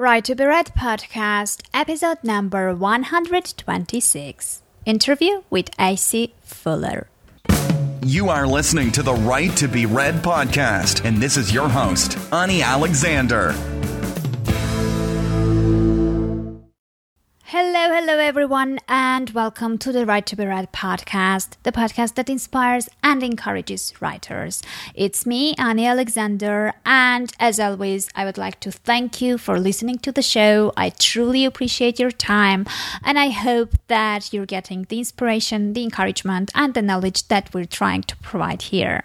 Right 0.00 0.24
to 0.26 0.36
be 0.36 0.44
Read 0.44 0.66
podcast, 0.76 1.64
episode 1.74 2.18
number 2.22 2.72
126. 2.72 4.62
Interview 4.86 5.42
with 5.50 5.70
AC 5.76 6.34
Fuller. 6.44 7.08
You 8.02 8.28
are 8.28 8.46
listening 8.46 8.92
to 8.92 9.02
the 9.02 9.14
Right 9.14 9.50
to 9.56 9.66
Be 9.66 9.86
Read 9.86 10.22
podcast, 10.22 11.04
and 11.04 11.16
this 11.16 11.36
is 11.36 11.52
your 11.52 11.68
host, 11.68 12.16
Ani 12.32 12.62
Alexander. 12.62 13.56
Hello, 17.50 17.94
hello, 17.94 18.18
everyone, 18.18 18.78
and 18.90 19.30
welcome 19.30 19.78
to 19.78 19.90
the 19.90 20.04
Right 20.04 20.26
to 20.26 20.36
Be 20.36 20.44
Read 20.44 20.70
podcast, 20.70 21.52
the 21.62 21.72
podcast 21.72 22.16
that 22.16 22.28
inspires 22.28 22.90
and 23.02 23.22
encourages 23.22 23.94
writers. 24.02 24.62
It's 24.94 25.24
me, 25.24 25.54
Ani 25.54 25.86
Alexander, 25.86 26.74
and 26.84 27.32
as 27.40 27.58
always, 27.58 28.10
I 28.14 28.26
would 28.26 28.36
like 28.36 28.60
to 28.60 28.70
thank 28.70 29.22
you 29.22 29.38
for 29.38 29.58
listening 29.58 29.96
to 30.00 30.12
the 30.12 30.20
show. 30.20 30.74
I 30.76 30.90
truly 30.90 31.46
appreciate 31.46 31.98
your 31.98 32.10
time, 32.10 32.66
and 33.02 33.18
I 33.18 33.30
hope 33.30 33.70
that 33.86 34.30
you're 34.30 34.44
getting 34.44 34.82
the 34.82 34.98
inspiration, 34.98 35.72
the 35.72 35.84
encouragement, 35.84 36.50
and 36.54 36.74
the 36.74 36.82
knowledge 36.82 37.28
that 37.28 37.54
we're 37.54 37.64
trying 37.64 38.02
to 38.02 38.16
provide 38.18 38.60
here. 38.60 39.04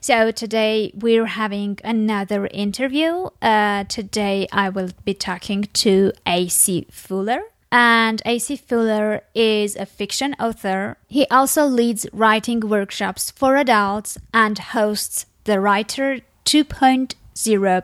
So, 0.00 0.30
today 0.30 0.92
we're 0.94 1.26
having 1.26 1.80
another 1.82 2.46
interview. 2.52 3.30
Uh, 3.42 3.82
today, 3.82 4.46
I 4.52 4.68
will 4.68 4.90
be 5.04 5.14
talking 5.14 5.64
to 5.72 6.12
AC 6.24 6.86
Fuller 6.92 7.42
and 7.72 8.20
AC 8.24 8.56
Fuller 8.56 9.22
is 9.34 9.76
a 9.76 9.86
fiction 9.86 10.34
author. 10.40 10.96
He 11.06 11.26
also 11.28 11.66
leads 11.66 12.06
writing 12.12 12.60
workshops 12.60 13.30
for 13.30 13.56
adults 13.56 14.18
and 14.34 14.58
hosts 14.58 15.26
the 15.44 15.60
Writer 15.60 16.20
2.0 16.44 17.14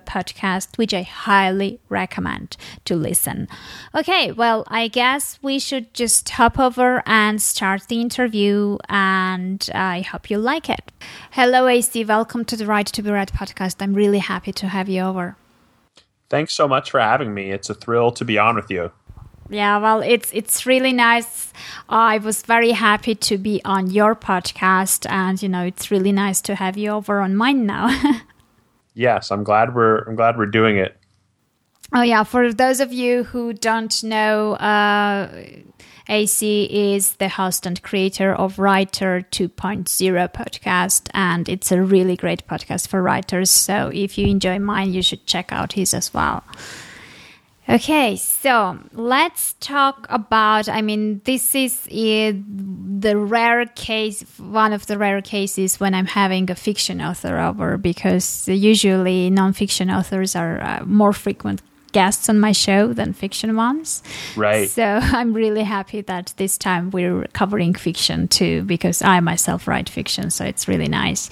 podcast, 0.04 0.76
which 0.76 0.92
I 0.92 1.02
highly 1.02 1.80
recommend 1.88 2.56
to 2.84 2.96
listen. 2.96 3.46
Okay, 3.94 4.32
well, 4.32 4.64
I 4.66 4.88
guess 4.88 5.38
we 5.40 5.58
should 5.60 5.94
just 5.94 6.28
hop 6.30 6.58
over 6.58 7.02
and 7.06 7.40
start 7.40 7.86
the 7.88 8.00
interview, 8.00 8.78
and 8.88 9.68
I 9.72 10.00
hope 10.00 10.30
you 10.30 10.38
like 10.38 10.68
it. 10.68 10.90
Hello, 11.30 11.68
AC. 11.68 12.04
Welcome 12.04 12.44
to 12.46 12.56
the 12.56 12.66
Right 12.66 12.86
to 12.86 13.02
Be 13.02 13.10
Read 13.10 13.28
podcast. 13.28 13.76
I'm 13.80 13.94
really 13.94 14.18
happy 14.18 14.52
to 14.52 14.66
have 14.66 14.88
you 14.88 15.02
over. 15.02 15.36
Thanks 16.28 16.54
so 16.54 16.66
much 16.66 16.90
for 16.90 16.98
having 16.98 17.32
me. 17.32 17.52
It's 17.52 17.70
a 17.70 17.74
thrill 17.74 18.10
to 18.10 18.24
be 18.24 18.36
on 18.36 18.56
with 18.56 18.68
you. 18.68 18.90
Yeah, 19.48 19.78
well, 19.78 20.00
it's 20.00 20.30
it's 20.32 20.66
really 20.66 20.92
nice. 20.92 21.52
I 21.88 22.18
was 22.18 22.42
very 22.42 22.72
happy 22.72 23.14
to 23.14 23.38
be 23.38 23.60
on 23.64 23.90
your 23.90 24.14
podcast, 24.14 25.08
and 25.10 25.40
you 25.42 25.48
know, 25.48 25.62
it's 25.62 25.90
really 25.90 26.12
nice 26.12 26.40
to 26.42 26.54
have 26.54 26.76
you 26.76 26.90
over 26.90 27.20
on 27.20 27.36
mine 27.36 27.66
now. 27.66 27.88
yes, 28.94 29.30
I'm 29.30 29.44
glad 29.44 29.74
we're 29.74 29.98
I'm 29.98 30.16
glad 30.16 30.36
we're 30.36 30.46
doing 30.46 30.78
it. 30.78 30.96
Oh 31.94 32.02
yeah, 32.02 32.24
for 32.24 32.52
those 32.52 32.80
of 32.80 32.92
you 32.92 33.22
who 33.24 33.52
don't 33.52 34.02
know, 34.02 34.54
uh, 34.54 35.30
AC 36.08 36.94
is 36.94 37.14
the 37.16 37.28
host 37.28 37.66
and 37.66 37.80
creator 37.82 38.34
of 38.34 38.58
Writer 38.58 39.24
2.0 39.30 40.32
podcast, 40.32 41.08
and 41.14 41.48
it's 41.48 41.70
a 41.70 41.80
really 41.80 42.16
great 42.16 42.46
podcast 42.48 42.88
for 42.88 43.00
writers. 43.02 43.50
So 43.50 43.90
if 43.94 44.18
you 44.18 44.26
enjoy 44.26 44.58
mine, 44.58 44.92
you 44.92 45.02
should 45.02 45.26
check 45.26 45.52
out 45.52 45.74
his 45.74 45.94
as 45.94 46.12
well. 46.12 46.42
Okay, 47.68 48.14
so 48.14 48.78
let's 48.92 49.54
talk 49.54 50.06
about. 50.08 50.68
I 50.68 50.82
mean, 50.82 51.20
this 51.24 51.52
is 51.52 51.82
the 51.82 53.16
rare 53.16 53.66
case, 53.66 54.22
one 54.38 54.72
of 54.72 54.86
the 54.86 54.96
rare 54.96 55.20
cases 55.20 55.80
when 55.80 55.92
I'm 55.92 56.06
having 56.06 56.48
a 56.48 56.54
fiction 56.54 57.00
author 57.00 57.38
over 57.40 57.76
because 57.76 58.46
usually 58.46 59.30
nonfiction 59.32 59.92
authors 59.92 60.36
are 60.36 60.62
uh, 60.62 60.84
more 60.84 61.12
frequent 61.12 61.60
guests 61.96 62.28
on 62.28 62.38
my 62.38 62.52
show 62.52 62.92
than 62.92 63.14
fiction 63.14 63.56
ones. 63.56 64.02
Right. 64.36 64.68
So 64.68 64.84
I'm 65.18 65.32
really 65.32 65.62
happy 65.62 66.02
that 66.02 66.34
this 66.36 66.58
time 66.58 66.90
we're 66.90 67.24
covering 67.32 67.72
fiction 67.72 68.28
too, 68.28 68.64
because 68.64 69.00
I 69.00 69.20
myself 69.20 69.66
write 69.66 69.88
fiction, 69.88 70.30
so 70.30 70.44
it's 70.44 70.68
really 70.68 70.88
nice. 70.88 71.30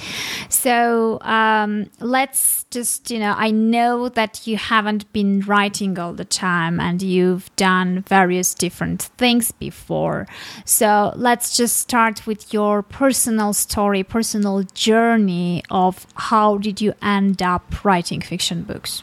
So 0.49 1.19
um, 1.21 1.91
let's 2.00 2.65
just, 2.71 3.11
you 3.11 3.19
know, 3.19 3.34
I 3.37 3.50
know 3.50 4.09
that 4.09 4.47
you 4.47 4.56
haven't 4.56 5.12
been 5.12 5.41
writing 5.41 5.99
all 5.99 6.15
the 6.15 6.25
time 6.25 6.81
and 6.81 7.03
you've 7.03 7.55
done 7.56 8.00
various 8.09 8.55
different 8.55 9.03
things 9.19 9.53
before. 9.53 10.27
So 10.65 11.12
let's 11.15 11.59
just 11.59 11.77
start 11.77 12.27
with 12.27 12.55
your 12.55 12.83
personal 12.83 13.53
story, 13.53 14.03
personal 14.03 14.62
journey 14.72 15.62
of 15.71 16.06
how 16.15 16.56
did 16.56 16.81
you 16.81 16.94
end 17.03 17.43
up 17.43 17.84
writing 17.84 18.22
fiction 18.22 18.62
books? 18.62 19.03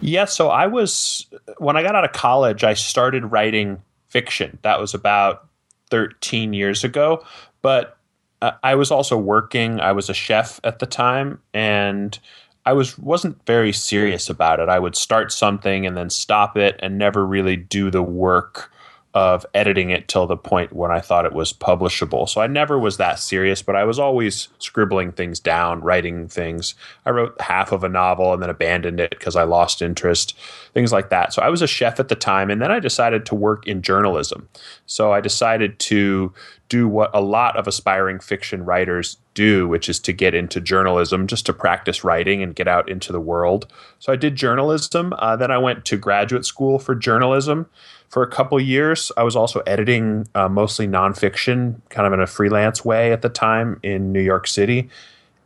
Yeah, 0.00 0.24
so 0.24 0.48
I 0.48 0.66
was 0.66 1.26
when 1.58 1.76
I 1.76 1.82
got 1.82 1.94
out 1.94 2.04
of 2.04 2.12
college, 2.12 2.64
I 2.64 2.74
started 2.74 3.30
writing 3.30 3.82
fiction. 4.08 4.58
That 4.62 4.80
was 4.80 4.94
about 4.94 5.46
13 5.90 6.52
years 6.52 6.84
ago, 6.84 7.24
but 7.62 7.98
uh, 8.42 8.52
I 8.62 8.74
was 8.74 8.90
also 8.90 9.16
working. 9.16 9.80
I 9.80 9.92
was 9.92 10.08
a 10.08 10.14
chef 10.14 10.60
at 10.64 10.78
the 10.78 10.86
time 10.86 11.40
and 11.52 12.18
I 12.64 12.72
was 12.72 12.98
wasn't 12.98 13.44
very 13.46 13.72
serious 13.72 14.28
about 14.28 14.60
it. 14.60 14.68
I 14.68 14.78
would 14.78 14.96
start 14.96 15.32
something 15.32 15.86
and 15.86 15.96
then 15.96 16.10
stop 16.10 16.56
it 16.56 16.78
and 16.80 16.98
never 16.98 17.24
really 17.26 17.56
do 17.56 17.90
the 17.90 18.02
work 18.02 18.72
of 19.12 19.44
editing 19.54 19.90
it 19.90 20.06
till 20.06 20.28
the 20.28 20.36
point 20.36 20.72
when 20.72 20.92
I 20.92 21.00
thought 21.00 21.24
it 21.24 21.32
was 21.32 21.52
publishable. 21.52 22.28
So 22.28 22.40
I 22.40 22.46
never 22.46 22.78
was 22.78 22.96
that 22.98 23.18
serious, 23.18 23.60
but 23.60 23.74
I 23.74 23.82
was 23.82 23.98
always 23.98 24.48
scribbling 24.58 25.10
things 25.10 25.40
down, 25.40 25.80
writing 25.80 26.28
things. 26.28 26.76
I 27.04 27.10
wrote 27.10 27.40
half 27.40 27.72
of 27.72 27.82
a 27.82 27.88
novel 27.88 28.32
and 28.32 28.40
then 28.40 28.50
abandoned 28.50 29.00
it 29.00 29.10
because 29.10 29.34
I 29.34 29.42
lost 29.42 29.82
interest, 29.82 30.38
things 30.74 30.92
like 30.92 31.10
that. 31.10 31.32
So 31.32 31.42
I 31.42 31.48
was 31.48 31.60
a 31.60 31.66
chef 31.66 31.98
at 31.98 32.06
the 32.06 32.14
time, 32.14 32.50
and 32.50 32.62
then 32.62 32.70
I 32.70 32.78
decided 32.78 33.26
to 33.26 33.34
work 33.34 33.66
in 33.66 33.82
journalism. 33.82 34.48
So 34.86 35.12
I 35.12 35.20
decided 35.20 35.80
to 35.80 36.32
do 36.68 36.86
what 36.86 37.10
a 37.12 37.20
lot 37.20 37.56
of 37.56 37.66
aspiring 37.66 38.20
fiction 38.20 38.64
writers 38.64 39.16
do, 39.34 39.66
which 39.66 39.88
is 39.88 39.98
to 39.98 40.12
get 40.12 40.36
into 40.36 40.60
journalism, 40.60 41.26
just 41.26 41.46
to 41.46 41.52
practice 41.52 42.04
writing 42.04 42.44
and 42.44 42.54
get 42.54 42.68
out 42.68 42.88
into 42.88 43.10
the 43.10 43.20
world. 43.20 43.66
So 43.98 44.12
I 44.12 44.16
did 44.16 44.36
journalism. 44.36 45.12
Uh, 45.18 45.34
then 45.34 45.50
I 45.50 45.58
went 45.58 45.84
to 45.86 45.96
graduate 45.96 46.44
school 46.44 46.78
for 46.78 46.94
journalism 46.94 47.66
for 48.10 48.22
a 48.24 48.26
couple 48.28 48.60
years. 48.60 49.10
I 49.16 49.22
was 49.22 49.36
also 49.36 49.60
editing 49.60 50.28
uh, 50.34 50.48
mostly 50.48 50.86
nonfiction, 50.86 51.80
kind 51.88 52.06
of 52.06 52.12
in 52.12 52.20
a 52.20 52.26
freelance 52.26 52.84
way 52.84 53.12
at 53.12 53.22
the 53.22 53.28
time 53.28 53.80
in 53.82 54.12
New 54.12 54.20
York 54.20 54.46
City. 54.46 54.90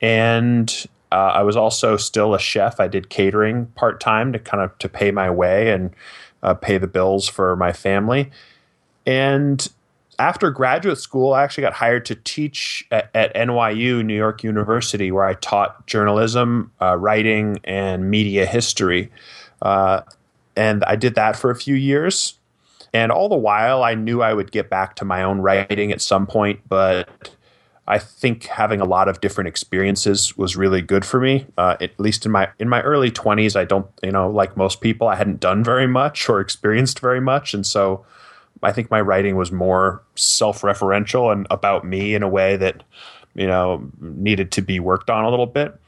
And 0.00 0.86
uh, 1.12 1.32
I 1.34 1.42
was 1.42 1.56
also 1.56 1.96
still 1.96 2.34
a 2.34 2.38
chef. 2.38 2.80
I 2.80 2.88
did 2.88 3.10
catering 3.10 3.66
part 3.76 4.00
time 4.00 4.32
to 4.32 4.38
kind 4.38 4.62
of 4.62 4.76
to 4.78 4.88
pay 4.88 5.10
my 5.10 5.30
way 5.30 5.70
and 5.70 5.94
uh, 6.42 6.54
pay 6.54 6.78
the 6.78 6.86
bills 6.86 7.28
for 7.28 7.54
my 7.54 7.72
family. 7.72 8.30
And 9.06 9.66
after 10.18 10.50
graduate 10.50 10.98
school, 10.98 11.34
I 11.34 11.42
actually 11.42 11.62
got 11.62 11.74
hired 11.74 12.06
to 12.06 12.14
teach 12.14 12.86
at, 12.90 13.10
at 13.14 13.34
NYU, 13.34 14.04
New 14.04 14.16
York 14.16 14.42
University, 14.42 15.12
where 15.12 15.24
I 15.24 15.34
taught 15.34 15.86
journalism, 15.86 16.70
uh, 16.80 16.96
writing, 16.96 17.58
and 17.64 18.10
media 18.10 18.46
history. 18.46 19.10
Uh, 19.60 20.02
and 20.56 20.82
I 20.84 20.96
did 20.96 21.16
that 21.16 21.36
for 21.36 21.50
a 21.50 21.56
few 21.56 21.74
years. 21.74 22.38
And 22.94 23.10
all 23.10 23.28
the 23.28 23.34
while, 23.34 23.82
I 23.82 23.94
knew 23.94 24.22
I 24.22 24.32
would 24.32 24.52
get 24.52 24.70
back 24.70 24.94
to 24.96 25.04
my 25.04 25.24
own 25.24 25.40
writing 25.40 25.90
at 25.90 26.00
some 26.00 26.26
point, 26.26 26.60
but 26.68 27.08
I 27.88 27.98
think 27.98 28.44
having 28.44 28.80
a 28.80 28.84
lot 28.84 29.08
of 29.08 29.20
different 29.20 29.48
experiences 29.48 30.38
was 30.38 30.56
really 30.56 30.80
good 30.80 31.04
for 31.04 31.20
me. 31.20 31.46
Uh, 31.58 31.76
at 31.80 31.98
least 31.98 32.24
in 32.24 32.32
my 32.32 32.48
in 32.58 32.68
my 32.68 32.80
early 32.82 33.10
twenties, 33.10 33.56
I 33.56 33.64
don't, 33.64 33.86
you 34.02 34.12
know, 34.12 34.30
like 34.30 34.56
most 34.56 34.80
people, 34.80 35.08
I 35.08 35.16
hadn't 35.16 35.40
done 35.40 35.64
very 35.64 35.88
much 35.88 36.28
or 36.28 36.40
experienced 36.40 37.00
very 37.00 37.20
much, 37.20 37.52
and 37.52 37.66
so 37.66 38.06
I 38.62 38.72
think 38.72 38.90
my 38.90 39.00
writing 39.00 39.36
was 39.36 39.52
more 39.52 40.02
self-referential 40.14 41.32
and 41.32 41.46
about 41.50 41.84
me 41.84 42.14
in 42.14 42.22
a 42.22 42.28
way 42.28 42.56
that 42.56 42.84
you 43.34 43.46
know 43.46 43.90
needed 44.00 44.52
to 44.52 44.62
be 44.62 44.78
worked 44.80 45.10
on 45.10 45.24
a 45.24 45.30
little 45.30 45.46
bit. 45.46 45.78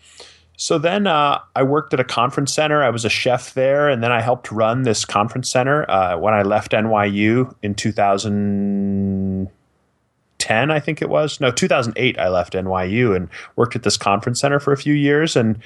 So 0.56 0.78
then 0.78 1.06
uh, 1.06 1.38
I 1.54 1.62
worked 1.62 1.92
at 1.92 2.00
a 2.00 2.04
conference 2.04 2.54
center. 2.54 2.82
I 2.82 2.88
was 2.90 3.04
a 3.04 3.10
chef 3.10 3.54
there, 3.54 3.90
and 3.90 4.02
then 4.02 4.10
I 4.10 4.22
helped 4.22 4.50
run 4.50 4.82
this 4.82 5.04
conference 5.04 5.48
center 5.50 5.88
uh, 5.90 6.18
when 6.18 6.34
I 6.34 6.42
left 6.42 6.72
NYU 6.72 7.54
in 7.62 7.74
2010, 7.74 10.70
I 10.70 10.80
think 10.80 11.02
it 11.02 11.10
was. 11.10 11.38
No, 11.40 11.50
2008, 11.50 12.18
I 12.18 12.28
left 12.28 12.54
NYU 12.54 13.14
and 13.14 13.28
worked 13.56 13.76
at 13.76 13.82
this 13.82 13.98
conference 13.98 14.40
center 14.40 14.58
for 14.58 14.72
a 14.72 14.78
few 14.78 14.94
years. 14.94 15.36
And 15.36 15.58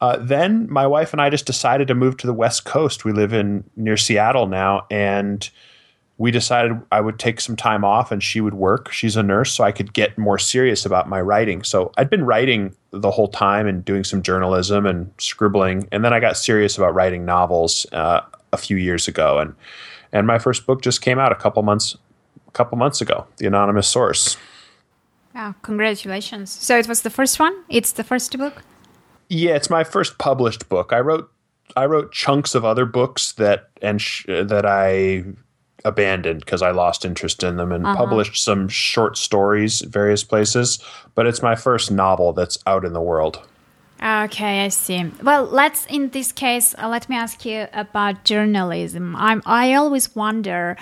uh, 0.00 0.16
then 0.18 0.70
my 0.70 0.86
wife 0.86 1.12
and 1.12 1.20
I 1.20 1.28
just 1.28 1.44
decided 1.46 1.88
to 1.88 1.94
move 1.94 2.16
to 2.18 2.26
the 2.26 2.32
West 2.32 2.64
Coast. 2.64 3.04
We 3.04 3.12
live 3.12 3.34
in 3.34 3.64
near 3.76 3.98
Seattle 3.98 4.46
now, 4.46 4.86
and 4.90 5.50
we 6.18 6.30
decided 6.30 6.80
I 6.92 7.00
would 7.00 7.18
take 7.18 7.40
some 7.40 7.56
time 7.56 7.84
off 7.84 8.12
and 8.12 8.22
she 8.22 8.40
would 8.40 8.54
work. 8.54 8.92
She's 8.92 9.16
a 9.16 9.22
nurse, 9.22 9.52
so 9.52 9.64
I 9.64 9.72
could 9.72 9.92
get 9.92 10.16
more 10.16 10.38
serious 10.38 10.86
about 10.86 11.08
my 11.08 11.20
writing. 11.20 11.64
So 11.64 11.92
I'd 11.96 12.08
been 12.08 12.24
writing 12.24 12.74
the 12.92 13.10
whole 13.10 13.28
time 13.28 13.66
and 13.66 13.84
doing 13.84 14.04
some 14.04 14.22
journalism 14.22 14.86
and 14.86 15.12
scribbling, 15.18 15.88
and 15.90 16.04
then 16.04 16.12
I 16.12 16.20
got 16.20 16.36
serious 16.36 16.76
about 16.78 16.94
writing 16.94 17.24
novels 17.24 17.86
uh, 17.92 18.20
a 18.52 18.56
few 18.56 18.76
years 18.76 19.08
ago, 19.08 19.38
and 19.38 19.54
and 20.12 20.26
my 20.26 20.38
first 20.38 20.66
book 20.66 20.82
just 20.82 21.02
came 21.02 21.18
out 21.18 21.32
a 21.32 21.34
couple 21.34 21.62
months 21.64 21.96
a 22.46 22.50
couple 22.52 22.78
months 22.78 23.00
ago, 23.00 23.26
The 23.38 23.46
Anonymous 23.46 23.88
Source. 23.88 24.36
Wow, 25.34 25.56
congratulations! 25.62 26.50
So 26.50 26.78
it 26.78 26.86
was 26.86 27.02
the 27.02 27.10
first 27.10 27.40
one. 27.40 27.54
It's 27.68 27.90
the 27.90 28.04
first 28.04 28.38
book. 28.38 28.62
Yeah, 29.28 29.56
it's 29.56 29.70
my 29.70 29.82
first 29.82 30.18
published 30.18 30.68
book. 30.68 30.92
I 30.92 31.00
wrote 31.00 31.28
I 31.76 31.86
wrote 31.86 32.12
chunks 32.12 32.54
of 32.54 32.64
other 32.64 32.86
books 32.86 33.32
that 33.32 33.70
and 33.82 34.00
sh- 34.00 34.26
that 34.28 34.64
I 34.64 35.24
abandoned 35.84 36.40
because 36.40 36.62
I 36.62 36.70
lost 36.70 37.04
interest 37.04 37.42
in 37.42 37.56
them 37.56 37.72
and 37.72 37.86
uh-huh. 37.86 37.96
published 37.96 38.42
some 38.42 38.68
short 38.68 39.16
stories 39.16 39.80
various 39.82 40.24
places. 40.24 40.78
But 41.14 41.26
it's 41.26 41.42
my 41.42 41.54
first 41.54 41.90
novel 41.90 42.32
that's 42.32 42.58
out 42.66 42.84
in 42.84 42.92
the 42.92 43.00
world. 43.00 43.46
Okay, 44.02 44.64
I 44.64 44.68
see. 44.68 45.10
Well, 45.22 45.44
let's 45.44 45.86
in 45.86 46.10
this 46.10 46.32
case, 46.32 46.74
uh, 46.76 46.88
let 46.88 47.08
me 47.08 47.16
ask 47.16 47.44
you 47.46 47.68
about 47.72 48.24
journalism. 48.24 49.16
I'm 49.16 49.40
I 49.46 49.74
always 49.74 50.14
wonder 50.14 50.76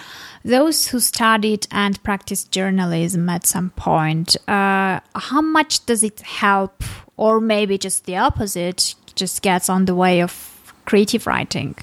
those 0.44 0.88
who 0.88 0.99
studied 0.99 1.66
and 1.70 2.02
practiced 2.02 2.50
journalism 2.50 3.28
at 3.28 3.46
some 3.46 3.70
point, 3.70 4.37
uh, 4.49 5.00
how 5.14 5.40
much 5.40 5.87
does 5.87 6.02
it 6.02 6.20
help, 6.20 6.82
or 7.16 7.40
maybe 7.40 7.78
just 7.78 8.06
the 8.06 8.16
opposite, 8.16 8.94
just 9.14 9.43
gets 9.43 9.69
on 9.69 9.84
the 9.84 9.94
way 9.94 10.20
of 10.20 10.75
creative 10.84 11.26
writing? 11.26 11.76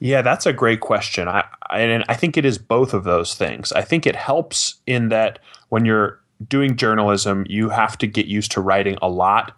Yeah, 0.00 0.22
that's 0.22 0.46
a 0.46 0.52
great 0.52 0.80
question. 0.80 1.28
I, 1.28 1.44
I 1.68 1.80
and 1.80 2.04
I 2.08 2.14
think 2.14 2.36
it 2.36 2.44
is 2.46 2.58
both 2.58 2.94
of 2.94 3.04
those 3.04 3.34
things. 3.34 3.70
I 3.72 3.82
think 3.82 4.06
it 4.06 4.16
helps 4.16 4.76
in 4.86 5.10
that 5.10 5.38
when 5.68 5.84
you're 5.84 6.18
doing 6.48 6.76
journalism, 6.76 7.44
you 7.48 7.68
have 7.68 7.98
to 7.98 8.06
get 8.06 8.26
used 8.26 8.50
to 8.52 8.62
writing 8.62 8.96
a 9.02 9.08
lot 9.08 9.56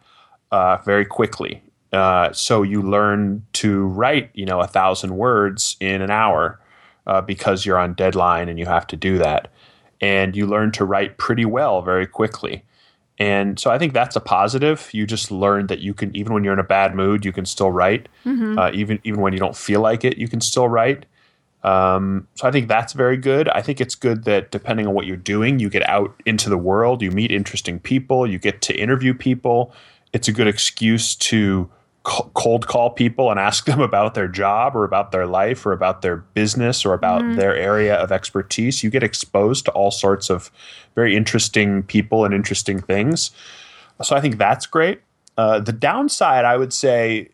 uh, 0.51 0.79
very 0.79 1.05
quickly. 1.05 1.63
Uh, 1.93 2.33
so 2.33 2.63
you 2.63 2.83
learn 2.83 3.45
to 3.53 3.87
write, 3.87 4.31
you 4.35 4.45
know, 4.45 4.61
a 4.61 4.67
thousand 4.67 5.17
words 5.17 5.77
in 5.79 6.03
an 6.03 6.11
hour 6.11 6.59
uh, 7.07 7.21
because 7.21 7.65
you're 7.65 7.79
on 7.79 7.95
deadline 7.95 8.49
and 8.49 8.59
you 8.59 8.67
have 8.67 8.87
to 8.89 8.97
do 8.97 9.19
that. 9.19 9.49
And 10.01 10.35
you 10.35 10.47
learn 10.47 10.73
to 10.73 10.85
write 10.85 11.19
pretty 11.19 11.45
well 11.45 11.83
very 11.83 12.09
quickly. 12.09 12.65
And 13.23 13.57
so 13.57 13.71
I 13.71 13.79
think 13.79 13.93
that's 13.93 14.17
a 14.17 14.21
positive. 14.21 14.89
You 14.93 15.07
just 15.07 15.31
learn 15.31 15.69
that 15.69 15.79
you 15.79 15.95
can, 15.95 16.15
even 16.17 16.35
when 16.35 16.43
you're 16.43 16.53
in 16.53 16.59
a 16.59 16.65
bad 16.65 16.97
mood, 16.97 17.25
you 17.25 17.33
can 17.33 17.47
still 17.47 17.71
write. 17.71 18.09
Mm-hmm. 18.27 18.59
Uh, 18.59 18.73
even 18.75 18.99
even 19.05 19.21
when 19.21 19.33
you 19.33 19.39
don't 19.39 19.57
feel 19.57 19.81
like 19.81 20.05
it, 20.05 20.19
you 20.19 20.27
can 20.27 20.41
still 20.41 20.69
write. 20.69 21.07
Um, 21.63 22.27
so 22.35 22.49
I 22.49 22.51
think 22.51 22.67
that's 22.67 22.95
very 22.95 23.17
good. 23.17 23.49
I 23.49 23.63
think 23.63 23.81
it's 23.81 23.95
good 23.95 24.25
that 24.25 24.51
depending 24.51 24.89
on 24.89 24.95
what 24.95 25.07
you're 25.07 25.17
doing, 25.17 25.61
you 25.61 25.71
get 25.71 25.89
out 25.89 26.13
into 26.27 26.51
the 26.51 26.59
world, 26.59 27.01
you 27.01 27.13
meet 27.13 27.31
interesting 27.31 27.79
people, 27.79 28.27
you 28.27 28.41
get 28.41 28.61
to 28.63 28.75
interview 28.75 29.15
people, 29.15 29.73
it's 30.13 30.27
a 30.27 30.33
good 30.33 30.49
excuse 30.49 31.15
to 31.15 31.71
cold 32.05 32.67
call 32.67 32.91
people 32.91 33.31
and 33.31 33.39
ask 33.39 33.65
them 33.67 33.81
about 33.81 34.15
their 34.15 34.29
job 34.29 34.75
or 34.75 34.85
about 34.85 35.13
their 35.13 35.27
life 35.27 35.65
or 35.65 35.73
about 35.73 36.03
their 36.03 36.17
business 36.17 36.85
or 36.85 36.95
about 36.95 37.23
mm. 37.23 37.37
their 37.37 37.55
area 37.55 37.95
of 37.95 38.11
expertise. 38.11 38.83
You 38.83 38.91
get 38.91 39.03
exposed 39.03 39.67
to 39.67 39.71
all 39.73 39.91
sorts 39.91 40.29
of 40.29 40.51
very 40.95 41.17
interesting 41.17 41.83
people 41.85 42.25
and 42.25 42.35
interesting 42.35 42.81
things. 42.81 43.31
So 44.03 44.17
I 44.17 44.21
think 44.21 44.39
that's 44.39 44.67
great. 44.67 45.01
Uh, 45.39 45.61
the 45.61 45.73
downside, 45.73 46.45
I 46.45 46.57
would 46.57 46.73
say, 46.73 47.29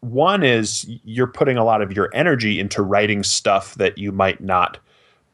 one 0.00 0.42
is 0.42 0.86
you're 1.04 1.26
putting 1.26 1.56
a 1.56 1.64
lot 1.64 1.82
of 1.82 1.92
your 1.92 2.10
energy 2.14 2.60
into 2.60 2.82
writing 2.82 3.22
stuff 3.22 3.74
that 3.74 3.98
you 3.98 4.12
might 4.12 4.40
not 4.40 4.78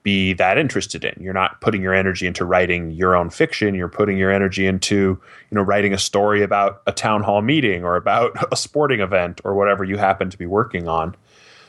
be 0.07 0.33
that 0.35 0.57
interested 0.57 1.05
in. 1.05 1.21
You're 1.21 1.35
not 1.35 1.61
putting 1.61 1.83
your 1.83 1.93
energy 1.93 2.29
into 2.29 2.45
writing 2.45 2.93
your 2.93 3.17
own 3.17 3.29
fiction. 3.29 3.75
You're 3.75 3.89
putting 3.89 4.17
your 4.17 4.31
energy 4.31 4.65
into, 4.65 4.95
you 4.95 5.55
know, 5.55 5.63
writing 5.63 5.93
a 5.93 5.99
story 5.99 6.45
about 6.45 6.81
a 6.87 6.93
town 6.93 7.25
hall 7.25 7.43
meeting 7.43 7.83
or 7.83 7.97
about 7.97 8.31
a 8.53 8.57
sporting 8.57 9.01
event 9.01 9.41
or 9.43 9.57
whatever 9.57 9.83
you 9.83 9.97
happen 9.97 10.31
to 10.31 10.39
be 10.39 10.47
working 10.47 10.87
on. 10.87 11.17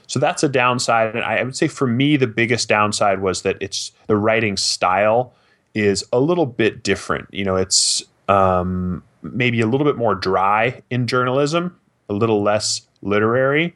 So 0.06 0.20
that's 0.20 0.44
a 0.44 0.50
downside. 0.50 1.16
And 1.16 1.26
I 1.26 1.42
would 1.42 1.56
say 1.56 1.68
for 1.68 1.88
me, 1.88 2.16
the 2.16 2.28
biggest 2.28 2.70
downside 2.70 3.24
was 3.24 3.42
that 3.42 3.58
it's 3.60 3.92
the 4.06 4.16
writing 4.16 4.56
style 4.56 5.34
is 5.74 6.06
a 6.14 6.20
little 6.20 6.46
bit 6.46 6.84
different. 6.84 7.28
You 7.34 7.44
know, 7.44 7.56
it's 7.56 8.04
um, 8.28 9.02
maybe 9.24 9.62
a 9.62 9.66
little 9.66 9.86
bit 9.86 9.98
more 9.98 10.14
dry 10.14 10.84
in 10.92 11.08
journalism, 11.08 11.76
a 12.08 12.14
little 12.14 12.44
less 12.44 12.82
literary, 13.02 13.76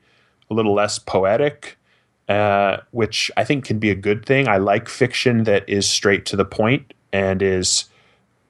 a 0.51 0.53
little 0.53 0.75
less 0.75 0.99
poetic 0.99 1.79
uh, 2.31 2.77
which 2.91 3.29
I 3.35 3.43
think 3.43 3.65
can 3.65 3.77
be 3.77 3.89
a 3.89 3.95
good 3.95 4.25
thing. 4.25 4.47
I 4.47 4.55
like 4.55 4.87
fiction 4.87 5.43
that 5.43 5.67
is 5.67 5.89
straight 5.89 6.25
to 6.27 6.37
the 6.37 6.45
point 6.45 6.93
and 7.11 7.41
is 7.41 7.85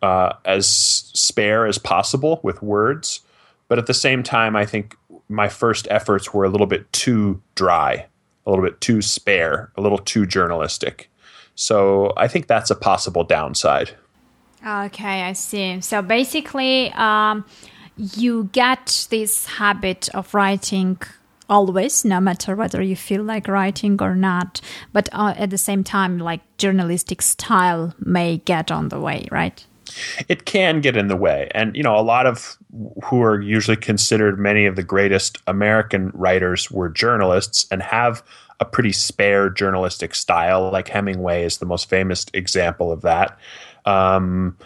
uh, 0.03 0.33
as 0.45 0.67
spare 0.67 1.65
as 1.65 1.79
possible 1.79 2.39
with 2.43 2.61
words. 2.61 3.21
But 3.69 3.79
at 3.79 3.87
the 3.87 3.95
same 3.95 4.21
time, 4.21 4.55
I 4.55 4.67
think 4.67 4.95
my 5.29 5.49
first 5.49 5.87
efforts 5.89 6.31
were 6.31 6.43
a 6.43 6.49
little 6.49 6.67
bit 6.67 6.93
too 6.93 7.41
dry, 7.55 8.05
a 8.45 8.49
little 8.51 8.63
bit 8.63 8.81
too 8.81 9.01
spare, 9.01 9.71
a 9.75 9.81
little 9.81 9.97
too 9.97 10.27
journalistic. 10.27 11.09
So 11.55 12.13
I 12.17 12.27
think 12.27 12.45
that's 12.45 12.69
a 12.69 12.75
possible 12.75 13.23
downside. 13.23 13.95
Okay, 14.63 15.23
I 15.23 15.33
see. 15.33 15.81
So 15.81 16.03
basically, 16.03 16.91
um, 16.91 17.45
you 17.97 18.47
get 18.51 19.07
this 19.09 19.47
habit 19.47 20.07
of 20.13 20.35
writing 20.35 20.99
always, 21.51 22.03
no 22.03 22.19
matter 22.19 22.55
whether 22.55 22.81
you 22.81 22.95
feel 22.95 23.21
like 23.21 23.47
writing 23.47 24.01
or 24.01 24.15
not. 24.15 24.61
But 24.93 25.09
uh, 25.11 25.35
at 25.37 25.51
the 25.51 25.57
same 25.57 25.83
time, 25.83 26.17
like 26.17 26.41
journalistic 26.57 27.21
style 27.21 27.93
may 27.99 28.37
get 28.37 28.71
on 28.71 28.89
the 28.89 28.99
way, 28.99 29.27
right? 29.29 29.63
It 30.29 30.45
can 30.45 30.79
get 30.79 30.95
in 30.95 31.09
the 31.09 31.17
way. 31.17 31.51
And, 31.53 31.75
you 31.75 31.83
know, 31.83 31.97
a 31.97 32.01
lot 32.01 32.25
of 32.25 32.57
who 33.03 33.21
are 33.21 33.41
usually 33.41 33.75
considered 33.75 34.39
many 34.39 34.65
of 34.65 34.77
the 34.77 34.83
greatest 34.83 35.37
American 35.47 36.11
writers 36.13 36.71
were 36.71 36.87
journalists 36.87 37.67
and 37.69 37.83
have 37.83 38.23
a 38.61 38.65
pretty 38.65 38.93
spare 38.93 39.49
journalistic 39.49 40.15
style. 40.15 40.71
Like 40.71 40.87
Hemingway 40.87 41.43
is 41.43 41.57
the 41.57 41.65
most 41.65 41.89
famous 41.89 42.25
example 42.33 42.91
of 42.91 43.01
that. 43.01 43.37
Um, 43.85 44.57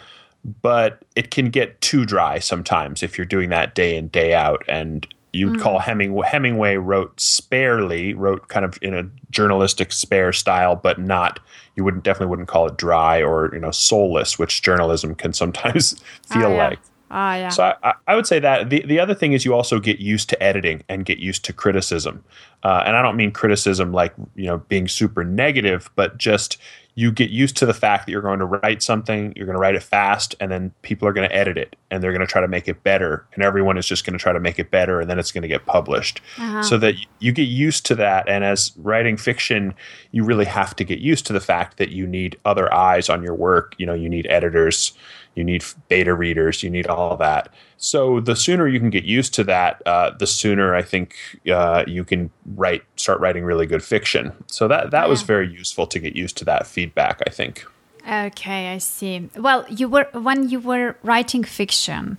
but 0.62 1.02
it 1.16 1.32
can 1.32 1.50
get 1.50 1.80
too 1.80 2.04
dry 2.04 2.38
sometimes 2.38 3.02
if 3.02 3.18
you're 3.18 3.24
doing 3.24 3.50
that 3.50 3.74
day 3.74 3.96
in, 3.96 4.06
day 4.08 4.32
out. 4.32 4.62
And 4.68 5.08
you'd 5.36 5.54
mm. 5.54 5.60
call 5.60 5.78
Hemingway. 5.78 6.26
Hemingway 6.26 6.76
wrote 6.76 7.18
sparely, 7.20 8.14
wrote 8.14 8.48
kind 8.48 8.64
of 8.64 8.78
in 8.82 8.94
a 8.94 9.08
journalistic 9.30 9.92
spare 9.92 10.32
style, 10.32 10.76
but 10.76 10.98
not. 10.98 11.40
You 11.76 11.84
wouldn't 11.84 12.04
definitely 12.04 12.28
wouldn't 12.28 12.48
call 12.48 12.66
it 12.66 12.76
dry 12.76 13.22
or 13.22 13.50
you 13.52 13.60
know 13.60 13.70
soulless, 13.70 14.38
which 14.38 14.62
journalism 14.62 15.14
can 15.14 15.32
sometimes 15.32 16.00
feel 16.28 16.46
oh, 16.46 16.54
yeah. 16.54 16.68
like. 16.68 16.78
Ah, 17.08 17.36
yeah. 17.36 17.48
So 17.50 17.72
I, 17.84 17.94
I, 18.08 18.16
would 18.16 18.26
say 18.26 18.40
that 18.40 18.68
the 18.68 18.84
the 18.84 18.98
other 18.98 19.14
thing 19.14 19.32
is 19.32 19.44
you 19.44 19.54
also 19.54 19.78
get 19.78 20.00
used 20.00 20.28
to 20.30 20.42
editing 20.42 20.82
and 20.88 21.04
get 21.04 21.18
used 21.18 21.44
to 21.44 21.52
criticism, 21.52 22.24
uh, 22.64 22.82
and 22.84 22.96
I 22.96 23.02
don't 23.02 23.16
mean 23.16 23.30
criticism 23.30 23.92
like 23.92 24.12
you 24.34 24.46
know 24.46 24.58
being 24.58 24.88
super 24.88 25.22
negative, 25.22 25.88
but 25.94 26.18
just 26.18 26.58
you 26.98 27.12
get 27.12 27.28
used 27.28 27.58
to 27.58 27.66
the 27.66 27.74
fact 27.74 28.06
that 28.06 28.12
you're 28.12 28.22
going 28.22 28.38
to 28.38 28.46
write 28.46 28.82
something, 28.82 29.34
you're 29.36 29.44
going 29.44 29.54
to 29.54 29.60
write 29.60 29.74
it 29.74 29.82
fast, 29.82 30.34
and 30.40 30.50
then 30.50 30.72
people 30.80 31.06
are 31.06 31.12
going 31.12 31.28
to 31.28 31.34
edit 31.34 31.58
it 31.58 31.76
and 31.90 32.02
they're 32.02 32.10
going 32.10 32.26
to 32.26 32.26
try 32.26 32.40
to 32.40 32.48
make 32.48 32.68
it 32.68 32.82
better. 32.82 33.26
And 33.34 33.44
everyone 33.44 33.76
is 33.76 33.86
just 33.86 34.06
going 34.06 34.14
to 34.14 34.18
try 34.18 34.32
to 34.32 34.40
make 34.40 34.58
it 34.58 34.70
better 34.70 34.98
and 34.98 35.08
then 35.08 35.18
it's 35.18 35.30
going 35.30 35.42
to 35.42 35.48
get 35.48 35.66
published. 35.66 36.22
Uh-huh. 36.38 36.62
So 36.62 36.78
that 36.78 36.94
you 37.18 37.32
get 37.32 37.48
used 37.48 37.84
to 37.86 37.94
that. 37.96 38.26
And 38.28 38.44
as 38.44 38.72
writing 38.78 39.18
fiction, 39.18 39.74
you 40.10 40.24
really 40.24 40.46
have 40.46 40.74
to 40.76 40.84
get 40.84 40.98
used 40.98 41.26
to 41.26 41.34
the 41.34 41.40
fact 41.40 41.76
that 41.76 41.90
you 41.90 42.06
need 42.06 42.38
other 42.46 42.72
eyes 42.72 43.10
on 43.10 43.22
your 43.22 43.34
work. 43.34 43.74
You 43.76 43.84
know, 43.84 43.94
you 43.94 44.08
need 44.08 44.26
editors, 44.30 44.94
you 45.36 45.44
need 45.44 45.64
beta 45.88 46.14
readers, 46.14 46.62
you 46.62 46.70
need 46.70 46.86
all 46.86 47.16
that. 47.18 47.50
So 47.76 48.20
the 48.20 48.34
sooner 48.34 48.66
you 48.66 48.80
can 48.80 48.90
get 48.90 49.04
used 49.04 49.34
to 49.34 49.44
that, 49.44 49.82
uh, 49.86 50.10
the 50.18 50.26
sooner 50.26 50.74
I 50.74 50.82
think 50.82 51.14
uh, 51.48 51.84
you 51.86 52.02
can 52.04 52.30
write, 52.56 52.82
start 52.96 53.20
writing 53.20 53.44
really 53.44 53.66
good 53.66 53.84
fiction. 53.84 54.32
So 54.46 54.66
that 54.66 54.90
that 54.90 55.04
yeah. 55.04 55.08
was 55.08 55.22
very 55.22 55.48
useful 55.48 55.86
to 55.88 55.98
get 55.98 56.16
used 56.16 56.36
to 56.38 56.44
that 56.46 56.66
feedback. 56.66 57.22
I 57.26 57.30
think. 57.30 57.64
Okay, 58.08 58.72
I 58.72 58.78
see. 58.78 59.28
Well, 59.36 59.66
you 59.68 59.88
were 59.88 60.08
when 60.12 60.48
you 60.48 60.60
were 60.60 60.96
writing 61.02 61.42
fiction, 61.42 62.18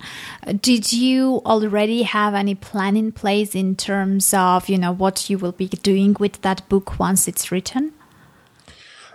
did 0.60 0.92
you 0.92 1.40
already 1.46 2.02
have 2.02 2.34
any 2.34 2.54
plan 2.54 2.94
in 2.94 3.10
place 3.10 3.54
in 3.54 3.74
terms 3.74 4.34
of 4.34 4.68
you 4.68 4.76
know 4.76 4.92
what 4.92 5.30
you 5.30 5.38
will 5.38 5.52
be 5.52 5.68
doing 5.68 6.14
with 6.20 6.42
that 6.42 6.68
book 6.68 6.98
once 6.98 7.26
it's 7.26 7.50
written? 7.50 7.94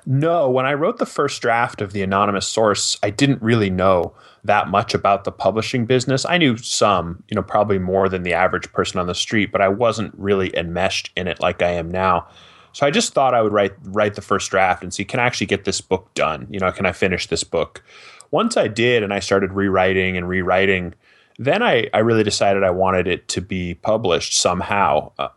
No, 0.05 0.49
when 0.49 0.65
I 0.65 0.73
wrote 0.73 0.97
the 0.97 1.05
first 1.05 1.41
draft 1.41 1.81
of 1.81 1.93
the 1.93 2.01
anonymous 2.01 2.47
source, 2.47 2.97
I 3.01 3.09
didn't 3.09 3.41
really 3.41 3.69
know 3.69 4.13
that 4.43 4.67
much 4.67 4.93
about 4.93 5.23
the 5.23 5.31
publishing 5.31 5.85
business. 5.85 6.25
I 6.25 6.37
knew 6.37 6.57
some, 6.57 7.23
you 7.29 7.35
know, 7.35 7.43
probably 7.43 7.79
more 7.79 8.09
than 8.09 8.23
the 8.23 8.33
average 8.33 8.71
person 8.73 8.99
on 8.99 9.07
the 9.07 9.15
street, 9.15 9.51
but 9.51 9.61
I 9.61 9.69
wasn't 9.69 10.13
really 10.17 10.55
enmeshed 10.57 11.11
in 11.15 11.27
it 11.27 11.39
like 11.39 11.61
I 11.61 11.71
am 11.71 11.89
now. 11.89 12.27
So 12.73 12.85
I 12.85 12.91
just 12.91 13.13
thought 13.13 13.33
I 13.33 13.41
would 13.41 13.53
write 13.53 13.73
write 13.83 14.15
the 14.15 14.21
first 14.21 14.49
draft 14.49 14.83
and 14.83 14.93
see 14.93 15.05
can 15.05 15.19
I 15.19 15.25
actually 15.25 15.47
get 15.47 15.63
this 15.63 15.79
book 15.79 16.13
done? 16.15 16.47
You 16.49 16.59
know, 16.59 16.71
can 16.71 16.85
I 16.85 16.91
finish 16.91 17.27
this 17.27 17.43
book? 17.43 17.83
Once 18.31 18.57
I 18.57 18.67
did 18.67 19.03
and 19.03 19.13
I 19.13 19.19
started 19.19 19.53
rewriting 19.53 20.17
and 20.17 20.27
rewriting, 20.27 20.95
then 21.37 21.61
I, 21.61 21.87
I 21.93 21.99
really 21.99 22.23
decided 22.23 22.63
I 22.63 22.71
wanted 22.71 23.07
it 23.07 23.27
to 23.29 23.41
be 23.41 23.75
published 23.75 24.35
somehow. 24.35 25.11
Uh, 25.19 25.29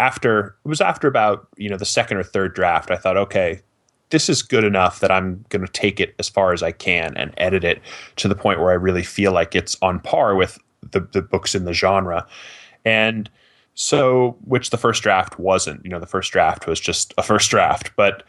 after 0.00 0.56
it 0.64 0.68
was 0.68 0.80
after 0.80 1.08
about 1.08 1.48
you 1.56 1.68
know 1.68 1.76
the 1.76 1.84
second 1.84 2.16
or 2.16 2.22
third 2.22 2.54
draft, 2.54 2.90
I 2.90 2.96
thought, 2.96 3.16
okay, 3.16 3.60
this 4.14 4.28
is 4.28 4.42
good 4.42 4.62
enough 4.62 5.00
that 5.00 5.10
I'm 5.10 5.44
going 5.48 5.66
to 5.66 5.72
take 5.72 5.98
it 5.98 6.14
as 6.20 6.28
far 6.28 6.52
as 6.52 6.62
I 6.62 6.70
can 6.70 7.16
and 7.16 7.34
edit 7.36 7.64
it 7.64 7.82
to 8.14 8.28
the 8.28 8.36
point 8.36 8.60
where 8.60 8.70
I 8.70 8.74
really 8.74 9.02
feel 9.02 9.32
like 9.32 9.56
it's 9.56 9.76
on 9.82 9.98
par 9.98 10.36
with 10.36 10.56
the, 10.92 11.00
the 11.00 11.20
books 11.20 11.52
in 11.52 11.64
the 11.64 11.72
genre. 11.72 12.24
And 12.84 13.28
so, 13.74 14.36
which 14.44 14.70
the 14.70 14.76
first 14.76 15.02
draft 15.02 15.36
wasn't. 15.40 15.84
You 15.84 15.90
know, 15.90 15.98
the 15.98 16.06
first 16.06 16.30
draft 16.30 16.68
was 16.68 16.78
just 16.78 17.12
a 17.18 17.24
first 17.24 17.50
draft. 17.50 17.90
But 17.96 18.22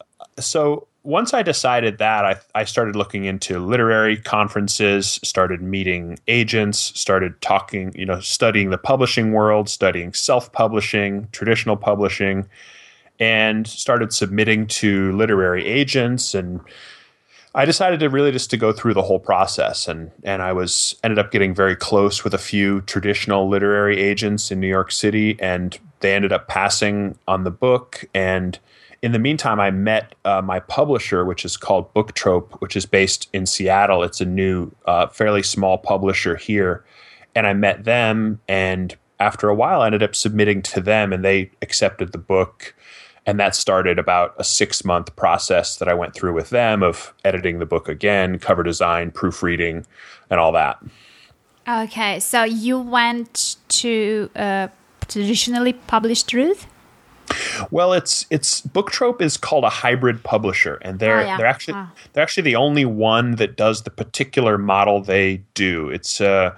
uh, 0.00 0.40
so 0.40 0.88
once 1.04 1.32
I 1.32 1.44
decided 1.44 1.98
that, 1.98 2.24
I, 2.24 2.36
I 2.56 2.64
started 2.64 2.96
looking 2.96 3.24
into 3.24 3.60
literary 3.60 4.16
conferences, 4.16 5.20
started 5.22 5.62
meeting 5.62 6.18
agents, 6.26 6.92
started 6.98 7.40
talking, 7.40 7.92
you 7.94 8.04
know, 8.04 8.18
studying 8.18 8.70
the 8.70 8.78
publishing 8.78 9.30
world, 9.30 9.68
studying 9.68 10.12
self 10.12 10.50
publishing, 10.50 11.28
traditional 11.30 11.76
publishing, 11.76 12.48
and 13.20 13.66
started 13.66 14.12
submitting 14.12 14.66
to 14.66 15.12
literary 15.12 15.66
agents. 15.66 16.34
And 16.34 16.60
I 17.54 17.66
decided 17.66 18.00
to 18.00 18.08
really 18.08 18.32
just 18.32 18.50
to 18.50 18.56
go 18.56 18.72
through 18.72 18.94
the 18.94 19.02
whole 19.02 19.20
process. 19.20 19.86
And 19.86 20.10
and 20.24 20.40
I 20.42 20.52
was 20.52 20.96
ended 21.04 21.18
up 21.18 21.30
getting 21.30 21.54
very 21.54 21.76
close 21.76 22.24
with 22.24 22.32
a 22.32 22.38
few 22.38 22.80
traditional 22.82 23.48
literary 23.48 23.98
agents 23.98 24.50
in 24.50 24.58
New 24.58 24.68
York 24.68 24.90
City 24.90 25.36
and 25.38 25.78
they 26.00 26.14
ended 26.14 26.32
up 26.32 26.48
passing 26.48 27.18
on 27.28 27.44
the 27.44 27.50
book. 27.50 28.04
And 28.14 28.58
in 29.02 29.12
the 29.12 29.18
meantime 29.18 29.60
I 29.60 29.70
met 29.70 30.14
uh, 30.24 30.40
my 30.40 30.60
publisher 30.60 31.24
which 31.24 31.44
is 31.44 31.56
called 31.56 31.92
Booktrope 31.92 32.60
which 32.60 32.74
is 32.74 32.86
based 32.86 33.28
in 33.32 33.44
Seattle. 33.46 34.02
It's 34.02 34.20
a 34.20 34.26
new 34.26 34.70
uh, 34.86 35.08
fairly 35.08 35.42
small 35.42 35.76
publisher 35.76 36.36
here. 36.36 36.84
And 37.34 37.46
I 37.46 37.52
met 37.52 37.84
them 37.84 38.40
and 38.48 38.96
after 39.18 39.48
a 39.48 39.54
while 39.54 39.82
I 39.82 39.86
ended 39.86 40.02
up 40.02 40.14
submitting 40.14 40.62
to 40.62 40.80
them 40.80 41.12
and 41.12 41.24
they 41.24 41.50
accepted 41.60 42.12
the 42.12 42.18
book 42.18 42.74
and 43.26 43.38
that 43.38 43.54
started 43.54 43.98
about 43.98 44.34
a 44.38 44.44
six 44.44 44.84
month 44.84 45.14
process 45.16 45.76
that 45.76 45.88
I 45.88 45.94
went 45.94 46.14
through 46.14 46.32
with 46.32 46.50
them 46.50 46.82
of 46.82 47.12
editing 47.24 47.58
the 47.58 47.66
book 47.66 47.88
again, 47.88 48.38
cover 48.38 48.62
design, 48.62 49.10
proofreading, 49.10 49.86
and 50.30 50.40
all 50.40 50.52
that. 50.52 50.78
Okay, 51.68 52.18
so 52.20 52.42
you 52.44 52.78
went 52.80 53.56
to 53.68 54.30
uh, 54.34 54.68
traditionally 55.08 55.74
published 55.74 56.32
route. 56.32 56.66
Well, 57.70 57.92
it's 57.92 58.26
it's 58.30 58.60
Booktrope 58.60 59.22
is 59.22 59.36
called 59.36 59.62
a 59.62 59.68
hybrid 59.68 60.24
publisher, 60.24 60.76
and 60.82 60.98
they're 60.98 61.20
Oh, 61.20 61.24
yeah. 61.24 61.36
they're 61.36 61.46
actually 61.46 61.74
Oh. 61.74 61.86
they're 62.12 62.22
actually 62.24 62.42
the 62.42 62.56
only 62.56 62.84
one 62.84 63.36
that 63.36 63.56
does 63.56 63.82
the 63.82 63.90
particular 63.90 64.58
model 64.58 65.00
they 65.00 65.42
do. 65.54 65.90
It's 65.90 66.20
a 66.20 66.56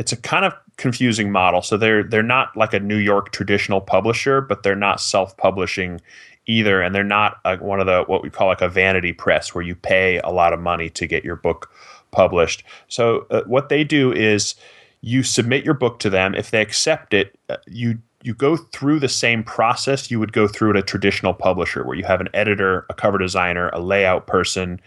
it's 0.00 0.12
a 0.12 0.16
kind 0.16 0.46
of 0.46 0.54
confusing 0.78 1.30
model. 1.30 1.60
So 1.60 1.76
they're 1.76 2.02
they're 2.02 2.22
not 2.22 2.56
like 2.56 2.72
a 2.72 2.80
New 2.80 2.96
York 2.96 3.32
traditional 3.32 3.82
publisher, 3.82 4.40
but 4.40 4.62
they're 4.62 4.74
not 4.74 4.98
self 4.98 5.36
publishing 5.36 6.00
either, 6.46 6.80
and 6.80 6.94
they're 6.94 7.04
not 7.04 7.36
uh 7.44 7.58
one 7.58 7.80
of 7.80 7.86
the 7.86 8.04
what 8.06 8.22
we 8.22 8.30
call 8.30 8.46
like 8.46 8.62
a 8.62 8.68
vanity 8.68 9.12
press 9.12 9.54
where 9.54 9.62
you 9.62 9.74
pay 9.74 10.18
a 10.20 10.30
lot 10.30 10.54
of 10.54 10.58
money 10.58 10.88
to 10.88 11.06
get 11.06 11.22
your 11.22 11.36
book 11.36 11.70
published. 12.12 12.64
So 12.88 13.26
uh, 13.30 13.42
what 13.44 13.68
they 13.68 13.84
do 13.84 14.10
is 14.10 14.54
you 15.02 15.22
submit 15.22 15.66
your 15.66 15.74
book 15.74 15.98
to 15.98 16.08
them. 16.08 16.34
If 16.34 16.50
they 16.50 16.62
accept 16.62 17.12
it, 17.12 17.38
uh, 17.50 17.58
you 17.66 17.98
you 18.22 18.32
go 18.32 18.56
through 18.56 19.00
the 19.00 19.08
same 19.08 19.44
process 19.44 20.10
you 20.10 20.18
would 20.18 20.32
go 20.32 20.48
through 20.48 20.70
at 20.70 20.76
a 20.76 20.82
traditional 20.82 21.34
publisher, 21.34 21.84
where 21.84 21.96
you 21.96 22.04
have 22.04 22.22
an 22.22 22.30
editor, 22.32 22.86
a 22.88 22.94
cover 22.94 23.18
designer, 23.18 23.68
a 23.74 23.80
layout 23.80 24.26
person, 24.26 24.80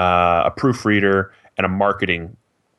uh, 0.00 0.42
a 0.46 0.50
proofreader, 0.50 1.32
and 1.56 1.64
a 1.64 1.68
marketing 1.68 2.36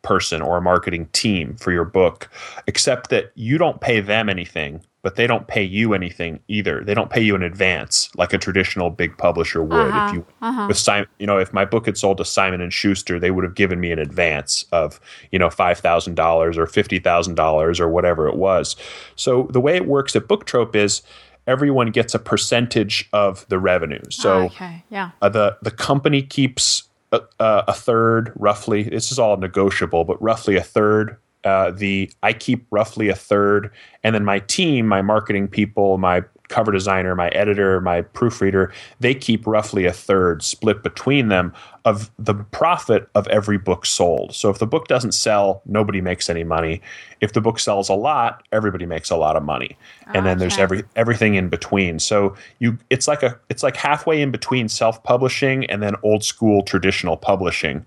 person 0.07 0.41
or 0.41 0.57
a 0.57 0.61
marketing 0.61 1.07
team 1.11 1.55
for 1.57 1.71
your 1.71 1.85
book. 1.85 2.29
Except 2.65 3.09
that 3.09 3.31
you 3.35 3.57
don't 3.57 3.81
pay 3.81 3.99
them 3.99 4.29
anything, 4.29 4.81
but 5.03 5.15
they 5.15 5.27
don't 5.27 5.47
pay 5.47 5.63
you 5.63 5.93
anything 5.93 6.39
either. 6.47 6.83
They 6.83 6.93
don't 6.93 7.09
pay 7.09 7.21
you 7.21 7.35
in 7.35 7.43
advance 7.43 8.09
like 8.15 8.33
a 8.33 8.37
traditional 8.37 8.89
big 8.89 9.17
publisher 9.17 9.63
would. 9.63 9.91
Uh-huh, 9.91 10.07
If 10.07 10.13
you 10.15 10.67
with 10.67 10.77
Simon, 10.77 11.07
you 11.19 11.27
know, 11.27 11.37
if 11.37 11.53
my 11.53 11.65
book 11.65 11.85
had 11.85 11.97
sold 11.97 12.17
to 12.17 12.25
Simon 12.25 12.61
and 12.61 12.73
Schuster, 12.73 13.19
they 13.19 13.31
would 13.31 13.43
have 13.43 13.55
given 13.55 13.79
me 13.79 13.91
an 13.91 13.99
advance 13.99 14.65
of, 14.71 14.99
you 15.31 15.39
know, 15.39 15.49
five 15.49 15.79
thousand 15.79 16.15
dollars 16.15 16.57
or 16.57 16.65
fifty 16.67 16.99
thousand 16.99 17.35
dollars 17.35 17.79
or 17.79 17.87
whatever 17.87 18.27
it 18.27 18.35
was. 18.35 18.75
So 19.15 19.47
the 19.51 19.61
way 19.61 19.75
it 19.75 19.85
works 19.85 20.15
at 20.15 20.27
Booktrope 20.27 20.75
is 20.75 21.01
everyone 21.45 21.91
gets 21.91 22.13
a 22.13 22.19
percentage 22.19 23.07
of 23.13 23.47
the 23.47 23.57
revenue. 23.57 24.03
So 24.09 24.45
okay, 24.45 24.83
yeah. 24.89 25.11
uh, 25.21 25.29
the 25.29 25.57
the 25.61 25.71
company 25.71 26.21
keeps 26.21 26.83
a, 27.11 27.21
a 27.39 27.73
third, 27.73 28.33
roughly. 28.35 28.83
This 28.83 29.11
is 29.11 29.19
all 29.19 29.37
negotiable, 29.37 30.03
but 30.03 30.21
roughly 30.21 30.55
a 30.55 30.63
third. 30.63 31.17
Uh, 31.43 31.71
the 31.71 32.11
I 32.23 32.33
keep 32.33 32.65
roughly 32.71 33.09
a 33.09 33.15
third, 33.15 33.71
and 34.03 34.13
then 34.13 34.25
my 34.25 34.39
team, 34.39 34.87
my 34.87 35.01
marketing 35.01 35.47
people, 35.47 35.97
my 35.97 36.23
cover 36.47 36.71
designer, 36.71 37.15
my 37.15 37.29
editor, 37.29 37.81
my 37.81 38.01
proofreader, 38.01 38.71
they 38.99 39.13
keep 39.13 39.45
roughly 39.45 39.85
a 39.85 39.93
third, 39.93 40.43
split 40.43 40.83
between 40.83 41.27
them 41.27 41.53
of 41.85 42.11
the 42.19 42.33
profit 42.33 43.09
of 43.15 43.27
every 43.27 43.57
book 43.57 43.85
sold. 43.85 44.35
So 44.35 44.49
if 44.49 44.59
the 44.59 44.67
book 44.67 44.87
doesn't 44.87 45.13
sell, 45.13 45.61
nobody 45.65 46.01
makes 46.01 46.29
any 46.29 46.43
money. 46.43 46.81
If 47.21 47.33
the 47.33 47.41
book 47.41 47.59
sells 47.59 47.89
a 47.89 47.93
lot, 47.93 48.43
everybody 48.51 48.85
makes 48.85 49.09
a 49.09 49.15
lot 49.15 49.35
of 49.35 49.43
money, 49.43 49.77
and 50.13 50.25
then 50.25 50.37
ah, 50.37 50.39
there's 50.39 50.57
every 50.57 50.83
everything 50.95 51.35
in 51.35 51.49
between. 51.49 51.99
So 51.99 52.35
you 52.59 52.77
it's 52.89 53.07
like 53.07 53.23
a 53.23 53.39
it's 53.49 53.63
like 53.63 53.77
halfway 53.77 54.21
in 54.21 54.31
between 54.31 54.69
self-publishing 54.69 55.65
and 55.65 55.81
then 55.81 55.95
old 56.03 56.23
school 56.23 56.61
traditional 56.63 57.17
publishing. 57.17 57.85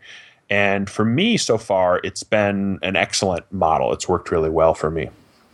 And 0.49 0.91
for 0.91 1.05
me 1.05 1.37
so 1.37 1.59
far 1.59 2.01
it's 2.03 2.23
been 2.23 2.79
an 2.83 2.97
excellent 2.97 3.51
model. 3.53 3.93
It's 3.93 4.09
worked 4.09 4.31
really 4.31 4.51
well 4.51 4.75
for 4.75 4.91
me. 4.91 5.11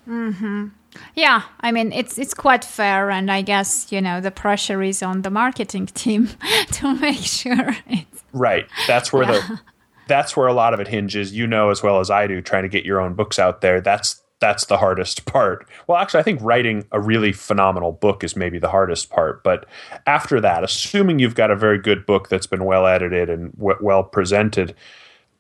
Mm-hmm. 0.09 0.69
Yeah, 1.15 1.43
I 1.61 1.73
mean 1.73 1.93
it's 1.93 2.19
it's 2.19 2.35
quite 2.35 2.65
fair, 2.65 3.11
and 3.11 3.31
I 3.31 3.43
guess 3.43 3.91
you 3.91 4.01
know 4.01 4.21
the 4.21 4.31
pressure 4.31 4.83
is 4.83 5.03
on 5.03 5.23
the 5.23 5.31
marketing 5.31 5.87
team 5.95 6.29
to 6.73 6.95
make 6.95 7.19
sure 7.19 7.77
it's 7.89 8.17
Right. 8.33 8.67
That's 8.87 9.13
where 9.13 9.27
the 9.27 9.61
that's 10.09 10.37
where 10.37 10.47
a 10.47 10.53
lot 10.53 10.75
of 10.75 10.81
it 10.81 10.89
hinges. 10.89 11.33
You 11.33 11.47
know 11.47 11.71
as 11.71 11.83
well 11.83 12.01
as 12.01 12.11
I 12.11 12.27
do 12.27 12.41
trying 12.41 12.63
to 12.65 12.69
get 12.69 12.85
your 12.85 13.01
own 13.01 13.15
books 13.15 13.39
out 13.39 13.61
there. 13.61 13.81
That's 13.81 14.23
that's 14.39 14.67
the 14.67 14.77
hardest 14.77 15.25
part. 15.25 15.67
Well, 15.87 15.97
actually 15.97 16.21
I 16.21 16.23
think 16.25 16.43
writing 16.43 16.85
a 16.93 17.01
really 17.01 17.33
phenomenal 17.33 17.93
book 17.93 18.23
is 18.23 18.37
maybe 18.37 18.59
the 18.59 18.69
hardest 18.69 19.09
part, 19.09 19.43
but 19.43 19.67
after 20.07 20.41
that, 20.43 20.63
assuming 20.63 21.19
you've 21.19 21.35
got 21.35 21.51
a 21.51 21.57
very 21.57 21.79
good 21.79 22.05
book 22.05 22.29
that's 22.29 22.47
been 22.47 22.65
well 22.65 22.87
edited 22.87 23.31
and 23.31 23.57
w- 23.57 23.79
well 23.81 24.05
presented, 24.05 24.75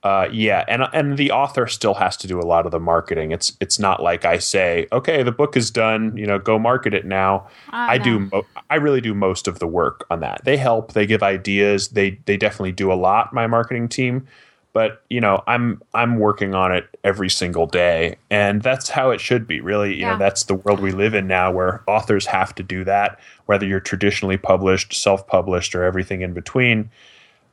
uh, 0.03 0.29
yeah, 0.31 0.65
and 0.69 0.83
and 0.93 1.17
the 1.19 1.31
author 1.33 1.67
still 1.67 1.95
has 1.95 2.17
to 2.19 2.29
do 2.29 2.39
a 2.39 2.47
lot 2.47 2.65
of 2.67 2.73
the 2.73 2.79
marketing. 2.79 3.33
It's 3.33 3.57
it's 3.61 3.79
not 3.79 4.03
like 4.03 4.25
I 4.25 4.39
say, 4.39 4.87
okay, 4.93 5.23
the 5.23 5.33
book 5.33 5.57
is 5.57 5.71
done, 5.71 6.17
you 6.17 6.27
know, 6.27 6.39
go 6.39 6.59
market 6.59 6.95
it 6.95 7.05
now. 7.05 7.49
I 7.73 7.99
do, 7.99 8.21
mo- 8.21 8.47
I 8.71 8.77
really 8.77 9.01
do 9.01 9.15
most 9.15 9.49
of 9.49 9.59
the 9.59 9.67
work 9.67 10.07
on 10.11 10.21
that. 10.21 10.45
They 10.45 10.57
help, 10.57 10.93
they 10.93 11.07
give 11.07 11.23
ideas, 11.23 11.89
they 11.89 12.19
they 12.27 12.37
definitely 12.37 12.73
do 12.73 12.93
a 12.93 12.95
lot. 12.95 13.33
My 13.33 13.47
marketing 13.47 13.89
team, 13.89 14.27
but 14.73 15.03
you 15.11 15.21
know, 15.21 15.43
I'm 15.47 15.83
I'm 15.95 16.19
working 16.19 16.55
on 16.55 16.73
it 16.73 16.87
every 17.03 17.31
single 17.31 17.67
day, 17.67 18.17
and 18.31 18.63
that's 18.63 18.91
how 18.91 19.11
it 19.11 19.21
should 19.21 19.47
be. 19.47 19.61
Really, 19.61 19.95
you 19.95 20.03
Yeah. 20.03 20.13
know, 20.13 20.19
that's 20.19 20.45
the 20.45 20.55
world 20.55 20.81
we 20.81 20.93
live 20.93 21.15
in 21.15 21.27
now, 21.27 21.51
where 21.51 21.83
authors 21.89 22.27
have 22.27 22.55
to 22.57 22.63
do 22.63 22.85
that, 22.85 23.19
whether 23.47 23.67
you're 23.67 23.81
traditionally 23.81 24.37
published, 24.37 24.93
self-published, 24.93 25.75
or 25.75 25.83
everything 25.83 26.21
in 26.21 26.33
between 26.33 26.91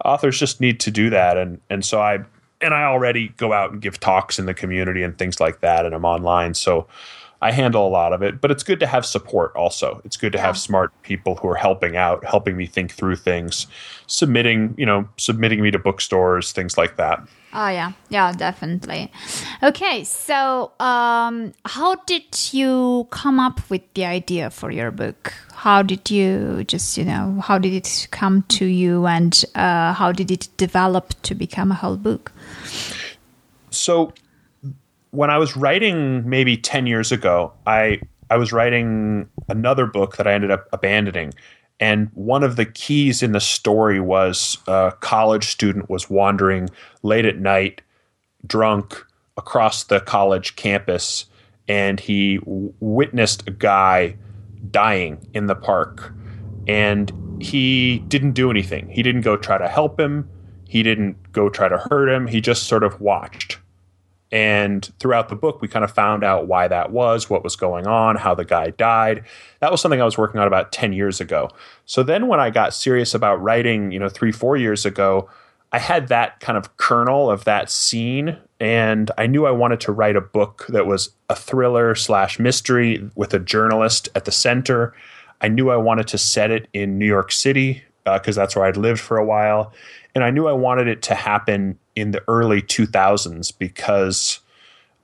authors 0.03 0.39
just 0.39 0.61
need 0.61 0.79
to 0.81 0.91
do 0.91 1.09
that. 1.09 1.37
And 1.37 1.59
and 1.69 1.83
so 1.85 2.01
I 2.01 2.19
and 2.61 2.73
I 2.73 2.83
already 2.85 3.29
go 3.29 3.53
out 3.53 3.71
and 3.71 3.81
give 3.81 3.99
talks 3.99 4.39
in 4.39 4.45
the 4.45 4.53
community 4.53 5.03
and 5.03 5.17
things 5.17 5.39
like 5.39 5.61
that 5.61 5.85
and 5.85 5.93
I'm 5.93 6.05
online. 6.05 6.53
So 6.53 6.87
I 7.43 7.51
handle 7.51 7.87
a 7.87 7.89
lot 7.89 8.13
of 8.13 8.21
it 8.21 8.41
but 8.41 8.51
it's 8.51 8.63
good 8.63 8.79
to 8.79 8.87
have 8.87 9.05
support 9.05 9.55
also 9.55 10.01
it's 10.05 10.17
good 10.17 10.31
to 10.31 10.39
have 10.39 10.57
smart 10.57 10.91
people 11.03 11.35
who 11.35 11.47
are 11.49 11.55
helping 11.55 11.95
out 11.95 12.23
helping 12.25 12.55
me 12.57 12.65
think 12.65 12.91
through 12.91 13.17
things 13.17 13.67
submitting 14.07 14.73
you 14.77 14.85
know 14.85 15.07
submitting 15.17 15.61
me 15.61 15.71
to 15.71 15.79
bookstores 15.79 16.51
things 16.51 16.77
like 16.77 16.97
that 16.97 17.21
Oh 17.55 17.67
yeah, 17.67 17.91
yeah, 18.09 18.31
definitely. 18.31 19.11
Okay, 19.61 20.03
so 20.03 20.71
um, 20.79 21.53
how 21.65 21.93
did 22.07 22.51
you 22.51 23.07
come 23.11 23.39
up 23.39 23.69
with 23.69 23.83
the 23.93 24.05
idea 24.05 24.49
for 24.49 24.71
your 24.71 24.89
book? 24.89 25.31
How 25.53 25.83
did 25.83 26.09
you 26.09 26.63
just, 26.63 26.97
you 26.97 27.05
know, 27.05 27.39
how 27.43 27.59
did 27.59 27.73
it 27.73 28.07
come 28.09 28.41
to 28.57 28.65
you, 28.65 29.05
and 29.05 29.45
uh, 29.53 29.93
how 29.93 30.11
did 30.11 30.31
it 30.31 30.49
develop 30.57 31.13
to 31.21 31.35
become 31.35 31.71
a 31.71 31.75
whole 31.75 31.95
book? 31.95 32.31
so 33.73 34.13
when 35.13 35.29
I 35.29 35.37
was 35.37 35.55
writing 35.55 36.27
maybe 36.27 36.57
10 36.57 36.87
years 36.87 37.11
ago, 37.11 37.53
I 37.67 38.01
I 38.31 38.37
was 38.37 38.51
writing 38.51 39.29
another 39.47 39.85
book 39.85 40.17
that 40.17 40.25
I 40.25 40.33
ended 40.33 40.49
up 40.49 40.67
abandoning. 40.73 41.33
And 41.79 42.09
one 42.15 42.43
of 42.43 42.55
the 42.55 42.65
keys 42.65 43.21
in 43.21 43.31
the 43.31 43.39
story 43.39 43.99
was 43.99 44.57
a 44.67 44.93
college 45.01 45.45
student 45.45 45.87
was 45.87 46.09
wandering 46.09 46.69
late 47.03 47.25
at 47.25 47.37
night, 47.37 47.81
drunk, 48.47 49.05
across 49.37 49.83
the 49.83 49.99
college 49.99 50.55
campus, 50.55 51.25
and 51.67 51.99
he 51.99 52.37
w- 52.37 52.73
witnessed 52.79 53.47
a 53.47 53.51
guy 53.51 54.15
dying 54.71 55.27
in 55.35 55.45
the 55.45 55.55
park. 55.55 56.11
And 56.67 57.11
he 57.39 57.99
didn't 58.07 58.31
do 58.31 58.49
anything. 58.49 58.89
He 58.89 59.03
didn't 59.03 59.21
go 59.21 59.37
try 59.37 59.59
to 59.59 59.67
help 59.67 59.99
him. 59.99 60.27
He 60.67 60.81
didn't 60.81 61.31
go 61.33 61.49
try 61.49 61.67
to 61.67 61.77
hurt 61.77 62.09
him. 62.09 62.25
He 62.25 62.41
just 62.41 62.63
sort 62.63 62.83
of 62.83 62.99
watched. 62.99 63.59
And 64.33 64.91
throughout 64.97 65.29
the 65.29 65.35
book, 65.35 65.61
we 65.61 65.67
kind 65.67 65.85
of 65.85 65.91
found 65.91 66.23
out 66.23 66.47
why 66.47 66.67
that 66.67 66.91
was, 66.91 67.29
what 67.29 67.43
was 67.43 67.55
going 67.55 67.85
on, 67.85 68.15
how 68.15 68.33
the 68.33 68.43
guy 68.43 68.71
died. 68.71 69.25
That 69.59 69.69
was 69.69 69.79
something 69.79 70.01
I 70.01 70.05
was 70.05 70.17
working 70.17 70.41
on 70.41 70.47
about 70.47 70.71
10 70.71 70.91
years 70.91 71.21
ago. 71.21 71.51
So 71.85 72.01
then 72.01 72.27
when 72.27 72.39
I 72.39 72.49
got 72.49 72.73
serious 72.73 73.13
about 73.13 73.39
writing, 73.43 73.91
you 73.91 73.99
know, 73.99 74.09
three, 74.09 74.31
four 74.31 74.57
years 74.57 74.87
ago, 74.87 75.29
I 75.71 75.77
had 75.77 76.07
that 76.07 76.39
kind 76.39 76.57
of 76.57 76.77
kernel 76.77 77.29
of 77.29 77.43
that 77.43 77.69
scene. 77.69 78.35
And 78.59 79.11
I 79.19 79.27
knew 79.27 79.45
I 79.45 79.51
wanted 79.51 79.79
to 79.81 79.91
write 79.91 80.15
a 80.15 80.21
book 80.21 80.65
that 80.69 80.87
was 80.87 81.11
a 81.29 81.35
thriller 81.35 81.93
slash 81.93 82.39
mystery 82.39 83.07
with 83.13 83.35
a 83.35 83.39
journalist 83.39 84.09
at 84.15 84.25
the 84.25 84.31
center. 84.31 84.95
I 85.41 85.47
knew 85.47 85.69
I 85.69 85.77
wanted 85.77 86.07
to 86.07 86.17
set 86.17 86.49
it 86.49 86.67
in 86.73 86.97
New 86.97 87.05
York 87.05 87.31
City 87.31 87.83
because 88.03 88.35
uh, 88.35 88.41
that's 88.41 88.55
where 88.55 88.65
I'd 88.65 88.77
lived 88.77 88.99
for 88.99 89.17
a 89.17 89.25
while. 89.25 89.71
And 90.15 90.23
I 90.23 90.29
knew 90.29 90.47
I 90.47 90.53
wanted 90.53 90.87
it 90.87 91.01
to 91.03 91.15
happen 91.15 91.79
in 91.95 92.11
the 92.11 92.23
early 92.27 92.61
2000s 92.61 93.51
because 93.57 94.39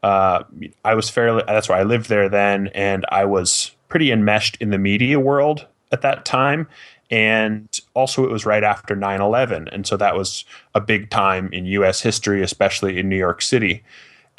uh, 0.03 0.43
I 0.85 0.93
was 0.95 1.09
fairly, 1.09 1.43
that's 1.47 1.69
where 1.69 1.77
I 1.77 1.83
lived 1.83 2.09
there 2.09 2.29
then. 2.29 2.67
And 2.67 3.05
I 3.09 3.25
was 3.25 3.71
pretty 3.87 4.11
enmeshed 4.11 4.57
in 4.59 4.69
the 4.69 4.77
media 4.77 5.19
world 5.19 5.67
at 5.91 6.01
that 6.01 6.25
time. 6.25 6.67
And 7.11 7.67
also, 7.95 8.23
it 8.23 8.29
was 8.29 8.45
right 8.45 8.63
after 8.63 8.95
9 8.95 9.19
11. 9.19 9.67
And 9.69 9.87
so 9.87 9.97
that 9.97 10.15
was 10.15 10.45
a 10.75 10.81
big 10.81 11.09
time 11.09 11.49
in 11.51 11.65
US 11.65 12.01
history, 12.01 12.43
especially 12.43 12.99
in 12.99 13.09
New 13.09 13.17
York 13.17 13.41
City. 13.41 13.83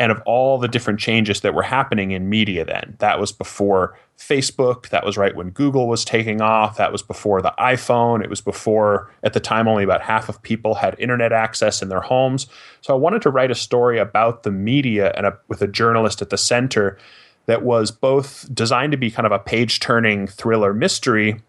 And 0.01 0.11
of 0.11 0.21
all 0.25 0.59
the 0.59 0.67
different 0.67 0.99
changes 0.99 1.43
that 1.43 1.55
were 1.55 1.63
happening 1.63 2.11
in 2.11 2.29
media 2.29 2.65
then, 2.65 2.97
that 2.99 3.21
was 3.21 3.31
before 3.31 3.97
Facebook. 4.19 4.89
That 4.89 5.05
was 5.05 5.17
right 5.17 5.37
when 5.37 5.51
Google 5.51 5.87
was 5.89 6.05
taking 6.05 6.41
off. 6.41 6.79
That 6.79 6.91
was 6.91 7.03
before 7.03 7.43
the 7.43 7.55
iPhone. 7.59 8.25
It 8.25 8.31
was 8.31 8.41
before, 8.41 9.11
at 9.23 9.35
the 9.35 9.41
time, 9.41 9.69
only 9.69 9.85
about 9.85 10.01
half 10.01 10.29
of 10.29 10.43
people 10.43 10.75
had 10.75 10.99
internet 10.99 11.33
access 11.33 11.83
in 11.83 11.91
their 11.91 12.01
homes. 12.01 12.47
So 12.81 12.95
I 12.95 12.97
wanted 12.97 13.21
to 13.23 13.31
write 13.31 13.51
a 13.51 13.55
story 13.55 13.99
about 13.99 14.43
the 14.43 14.51
media 14.51 15.13
and 15.17 15.27
a, 15.27 15.39
with 15.49 15.61
a 15.61 15.69
journalist 15.69 16.23
at 16.23 16.31
the 16.31 16.39
center 16.39 16.99
that 17.45 17.63
was 17.63 17.91
both 17.91 18.49
designed 18.55 18.93
to 18.93 18.99
be 18.99 19.11
kind 19.11 19.27
of 19.27 19.33
a 19.33 19.39
page 19.39 19.81
turning 19.81 20.27
thriller 20.27 20.73
mystery 20.73 21.43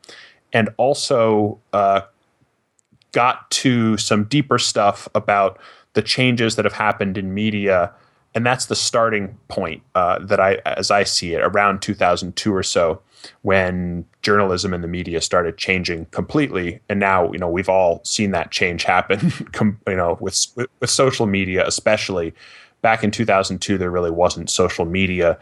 and 0.51 0.69
also 0.75 1.57
uh, 1.71 2.01
got 3.13 3.49
to 3.51 3.95
some 3.95 4.25
deeper 4.25 4.57
stuff 4.57 5.07
about 5.15 5.57
the 5.93 6.01
changes 6.01 6.57
that 6.57 6.65
have 6.65 6.73
happened 6.73 7.17
in 7.17 7.33
media. 7.33 7.93
And 8.33 8.45
that's 8.45 8.67
the 8.67 8.75
starting 8.75 9.37
point 9.49 9.83
uh, 9.93 10.19
that 10.19 10.39
I, 10.39 10.55
as 10.65 10.89
I 10.89 11.03
see 11.03 11.33
it, 11.33 11.41
around 11.41 11.81
2002 11.81 12.53
or 12.53 12.63
so, 12.63 13.01
when 13.41 14.05
journalism 14.21 14.73
and 14.73 14.83
the 14.83 14.87
media 14.87 15.21
started 15.21 15.57
changing 15.57 16.05
completely. 16.07 16.79
And 16.87 16.99
now, 16.99 17.31
you 17.31 17.37
know, 17.37 17.49
we've 17.49 17.69
all 17.69 18.01
seen 18.05 18.31
that 18.31 18.51
change 18.51 18.83
happen. 18.83 19.33
you 19.87 19.95
know, 19.95 20.17
with, 20.21 20.45
with 20.55 20.89
social 20.89 21.25
media, 21.25 21.65
especially. 21.67 22.33
Back 22.81 23.03
in 23.03 23.11
2002, 23.11 23.77
there 23.77 23.91
really 23.91 24.09
wasn't 24.09 24.49
social 24.49 24.85
media 24.85 25.37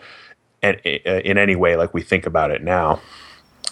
in, 0.62 0.75
in 0.75 1.38
any 1.38 1.55
way 1.55 1.75
like 1.75 1.93
we 1.93 2.01
think 2.01 2.25
about 2.25 2.51
it 2.51 2.63
now. 2.63 3.00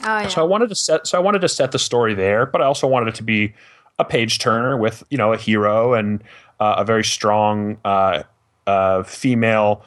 Oh, 0.03 0.19
yeah. 0.19 0.27
So 0.27 0.41
I 0.41 0.45
wanted 0.45 0.69
to 0.69 0.75
set 0.75 1.07
so 1.07 1.17
I 1.17 1.21
wanted 1.21 1.41
to 1.41 1.49
set 1.49 1.71
the 1.71 1.79
story 1.79 2.13
there, 2.13 2.45
but 2.45 2.61
I 2.61 2.65
also 2.65 2.87
wanted 2.87 3.09
it 3.09 3.15
to 3.15 3.23
be 3.23 3.53
a 3.99 4.05
page 4.05 4.39
turner 4.39 4.77
with 4.77 5.03
you 5.09 5.17
know 5.17 5.33
a 5.33 5.37
hero 5.37 5.93
and 5.93 6.23
uh, 6.59 6.75
a 6.77 6.85
very 6.85 7.03
strong 7.03 7.77
uh, 7.83 8.23
uh, 8.67 9.03
female. 9.03 9.83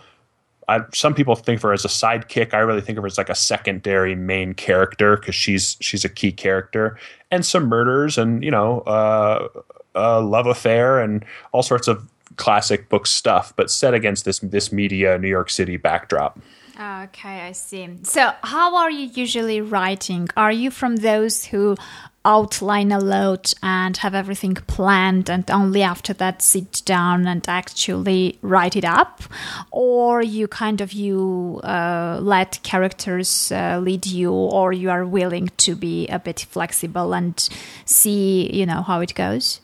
I, 0.69 0.81
some 0.95 1.15
people 1.15 1.35
think 1.35 1.59
of 1.59 1.63
her 1.63 1.73
as 1.73 1.85
a 1.85 1.89
sidekick. 1.89 2.55
I 2.55 2.59
really 2.59 2.81
think 2.81 2.97
of 2.97 3.03
her 3.03 3.07
as 3.07 3.19
like 3.19 3.29
a 3.29 3.35
secondary 3.35 4.15
main 4.15 4.55
character 4.55 5.17
because 5.17 5.35
she's 5.35 5.77
she's 5.81 6.05
a 6.05 6.09
key 6.09 6.33
character, 6.33 6.99
and 7.31 7.45
some 7.45 7.67
murders 7.67 8.19
and 8.19 8.43
you 8.43 8.51
know 8.51 8.81
uh, 8.81 9.49
a 9.95 10.21
love 10.21 10.47
affair 10.47 11.01
and 11.01 11.25
all 11.53 11.63
sorts 11.63 11.89
of 11.89 12.09
classic 12.37 12.89
book 12.89 13.07
stuff, 13.07 13.53
but 13.57 13.71
set 13.71 13.95
against 13.95 14.25
this 14.25 14.39
this 14.41 14.73
media 14.73 15.19
New 15.19 15.29
York 15.29 15.51
City 15.51 15.77
backdrop. 15.77 16.39
Okay, 16.81 17.43
I 17.43 17.53
see. 17.53 17.91
So, 18.05 18.31
how 18.43 18.75
are 18.77 18.91
you 18.91 19.11
usually 19.13 19.61
writing? 19.61 20.29
Are 20.35 20.53
you 20.53 20.71
from 20.71 20.97
those 20.97 21.45
who 21.45 21.77
outline 22.25 22.91
a 22.91 22.99
lot 22.99 23.53
and 23.63 23.99
have 23.99 24.15
everything 24.15 24.55
planned 24.55 25.29
and 25.29 25.51
only 25.51 25.83
after 25.83 26.13
that 26.15 26.43
sit 26.43 26.83
down 26.85 27.27
and 27.27 27.47
actually 27.49 28.39
write 28.43 28.77
it 28.77 28.85
up 28.85 29.23
or 29.71 30.21
you 30.23 30.47
kind 30.47 30.83
of 30.83 30.93
you 30.93 31.61
uh, 31.65 32.19
let 32.21 32.63
characters 32.63 33.51
uh, 33.53 33.79
lead 33.83 34.07
you 34.07 34.31
or 34.31 34.71
you 34.71 34.91
are 34.91 35.07
willing 35.07 35.49
to 35.57 35.75
be 35.75 36.07
a 36.09 36.19
bit 36.19 36.41
flexible 36.41 37.15
and 37.15 37.49
see 37.87 38.51
you 38.53 38.67
know 38.67 38.83
how 38.83 39.01
it 39.01 39.15
goes 39.15 39.61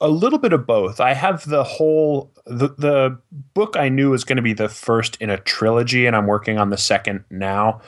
a 0.00 0.08
little 0.08 0.38
bit 0.38 0.52
of 0.52 0.66
both. 0.66 1.00
I 1.00 1.14
have 1.14 1.48
the 1.48 1.64
whole 1.64 2.32
the 2.46 2.68
the 2.68 3.18
book 3.54 3.76
I 3.76 3.88
knew 3.88 4.10
was 4.10 4.24
going 4.24 4.36
to 4.36 4.42
be 4.42 4.52
the 4.52 4.68
first 4.68 5.16
in 5.16 5.30
a 5.30 5.38
trilogy, 5.38 6.06
and 6.06 6.14
I'm 6.14 6.26
working 6.26 6.58
on 6.58 6.70
the 6.70 6.76
second 6.76 7.24
now. 7.30 7.80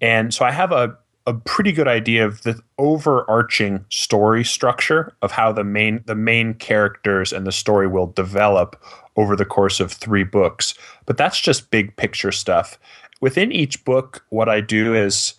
And 0.00 0.32
so 0.32 0.44
I 0.44 0.50
have 0.50 0.72
a 0.72 0.96
a 1.26 1.34
pretty 1.34 1.72
good 1.72 1.88
idea 1.88 2.24
of 2.24 2.42
the 2.42 2.58
overarching 2.78 3.84
story 3.90 4.42
structure 4.42 5.14
of 5.20 5.30
how 5.30 5.52
the 5.52 5.64
main 5.64 6.02
the 6.06 6.14
main 6.14 6.54
characters 6.54 7.32
and 7.34 7.46
the 7.46 7.52
story 7.52 7.86
will 7.86 8.06
develop 8.06 8.82
over 9.16 9.36
the 9.36 9.44
course 9.44 9.78
of 9.78 9.92
three 9.92 10.24
books. 10.24 10.74
But 11.04 11.18
that's 11.18 11.38
just 11.38 11.70
big 11.70 11.94
picture 11.96 12.32
stuff. 12.32 12.78
Within 13.20 13.52
each 13.52 13.84
book, 13.84 14.24
what 14.30 14.48
I 14.48 14.62
do 14.62 14.94
is 14.94 15.34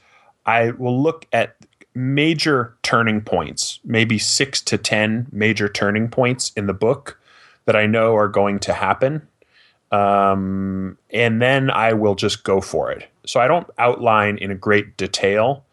I 0.45 0.71
will 0.71 1.01
look 1.01 1.25
at 1.33 1.58
major 1.95 2.75
turning 2.83 3.21
points, 3.21 3.79
maybe 3.83 4.17
six 4.17 4.61
to 4.61 4.77
10 4.77 5.27
major 5.31 5.67
turning 5.67 6.09
points 6.09 6.51
in 6.55 6.67
the 6.67 6.73
book 6.73 7.19
that 7.65 7.75
I 7.75 7.85
know 7.85 8.15
are 8.15 8.27
going 8.27 8.59
to 8.59 8.73
happen. 8.73 9.27
Um, 9.91 10.97
and 11.11 11.41
then 11.41 11.69
I 11.71 11.93
will 11.93 12.15
just 12.15 12.43
go 12.43 12.61
for 12.61 12.91
it. 12.91 13.07
So 13.25 13.39
I 13.39 13.47
don't 13.47 13.67
outline 13.77 14.37
in 14.37 14.51
a 14.51 14.55
great 14.55 14.97
detail, 14.97 15.65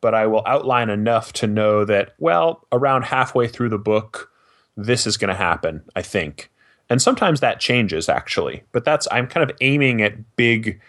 but 0.00 0.14
I 0.14 0.26
will 0.26 0.42
outline 0.46 0.90
enough 0.90 1.32
to 1.34 1.46
know 1.46 1.84
that, 1.84 2.14
well, 2.18 2.66
around 2.70 3.02
halfway 3.04 3.48
through 3.48 3.70
the 3.70 3.78
book, 3.78 4.30
this 4.76 5.06
is 5.06 5.16
going 5.16 5.28
to 5.28 5.34
happen, 5.34 5.82
I 5.96 6.02
think. 6.02 6.50
And 6.90 7.00
sometimes 7.00 7.40
that 7.40 7.60
changes 7.60 8.08
actually, 8.08 8.62
but 8.72 8.84
that's, 8.84 9.08
I'm 9.10 9.26
kind 9.26 9.48
of 9.48 9.56
aiming 9.62 10.02
at 10.02 10.36
big 10.36 10.80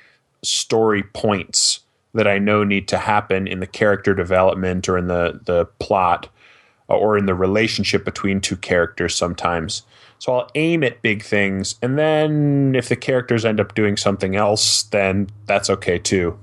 story 0.43 1.03
points 1.03 1.79
that 2.13 2.27
I 2.27 2.37
know 2.37 2.63
need 2.63 2.87
to 2.89 2.97
happen 2.97 3.47
in 3.47 3.59
the 3.59 3.67
character 3.67 4.13
development 4.13 4.87
or 4.87 4.97
in 4.97 5.07
the 5.07 5.39
the 5.45 5.65
plot 5.79 6.29
uh, 6.89 6.95
or 6.95 7.17
in 7.17 7.25
the 7.25 7.35
relationship 7.35 8.05
between 8.05 8.41
two 8.41 8.57
characters 8.57 9.15
sometimes. 9.15 9.83
So 10.19 10.33
I'll 10.33 10.49
aim 10.55 10.83
at 10.83 11.01
big 11.01 11.21
things, 11.21 11.75
and 11.81 11.97
then 11.97 12.75
if 12.75 12.89
the 12.89 12.95
characters 12.95 13.43
end 13.43 13.59
up 13.59 13.75
doing 13.75 13.97
something 13.97 14.35
else, 14.35 14.83
then 14.83 15.27
that's 15.47 15.69
okay 15.69 15.99
too. 15.99 16.39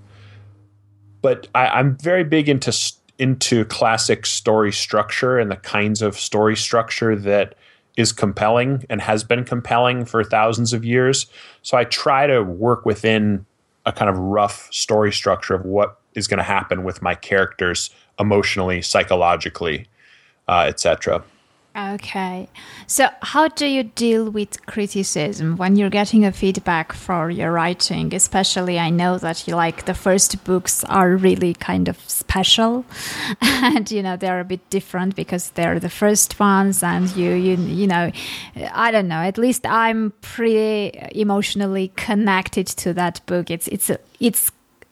But 1.22 1.48
I, 1.54 1.78
am 1.80 1.96
very 1.96 2.24
big 2.24 2.48
into 2.48 2.72
into 3.18 3.64
classic 3.66 4.24
story 4.26 4.72
structure 4.72 5.38
and 5.38 5.50
the 5.50 5.56
kinds 5.56 6.00
of 6.00 6.18
story 6.18 6.56
structure 6.56 7.14
that 7.14 7.54
is 7.96 8.12
compelling 8.12 8.84
and 8.88 9.02
has 9.02 9.22
been 9.22 9.44
compelling 9.44 10.06
for 10.06 10.24
thousands 10.24 10.72
of 10.72 10.84
years. 10.84 11.26
So 11.62 11.76
I 11.76 11.84
try 11.84 12.26
to 12.26 12.42
work 12.42 12.86
within 12.86 13.44
a 13.90 13.92
kind 13.92 14.08
of 14.08 14.16
rough 14.16 14.72
story 14.72 15.12
structure 15.12 15.54
of 15.54 15.64
what 15.64 15.98
is 16.14 16.26
going 16.26 16.38
to 16.38 16.44
happen 16.44 16.84
with 16.84 17.02
my 17.02 17.14
characters 17.14 17.90
emotionally, 18.18 18.80
psychologically, 18.80 19.86
uh, 20.48 20.64
etc. 20.68 21.22
Okay. 21.76 22.48
So, 22.88 23.08
how 23.22 23.46
do 23.46 23.64
you 23.64 23.84
deal 23.84 24.28
with 24.28 24.66
criticism 24.66 25.56
when 25.56 25.76
you're 25.76 25.88
getting 25.90 26.24
a 26.24 26.32
feedback 26.32 26.92
for 26.92 27.30
your 27.30 27.52
writing? 27.52 28.12
Especially, 28.12 28.76
I 28.80 28.90
know 28.90 29.18
that 29.18 29.46
you 29.46 29.54
like 29.54 29.84
the 29.84 29.94
first 29.94 30.42
books 30.42 30.82
are 30.84 31.16
really 31.16 31.54
kind 31.54 31.86
of 31.88 31.96
special, 32.10 32.84
and 33.40 33.88
you 33.88 34.02
know 34.02 34.16
they're 34.16 34.40
a 34.40 34.44
bit 34.44 34.68
different 34.68 35.14
because 35.14 35.50
they're 35.50 35.78
the 35.78 35.88
first 35.88 36.40
ones, 36.40 36.82
and 36.82 37.14
you 37.14 37.34
you 37.34 37.54
you 37.54 37.86
know, 37.86 38.10
I 38.72 38.90
don't 38.90 39.06
know. 39.06 39.20
At 39.20 39.38
least 39.38 39.64
I'm 39.64 40.12
pretty 40.22 40.90
emotionally 41.12 41.92
connected 41.94 42.66
to 42.66 42.92
that 42.94 43.24
book. 43.26 43.48
It's 43.48 43.68
it's 43.68 43.92
it's 44.18 44.50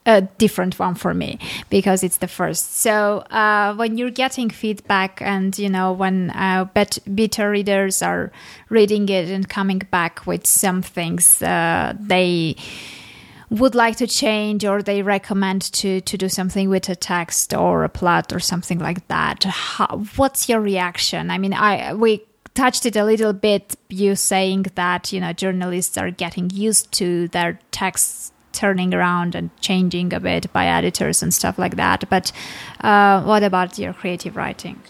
a 0.09 0.23
different 0.23 0.79
one 0.79 0.95
for 0.95 1.13
me 1.13 1.39
because 1.69 2.03
it's 2.03 2.17
the 2.17 2.27
first. 2.27 2.79
So 2.79 3.19
uh, 3.31 3.75
when 3.75 3.99
you're 3.99 4.11
getting 4.11 4.49
feedback, 4.49 5.21
and 5.21 5.57
you 5.59 5.69
know 5.69 5.93
when 5.93 6.31
uh, 6.31 6.65
bet- 6.73 6.99
beta 7.15 7.47
readers 7.47 8.01
are 8.01 8.33
reading 8.71 9.09
it 9.11 9.29
and 9.29 9.47
coming 9.49 9.81
back 9.91 10.27
with 10.27 10.47
some 10.47 10.81
things 10.81 11.43
uh, 11.43 11.95
they 12.01 12.57
would 13.51 13.75
like 13.75 13.97
to 13.97 14.07
change 14.07 14.65
or 14.65 14.83
they 14.83 15.03
recommend 15.03 15.63
to 15.73 16.01
to 16.03 16.17
do 16.17 16.29
something 16.29 16.69
with 16.69 16.89
a 16.89 16.97
text 16.97 17.55
or 17.55 17.85
a 17.85 17.89
plot 17.89 18.33
or 18.33 18.41
something 18.41 18.79
like 18.79 19.07
that 19.09 19.45
How, 19.45 20.05
what's 20.17 20.51
your 20.51 20.61
reaction 20.61 21.31
i 21.31 21.39
mean 21.39 21.55
i 21.55 21.95
we 21.95 22.23
touched 22.55 22.85
it 22.85 22.95
a 22.95 23.05
little 23.05 23.33
bit 23.33 23.75
you 23.89 24.15
saying 24.17 24.67
that 24.75 25.15
you 25.15 25.21
know 25.21 25.33
journalists 25.33 25.97
are 25.97 26.11
getting 26.11 26.51
used 26.51 26.93
to 26.93 27.29
their 27.29 27.59
texts 27.71 28.33
turning 28.53 28.95
around 28.95 29.35
and 29.35 29.51
changing 29.61 30.13
a 30.13 30.21
bit 30.21 30.53
by 30.53 30.67
editors 30.67 31.23
and 31.23 31.33
stuff 31.33 31.59
like 31.59 31.77
that. 31.77 32.09
But 32.09 32.33
uh, 32.81 33.23
what 33.23 33.43
about 33.43 33.79
your 33.79 33.93
creative 33.93 34.37
writing? 34.37 34.81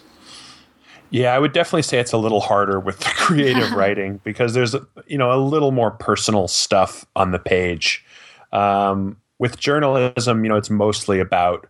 Yeah, 1.10 1.34
I 1.34 1.38
would 1.38 1.52
definitely 1.52 1.82
say 1.82 1.98
it's 1.98 2.12
a 2.12 2.18
little 2.18 2.40
harder 2.40 2.78
with 2.80 2.98
the 2.98 3.04
creative 3.16 3.72
writing 3.78 4.20
because 4.24 4.54
there's 4.54 4.74
you 5.06 5.18
know 5.18 5.32
a 5.32 5.40
little 5.40 5.70
more 5.70 5.90
personal 5.90 6.48
stuff 6.48 7.06
on 7.16 7.32
the 7.32 7.38
page. 7.38 8.04
Um, 8.52 9.16
with 9.38 9.58
journalism, 9.58 10.44
you 10.44 10.48
know, 10.48 10.56
it's 10.56 10.70
mostly 10.70 11.20
about 11.20 11.68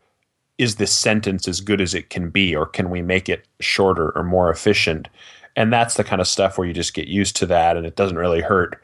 is 0.57 0.77
this 0.77 0.93
sentence 0.93 1.47
as 1.47 1.61
good 1.61 1.81
as 1.81 1.95
it 1.95 2.11
can 2.11 2.31
be, 2.31 2.55
or 2.55 2.67
can 2.67 2.91
we 2.91 3.01
make 3.01 3.29
it 3.29 3.47
shorter 3.61 4.11
or 4.17 4.25
more 4.25 4.51
efficient? 4.51 5.09
And 5.55 5.73
that's 5.73 5.95
the 5.95 6.05
kind 6.05 6.21
of 6.21 6.27
stuff 6.27 6.59
where 6.59 6.67
you 6.67 6.75
just 6.75 6.95
get 6.95 7.07
used 7.07 7.37
to 7.37 7.47
that, 7.47 7.77
and 7.77 7.87
it 7.87 7.97
doesn't 7.97 8.19
really 8.19 8.41
hurt. 8.41 8.83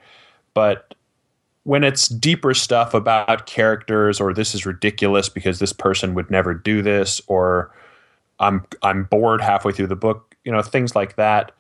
But 0.55 0.95
when 1.64 1.83
it's 1.83 2.09
deeper 2.09 2.55
stuff 2.55 2.94
about 2.94 3.46
characters 3.46 4.20
or 4.20 4.33
this 4.33 4.55
is 4.55 4.64
ridiculous 4.64 5.29
because 5.29 5.59
this 5.59 5.72
person 5.72 6.14
would 6.14 6.31
never 6.31 6.55
do 6.55 6.83
this 6.83 7.20
or 7.27 7.74
I'm 8.38 8.64
I'm 8.83 9.05
bored 9.05 9.40
halfway 9.40 9.72
through 9.72 9.87
the 9.88 9.96
book. 9.96 10.35
You 10.44 10.53
know, 10.53 10.62
things 10.62 10.94
like 10.94 11.16
that. 11.16 11.53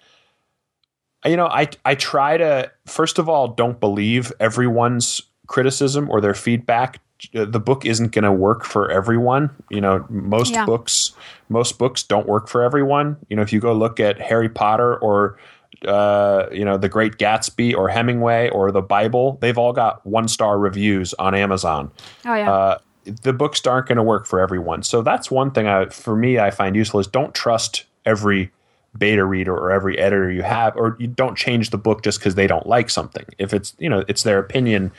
You 1.24 1.36
know, 1.36 1.46
I 1.46 1.68
I 1.84 1.94
try 1.94 2.36
to 2.36 2.70
first 2.86 3.18
of 3.18 3.28
all 3.28 3.48
don't 3.48 3.80
believe 3.80 4.32
everyone's 4.40 5.22
criticism 5.46 6.10
or 6.10 6.20
their 6.20 6.34
feedback. 6.34 7.00
Uh, 7.34 7.46
the 7.46 7.60
book 7.60 7.86
isn't 7.86 8.12
going 8.12 8.24
to 8.24 8.32
work 8.32 8.64
for 8.64 8.90
everyone. 8.90 9.48
You 9.70 9.80
know, 9.80 10.04
most 10.10 10.52
Yeah. 10.52 10.66
books 10.66 11.12
most 11.48 11.78
books 11.78 12.02
don't 12.02 12.26
work 12.26 12.48
for 12.48 12.62
everyone. 12.62 13.16
You 13.30 13.36
know, 13.36 13.42
if 13.42 13.52
you 13.52 13.60
go 13.60 13.72
look 13.72 14.00
at 14.00 14.20
Harry 14.20 14.48
Potter 14.50 14.96
or 14.96 15.38
uh, 15.86 16.46
you 16.52 16.64
know, 16.64 16.76
The 16.76 16.88
Great 16.88 17.16
Gatsby 17.18 17.76
or 17.76 17.88
Hemingway 17.88 18.48
or 18.50 18.70
the 18.72 18.82
Bible, 18.82 19.38
they've 19.40 19.58
all 19.58 19.72
got 19.72 20.04
one 20.06 20.28
star 20.28 20.58
reviews 20.58 21.14
on 21.14 21.34
Amazon 21.34 21.90
Oh 22.24 22.34
yeah. 22.34 22.52
uh, 22.52 22.78
the 23.22 23.32
books 23.32 23.64
aren't 23.66 23.86
going 23.86 23.96
to 23.96 24.02
work 24.02 24.26
for 24.26 24.40
everyone. 24.40 24.82
So 24.82 25.02
that's 25.02 25.30
one 25.30 25.50
thing 25.50 25.66
I, 25.66 25.86
for 25.86 26.16
me, 26.16 26.38
I 26.38 26.50
find 26.50 26.74
useful 26.74 27.00
is 27.00 27.06
don't 27.06 27.34
trust 27.34 27.84
every 28.06 28.50
beta 28.96 29.24
reader 29.24 29.54
or 29.54 29.72
every 29.72 29.98
editor 29.98 30.30
you 30.30 30.42
have, 30.42 30.76
or 30.76 30.96
you 30.98 31.08
don't 31.08 31.36
change 31.36 31.70
the 31.70 31.78
book 31.78 32.02
just 32.02 32.18
because 32.18 32.36
they 32.36 32.46
don't 32.46 32.66
like 32.66 32.88
something. 32.88 33.24
If 33.38 33.52
it's, 33.52 33.74
you 33.78 33.88
know, 33.88 34.04
it's 34.08 34.22
their 34.22 34.38
opinion, 34.38 34.92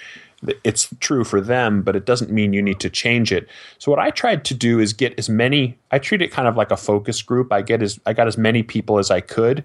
it's 0.64 0.90
true 1.00 1.24
for 1.24 1.42
them, 1.42 1.82
but 1.82 1.96
it 1.96 2.06
doesn't 2.06 2.32
mean 2.32 2.54
you 2.54 2.62
need 2.62 2.80
to 2.80 2.90
change 2.90 3.32
it. 3.32 3.48
So 3.78 3.92
what 3.92 4.00
I 4.00 4.10
tried 4.10 4.46
to 4.46 4.54
do 4.54 4.80
is 4.80 4.94
get 4.94 5.18
as 5.18 5.30
many, 5.30 5.78
I 5.92 6.00
treat 6.00 6.22
it 6.22 6.32
kind 6.32 6.48
of 6.48 6.56
like 6.56 6.72
a 6.72 6.78
focus 6.78 7.22
group. 7.22 7.52
I 7.52 7.62
get 7.62 7.82
as, 7.82 8.00
I 8.06 8.14
got 8.14 8.28
as 8.28 8.38
many 8.38 8.64
people 8.64 9.00
as 9.00 9.12
I 9.12 9.22
could, 9.22 9.64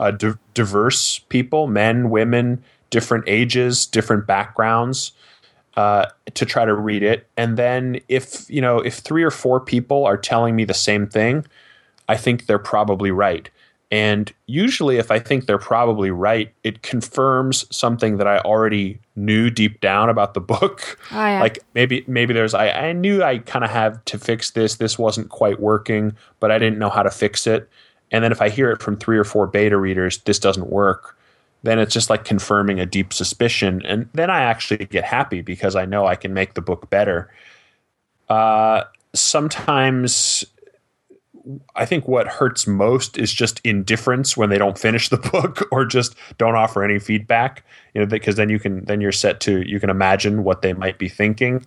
uh, 0.00 0.10
di- 0.10 0.34
diverse 0.54 1.18
people, 1.28 1.66
men, 1.66 2.10
women, 2.10 2.62
different 2.90 3.24
ages, 3.26 3.86
different 3.86 4.26
backgrounds 4.26 5.12
uh, 5.76 6.06
to 6.34 6.44
try 6.44 6.64
to 6.64 6.74
read 6.74 7.02
it. 7.02 7.26
And 7.36 7.56
then 7.56 8.00
if 8.08 8.48
you 8.50 8.60
know 8.60 8.78
if 8.78 8.96
three 8.96 9.22
or 9.22 9.30
four 9.30 9.60
people 9.60 10.04
are 10.04 10.16
telling 10.16 10.54
me 10.54 10.64
the 10.64 10.74
same 10.74 11.06
thing, 11.06 11.46
I 12.08 12.16
think 12.16 12.46
they're 12.46 12.58
probably 12.58 13.10
right. 13.10 13.48
And 13.92 14.32
usually, 14.46 14.96
if 14.96 15.10
I 15.10 15.18
think 15.18 15.44
they're 15.44 15.58
probably 15.58 16.10
right, 16.10 16.50
it 16.64 16.82
confirms 16.82 17.66
something 17.74 18.16
that 18.16 18.26
I 18.26 18.38
already 18.38 18.98
knew 19.16 19.50
deep 19.50 19.82
down 19.82 20.08
about 20.08 20.34
the 20.34 20.40
book. 20.40 20.98
Oh, 21.12 21.26
yeah. 21.26 21.40
Like 21.40 21.58
maybe 21.74 22.02
maybe 22.06 22.32
there's 22.32 22.54
I, 22.54 22.70
I 22.70 22.92
knew 22.94 23.22
I 23.22 23.38
kind 23.38 23.64
of 23.64 23.70
have 23.70 24.02
to 24.06 24.18
fix 24.18 24.52
this. 24.52 24.76
This 24.76 24.98
wasn't 24.98 25.28
quite 25.28 25.60
working, 25.60 26.16
but 26.40 26.50
I 26.50 26.58
didn't 26.58 26.78
know 26.78 26.88
how 26.88 27.02
to 27.02 27.10
fix 27.10 27.46
it. 27.46 27.68
And 28.10 28.24
then 28.24 28.32
if 28.32 28.40
I 28.40 28.48
hear 28.48 28.70
it 28.70 28.80
from 28.80 28.96
three 28.96 29.18
or 29.18 29.24
four 29.24 29.46
beta 29.46 29.76
readers, 29.76 30.18
this 30.18 30.38
doesn't 30.38 30.70
work 30.70 31.16
then 31.62 31.78
it's 31.78 31.94
just 31.94 32.10
like 32.10 32.24
confirming 32.24 32.80
a 32.80 32.86
deep 32.86 33.12
suspicion. 33.12 33.82
And 33.84 34.08
then 34.14 34.30
I 34.30 34.40
actually 34.40 34.84
get 34.86 35.04
happy 35.04 35.42
because 35.42 35.76
I 35.76 35.84
know 35.84 36.06
I 36.06 36.16
can 36.16 36.34
make 36.34 36.54
the 36.54 36.60
book 36.60 36.90
better. 36.90 37.30
Uh, 38.28 38.82
sometimes 39.14 40.44
I 41.74 41.84
think 41.84 42.06
what 42.06 42.28
hurts 42.28 42.66
most 42.66 43.18
is 43.18 43.32
just 43.32 43.60
indifference 43.64 44.36
when 44.36 44.50
they 44.50 44.58
don't 44.58 44.78
finish 44.78 45.08
the 45.08 45.16
book 45.32 45.66
or 45.70 45.84
just 45.84 46.14
don't 46.38 46.54
offer 46.54 46.84
any 46.84 46.98
feedback. 46.98 47.64
You 47.94 48.00
know, 48.00 48.06
because 48.06 48.36
then 48.36 48.48
you 48.48 48.58
can 48.58 48.84
then 48.84 49.00
you're 49.00 49.12
set 49.12 49.40
to 49.40 49.68
you 49.68 49.80
can 49.80 49.90
imagine 49.90 50.44
what 50.44 50.62
they 50.62 50.72
might 50.72 50.98
be 50.98 51.08
thinking. 51.08 51.66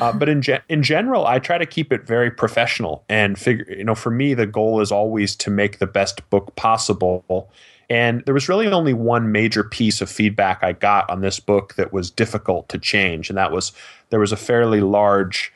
Uh, 0.00 0.12
but 0.12 0.28
in 0.28 0.40
ge- 0.40 0.62
in 0.68 0.82
general, 0.82 1.26
I 1.26 1.38
try 1.38 1.58
to 1.58 1.66
keep 1.66 1.92
it 1.92 2.06
very 2.06 2.30
professional 2.30 3.04
and 3.08 3.38
figure. 3.38 3.66
You 3.68 3.84
know, 3.84 3.94
for 3.94 4.10
me, 4.10 4.34
the 4.34 4.46
goal 4.46 4.80
is 4.80 4.90
always 4.90 5.36
to 5.36 5.50
make 5.50 5.78
the 5.78 5.86
best 5.86 6.28
book 6.30 6.54
possible. 6.56 7.50
And 7.90 8.24
there 8.24 8.32
was 8.32 8.48
really 8.48 8.66
only 8.66 8.94
one 8.94 9.30
major 9.30 9.62
piece 9.62 10.00
of 10.00 10.08
feedback 10.08 10.60
I 10.62 10.72
got 10.72 11.08
on 11.10 11.20
this 11.20 11.38
book 11.38 11.74
that 11.74 11.92
was 11.92 12.10
difficult 12.10 12.68
to 12.70 12.78
change, 12.78 13.28
and 13.28 13.36
that 13.36 13.52
was 13.52 13.72
there 14.08 14.20
was 14.20 14.32
a 14.32 14.38
fairly 14.38 14.80
large 14.80 15.52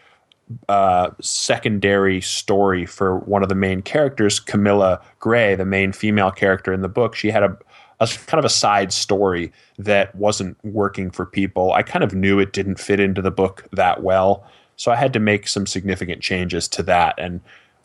uh, 0.68 1.10
secondary 1.20 2.20
story 2.20 2.86
for 2.86 3.18
one 3.20 3.42
of 3.42 3.48
the 3.48 3.54
main 3.54 3.82
characters, 3.82 4.40
Camilla 4.40 5.00
Gray, 5.20 5.54
the 5.54 5.64
main 5.64 5.92
female 5.92 6.30
character 6.30 6.72
in 6.72 6.82
the 6.82 6.88
book. 6.88 7.14
She 7.14 7.30
had 7.30 7.42
a, 7.42 7.56
a 8.00 8.06
kind 8.26 8.38
of 8.38 8.44
a 8.44 8.50
side 8.50 8.92
story 8.92 9.52
that 9.78 10.14
wasn't 10.14 10.56
working 10.64 11.10
for 11.10 11.26
people. 11.26 11.72
I 11.72 11.82
kind 11.82 12.04
of 12.04 12.14
knew 12.14 12.38
it 12.38 12.52
didn't 12.52 12.80
fit 12.80 13.00
into 13.00 13.22
the 13.22 13.30
book 13.30 13.66
that 13.72 14.02
well, 14.02 14.46
so 14.76 14.90
I 14.90 14.96
had 14.96 15.12
to 15.14 15.20
make 15.20 15.48
some 15.48 15.66
significant 15.66 16.22
changes 16.22 16.68
to 16.68 16.82
that. 16.84 17.14
And 17.18 17.40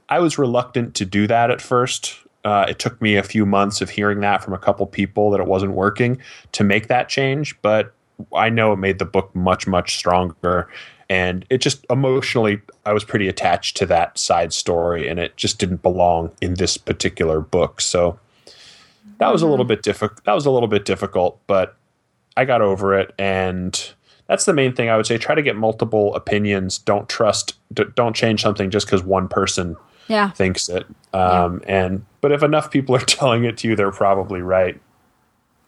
I 0.09 0.19
was 0.19 0.37
reluctant 0.37 0.95
to 0.95 1.05
do 1.05 1.27
that 1.27 1.51
at 1.51 1.61
first. 1.61 2.19
Uh, 2.45 2.65
it 2.67 2.77
took 2.77 3.01
me 3.01 3.15
a 3.15 3.23
few 3.23 3.45
months 3.45 3.81
of 3.81 3.89
hearing 3.89 4.19
that 4.19 4.43
from 4.43 4.53
a 4.53 4.57
couple 4.57 4.85
people 4.85 5.31
that 5.31 5.39
it 5.39 5.47
wasn't 5.47 5.71
working 5.73 6.19
to 6.51 6.63
make 6.63 6.87
that 6.87 7.07
change, 7.09 7.59
but 7.61 7.93
I 8.35 8.49
know 8.49 8.73
it 8.73 8.77
made 8.77 8.99
the 8.99 9.05
book 9.05 9.33
much, 9.35 9.65
much 9.65 9.97
stronger. 9.97 10.69
And 11.13 11.45
it 11.51 11.59
just 11.59 11.85
emotionally, 11.91 12.59
I 12.87 12.93
was 12.93 13.03
pretty 13.03 13.27
attached 13.27 13.77
to 13.77 13.85
that 13.85 14.17
side 14.17 14.51
story, 14.51 15.07
and 15.07 15.19
it 15.19 15.37
just 15.37 15.59
didn't 15.59 15.83
belong 15.83 16.31
in 16.41 16.55
this 16.55 16.75
particular 16.75 17.39
book. 17.39 17.81
So 17.81 18.19
that 19.19 19.31
was 19.31 19.43
a 19.43 19.47
little 19.47 19.63
bit 19.63 19.83
difficult. 19.83 20.23
That 20.23 20.33
was 20.33 20.47
a 20.47 20.49
little 20.49 20.67
bit 20.67 20.85
difficult, 20.85 21.39
but 21.45 21.75
I 22.35 22.45
got 22.45 22.61
over 22.61 22.97
it. 22.97 23.13
And 23.19 23.93
that's 24.25 24.45
the 24.45 24.53
main 24.53 24.73
thing 24.73 24.89
I 24.89 24.97
would 24.97 25.05
say. 25.05 25.19
Try 25.19 25.35
to 25.35 25.43
get 25.43 25.55
multiple 25.55 26.15
opinions. 26.15 26.79
Don't 26.79 27.07
trust, 27.07 27.57
d- 27.71 27.83
don't 27.95 28.15
change 28.15 28.41
something 28.41 28.71
just 28.71 28.87
because 28.87 29.03
one 29.03 29.27
person 29.27 29.75
yeah. 30.07 30.31
thinks 30.31 30.67
it. 30.67 30.87
Um, 31.13 31.61
And 31.67 32.07
but 32.21 32.31
if 32.31 32.41
enough 32.41 32.71
people 32.71 32.95
are 32.95 32.99
telling 33.05 33.43
it 33.43 33.55
to 33.57 33.67
you, 33.67 33.75
they're 33.75 33.91
probably 33.91 34.41
right. 34.41 34.81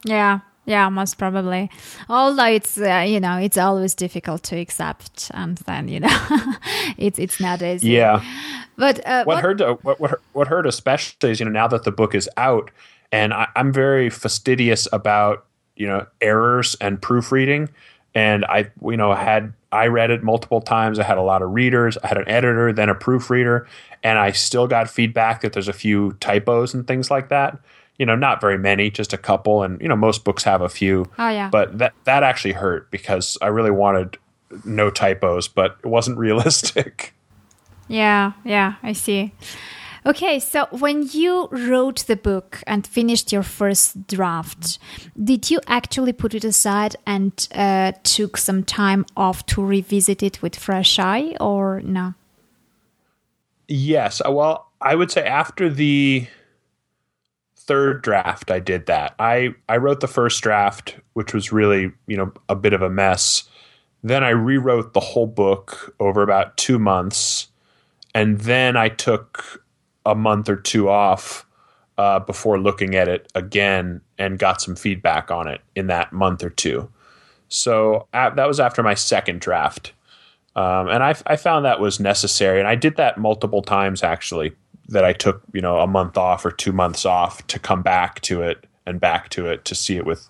Yeah, 0.05 0.39
yeah, 0.65 0.89
most 0.89 1.17
probably. 1.17 1.69
Although 2.09 2.45
it's 2.45 2.77
uh, 2.77 3.05
you 3.07 3.19
know 3.19 3.37
it's 3.37 3.57
always 3.57 3.93
difficult 3.93 4.43
to 4.43 4.57
accept, 4.57 5.31
and 5.33 5.57
then 5.59 5.87
you 5.87 5.99
know 5.99 6.09
it's 6.97 7.19
it's 7.19 7.39
not 7.39 7.61
easy. 7.61 7.89
Yeah. 7.89 8.23
But 8.77 9.05
uh, 9.05 9.23
What 9.23 9.41
hurt? 9.41 9.61
What 9.83 9.99
what 9.99 10.19
what 10.33 10.47
hurt 10.47 10.65
especially 10.65 11.31
is 11.31 11.39
you 11.39 11.45
know 11.45 11.51
now 11.51 11.67
that 11.67 11.83
the 11.83 11.91
book 11.91 12.15
is 12.15 12.29
out, 12.37 12.71
and 13.11 13.33
I, 13.33 13.47
I'm 13.55 13.71
very 13.71 14.09
fastidious 14.09 14.87
about 14.91 15.45
you 15.75 15.87
know 15.87 16.07
errors 16.19 16.75
and 16.81 17.01
proofreading, 17.01 17.69
and 18.13 18.43
I 18.45 18.71
you 18.83 18.97
know 18.97 19.13
had 19.13 19.53
I 19.71 19.87
read 19.87 20.09
it 20.09 20.23
multiple 20.23 20.61
times. 20.61 20.97
I 20.99 21.03
had 21.03 21.17
a 21.17 21.21
lot 21.21 21.41
of 21.41 21.51
readers. 21.51 21.97
I 22.03 22.07
had 22.07 22.17
an 22.17 22.27
editor, 22.27 22.73
then 22.73 22.89
a 22.89 22.95
proofreader, 22.95 23.67
and 24.03 24.17
I 24.17 24.31
still 24.31 24.67
got 24.67 24.89
feedback 24.89 25.41
that 25.41 25.53
there's 25.53 25.67
a 25.67 25.73
few 25.73 26.13
typos 26.13 26.73
and 26.73 26.87
things 26.87 27.11
like 27.11 27.29
that. 27.29 27.59
You 27.97 28.05
know, 28.05 28.15
not 28.15 28.41
very 28.41 28.57
many, 28.57 28.89
just 28.89 29.13
a 29.13 29.17
couple, 29.17 29.63
and 29.63 29.81
you 29.81 29.87
know 29.87 29.95
most 29.95 30.23
books 30.23 30.43
have 30.43 30.61
a 30.61 30.69
few. 30.69 31.09
Oh, 31.17 31.29
yeah. 31.29 31.49
But 31.49 31.77
that 31.77 31.93
that 32.03 32.23
actually 32.23 32.53
hurt 32.53 32.91
because 32.91 33.37
I 33.41 33.47
really 33.47 33.71
wanted 33.71 34.17
no 34.63 34.89
typos, 34.89 35.47
but 35.47 35.77
it 35.83 35.87
wasn't 35.87 36.17
realistic. 36.27 37.13
Yeah, 37.87 38.33
yeah, 38.43 38.75
I 38.83 38.93
see. 38.93 39.31
Okay, 40.07 40.39
so 40.39 40.67
when 40.69 41.07
you 41.13 41.47
wrote 41.51 42.05
the 42.05 42.15
book 42.15 42.61
and 42.67 42.85
finished 42.85 43.31
your 43.31 43.41
first 43.41 44.05
draft, 44.05 44.77
did 45.23 45.49
you 45.49 45.59
actually 45.65 46.13
put 46.13 46.35
it 46.35 46.43
aside 46.43 46.95
and 47.07 47.47
uh, 47.55 47.91
took 48.03 48.37
some 48.37 48.63
time 48.63 49.05
off 49.17 49.43
to 49.47 49.65
revisit 49.65 50.21
it 50.21 50.43
with 50.43 50.55
fresh 50.55 50.99
eye, 50.99 51.35
or 51.39 51.81
no? 51.81 52.13
Yes. 53.67 54.21
uh, 54.23 54.31
Well, 54.31 54.67
I 54.79 54.93
would 54.93 55.09
say 55.11 55.23
after 55.25 55.69
the 55.69 56.27
third 57.67 58.01
draft, 58.01 58.51
I 58.51 58.59
did 58.59 58.85
that. 58.85 59.15
I, 59.19 59.55
I 59.67 59.77
wrote 59.77 59.99
the 59.99 60.07
first 60.07 60.41
draft, 60.43 60.95
which 61.13 61.33
was 61.33 61.51
really, 61.51 61.91
you 62.07 62.17
know, 62.17 62.31
a 62.47 62.55
bit 62.55 62.73
of 62.73 62.81
a 62.81 62.89
mess. 62.89 63.43
Then 64.03 64.23
I 64.23 64.29
rewrote 64.29 64.93
the 64.93 64.99
whole 64.99 65.27
book 65.27 65.95
over 65.99 66.21
about 66.21 66.57
two 66.57 66.77
months. 66.77 67.47
And 68.13 68.39
then 68.41 68.77
I 68.77 68.89
took 68.89 69.63
a 70.05 70.15
month 70.15 70.47
or 70.47 70.55
two 70.55 70.89
off 70.89 71.45
uh, 71.97 72.19
before 72.19 72.59
looking 72.59 72.95
at 72.95 73.07
it 73.07 73.31
again 73.35 74.01
and 74.17 74.37
got 74.37 74.61
some 74.61 74.75
feedback 74.75 75.31
on 75.31 75.47
it 75.47 75.61
in 75.75 75.87
that 75.87 76.13
month 76.13 76.43
or 76.43 76.49
two. 76.49 76.89
So 77.47 78.07
that 78.13 78.47
was 78.47 78.59
after 78.59 78.83
my 78.83 78.93
second 78.93 79.41
draft. 79.41 79.93
Um, 80.55 80.87
and 80.87 81.03
I, 81.03 81.15
I 81.27 81.35
found 81.35 81.65
that 81.65 81.81
was 81.81 81.99
necessary, 81.99 82.59
and 82.59 82.67
I 82.67 82.75
did 82.75 82.95
that 82.95 83.17
multiple 83.17 83.61
times 83.61 84.03
actually. 84.03 84.53
That 84.89 85.03
I 85.03 85.13
took, 85.13 85.41
you 85.51 85.61
know, 85.61 85.79
a 85.79 85.87
month 85.87 86.17
off 86.17 86.45
or 86.45 86.51
two 86.51 86.71
months 86.71 87.05
off 87.05 87.45
to 87.47 87.57
come 87.57 87.81
back 87.81 88.21
to 88.21 88.41
it 88.41 88.67
and 88.85 88.99
back 88.99 89.29
to 89.29 89.47
it 89.47 89.65
to 89.65 89.75
see 89.75 89.97
it 89.97 90.05
with 90.05 90.29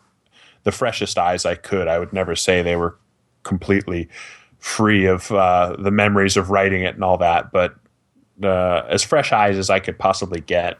the 0.64 0.72
freshest 0.72 1.18
eyes 1.18 1.46
I 1.46 1.56
could. 1.56 1.88
I 1.88 2.00
would 2.00 2.14
never 2.14 2.36
say 2.36 2.62
they 2.62 2.76
were 2.76 2.98
completely 3.44 4.10
free 4.60 5.06
of 5.06 5.32
uh, 5.32 5.76
the 5.78 5.92
memories 5.92 6.38
of 6.38 6.50
writing 6.50 6.84
it 6.84 6.96
and 6.96 7.04
all 7.04 7.18
that, 7.18 7.52
but 7.52 7.76
uh, 8.44 8.82
as 8.90 9.04
fresh 9.04 9.32
eyes 9.32 9.58
as 9.58 9.70
I 9.70 9.80
could 9.80 9.98
possibly 9.98 10.42
get. 10.42 10.80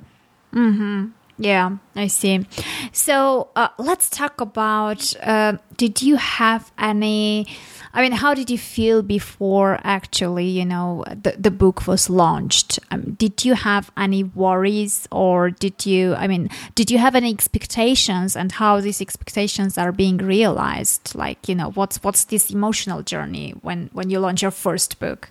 Mm-hmm. 0.54 1.08
Yeah, 1.38 1.78
I 1.96 2.08
see. 2.08 2.46
So 2.94 3.50
uh, 3.56 3.68
let's 3.78 4.10
talk 4.10 4.40
about 4.40 5.14
uh, 5.22 5.58
did 5.76 6.02
you 6.02 6.16
have 6.16 6.72
any? 6.78 7.48
I 7.96 8.02
mean, 8.02 8.12
how 8.12 8.34
did 8.34 8.50
you 8.50 8.58
feel 8.58 9.02
before 9.02 9.80
actually, 9.86 10.48
you 10.48 10.66
know, 10.66 11.06
the, 11.08 11.36
the 11.40 11.50
book 11.50 11.88
was 11.88 12.10
launched? 12.10 12.78
Um, 12.92 13.14
did 13.14 13.46
you 13.46 13.54
have 13.54 13.90
any 13.96 14.26
worries 14.26 15.08
or 15.14 15.50
did 15.50 15.86
you, 15.86 16.14
I 16.16 16.28
mean, 16.28 16.50
did 16.76 16.92
you 16.92 16.98
have 16.98 17.16
any 17.16 17.32
expectations 17.32 18.36
and 18.36 18.52
how 18.52 18.82
these 18.82 19.00
expectations 19.00 19.78
are 19.78 19.94
being 19.94 20.18
realized? 20.18 21.16
Like, 21.16 21.48
you 21.48 21.56
know, 21.56 21.72
what's 21.72 22.04
what's 22.04 22.26
this 22.26 22.52
emotional 22.52 23.02
journey 23.02 23.52
when 23.62 23.90
when 23.94 24.10
you 24.10 24.20
launch 24.20 24.42
your 24.42 24.52
first 24.52 25.00
book? 25.00 25.30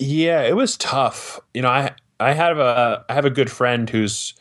Yeah, 0.00 0.42
it 0.42 0.56
was 0.56 0.76
tough. 0.76 1.38
You 1.54 1.62
know, 1.62 1.70
I 1.70 1.94
I 2.18 2.32
have 2.32 2.58
a 2.58 3.04
I 3.08 3.14
have 3.14 3.24
a 3.24 3.30
good 3.30 3.52
friend 3.52 3.88
who's 3.88 4.34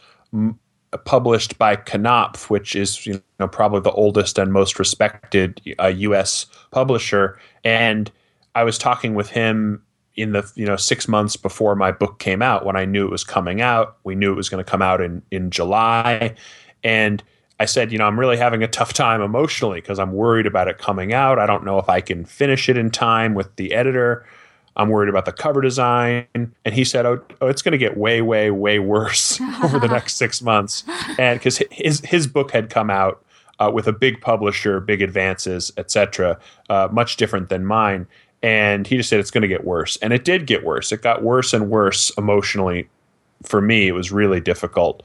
published 0.98 1.58
by 1.58 1.76
Knopf, 1.76 2.50
which 2.50 2.76
is 2.76 3.06
you 3.06 3.22
know 3.40 3.48
probably 3.48 3.82
the 3.82 3.92
oldest 3.92 4.38
and 4.38 4.52
most 4.52 4.80
respected 4.80 5.62
uh, 5.80 5.88
U.S. 5.88 6.46
publisher, 6.72 7.40
and 7.64 8.12
I 8.56 8.64
was 8.64 8.78
talking 8.78 9.16
with 9.16 9.30
him 9.30 9.84
in 10.16 10.34
the 10.34 10.52
you 10.56 10.66
know 10.66 10.76
six 10.76 11.08
months 11.08 11.36
before 11.36 11.76
my 11.76 11.92
book 11.92 12.20
came 12.20 12.42
out 12.42 12.66
when 12.66 12.76
I 12.76 12.86
knew 12.86 13.06
it 13.06 13.12
was 13.12 13.24
coming 13.24 13.62
out. 13.62 13.98
We 14.04 14.16
knew 14.16 14.32
it 14.32 14.36
was 14.36 14.50
going 14.50 14.64
to 14.64 14.70
come 14.70 14.82
out 14.82 15.02
in 15.02 15.22
in 15.32 15.52
July, 15.52 16.36
and 16.84 17.24
I 17.60 17.66
said, 17.66 17.92
you 17.92 17.98
know, 17.98 18.06
I'm 18.06 18.20
really 18.20 18.38
having 18.38 18.64
a 18.64 18.68
tough 18.68 18.94
time 18.94 19.22
emotionally 19.22 19.82
because 19.82 20.00
I'm 20.00 20.14
worried 20.14 20.46
about 20.46 20.70
it 20.70 20.78
coming 20.78 21.14
out. 21.14 21.40
I 21.40 21.46
don't 21.46 21.66
know 21.66 21.78
if 21.78 21.90
I 21.90 22.00
can 22.00 22.24
finish 22.24 22.70
it 22.70 22.78
in 22.78 22.90
time 22.90 23.34
with 23.34 23.54
the 23.58 23.74
editor. 23.74 24.26
I'm 24.80 24.88
worried 24.88 25.10
about 25.10 25.26
the 25.26 25.34
cover 25.34 25.62
design. 25.62 26.26
And 26.34 26.54
he 26.66 26.86
said, 26.86 27.06
oh, 27.06 27.22
oh 27.42 27.48
it's 27.48 27.62
going 27.62 27.74
to 27.74 27.78
get 27.78 27.98
way, 27.98 28.22
way, 28.22 28.50
way 28.50 28.80
worse 28.80 29.40
over 29.64 29.78
the 29.78 29.90
next 29.90 30.16
six 30.16 30.42
months. 30.42 30.86
And 31.20 31.38
because 31.38 31.62
his, 31.70 32.00
his 32.00 32.28
book 32.28 32.52
had 32.52 32.70
come 32.70 32.90
out 32.90 33.24
uh, 33.60 33.70
with 33.74 33.88
a 33.88 33.92
big 33.92 34.22
publisher, 34.22 34.80
big 34.80 35.02
advances, 35.02 35.74
etc., 35.76 36.40
uh, 36.70 36.88
much 36.92 37.18
different 37.18 37.50
than 37.50 37.66
mine. 37.66 38.08
And 38.42 38.88
he 38.88 38.96
just 38.96 39.10
said, 39.10 39.20
it's 39.20 39.32
going 39.32 39.42
to 39.42 39.50
get 39.50 39.66
worse. 39.66 39.98
And 39.98 40.14
it 40.14 40.24
did 40.24 40.48
get 40.48 40.64
worse. 40.64 40.94
It 40.94 41.02
got 41.02 41.24
worse 41.24 41.54
and 41.54 41.70
worse 41.70 42.10
emotionally 42.18 42.88
for 43.44 43.60
me. 43.60 43.90
It 43.90 43.92
was 43.92 44.14
really 44.14 44.40
difficult. 44.40 45.04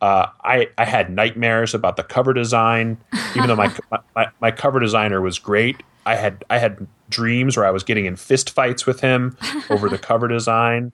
Uh, 0.00 0.26
I, 0.42 0.68
I 0.78 0.84
had 0.84 1.12
nightmares 1.12 1.74
about 1.74 1.96
the 1.96 2.02
cover 2.02 2.34
design, 2.34 2.98
even 3.36 3.46
though 3.46 3.54
my, 3.54 3.72
my, 4.16 4.26
my 4.40 4.50
cover 4.50 4.80
designer 4.80 5.20
was 5.20 5.38
great. 5.38 5.80
I 6.04 6.16
had 6.16 6.44
I 6.50 6.58
had 6.58 6.86
dreams 7.12 7.56
where 7.56 7.66
I 7.66 7.70
was 7.70 7.84
getting 7.84 8.06
in 8.06 8.16
fist 8.16 8.50
fights 8.50 8.86
with 8.86 9.00
him 9.00 9.36
over 9.70 9.88
the 9.88 9.98
cover 10.10 10.28
design. 10.28 10.92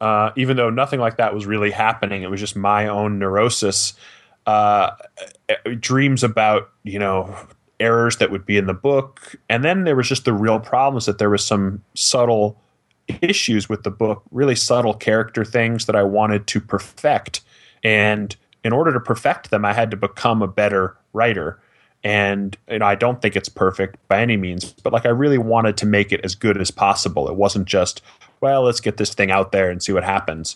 Uh, 0.00 0.30
even 0.36 0.56
though 0.56 0.70
nothing 0.70 1.00
like 1.00 1.16
that 1.16 1.34
was 1.34 1.46
really 1.46 1.70
happening, 1.70 2.22
it 2.22 2.30
was 2.30 2.38
just 2.38 2.54
my 2.54 2.86
own 2.86 3.18
neurosis. 3.18 3.94
Uh, 4.46 4.90
dreams 5.80 6.22
about 6.22 6.70
you 6.84 6.98
know 6.98 7.34
errors 7.80 8.18
that 8.18 8.30
would 8.30 8.46
be 8.46 8.56
in 8.56 8.66
the 8.66 8.74
book, 8.74 9.34
and 9.48 9.64
then 9.64 9.84
there 9.84 9.96
was 9.96 10.08
just 10.08 10.24
the 10.24 10.32
real 10.32 10.60
problems 10.60 11.06
that 11.06 11.18
there 11.18 11.30
was 11.30 11.44
some 11.44 11.82
subtle 11.94 12.60
issues 13.22 13.68
with 13.68 13.82
the 13.82 13.90
book, 13.90 14.22
really 14.30 14.54
subtle 14.54 14.94
character 14.94 15.44
things 15.44 15.86
that 15.86 15.96
I 15.96 16.02
wanted 16.02 16.46
to 16.48 16.60
perfect 16.60 17.40
and 17.82 18.36
in 18.64 18.72
order 18.72 18.92
to 18.92 18.98
perfect 18.98 19.50
them, 19.50 19.64
I 19.64 19.72
had 19.72 19.92
to 19.92 19.96
become 19.96 20.42
a 20.42 20.48
better 20.48 20.96
writer. 21.12 21.60
And 22.06 22.56
you 22.70 22.78
know, 22.78 22.86
I 22.86 22.94
don't 22.94 23.20
think 23.20 23.34
it's 23.34 23.48
perfect 23.48 23.96
by 24.06 24.22
any 24.22 24.36
means, 24.36 24.72
but 24.84 24.92
like 24.92 25.06
I 25.06 25.08
really 25.08 25.38
wanted 25.38 25.76
to 25.78 25.86
make 25.86 26.12
it 26.12 26.20
as 26.22 26.36
good 26.36 26.56
as 26.60 26.70
possible. 26.70 27.28
It 27.28 27.34
wasn't 27.34 27.66
just, 27.66 28.00
well, 28.40 28.62
let's 28.62 28.78
get 28.78 28.96
this 28.96 29.12
thing 29.12 29.32
out 29.32 29.50
there 29.50 29.70
and 29.70 29.82
see 29.82 29.92
what 29.92 30.04
happens. 30.04 30.54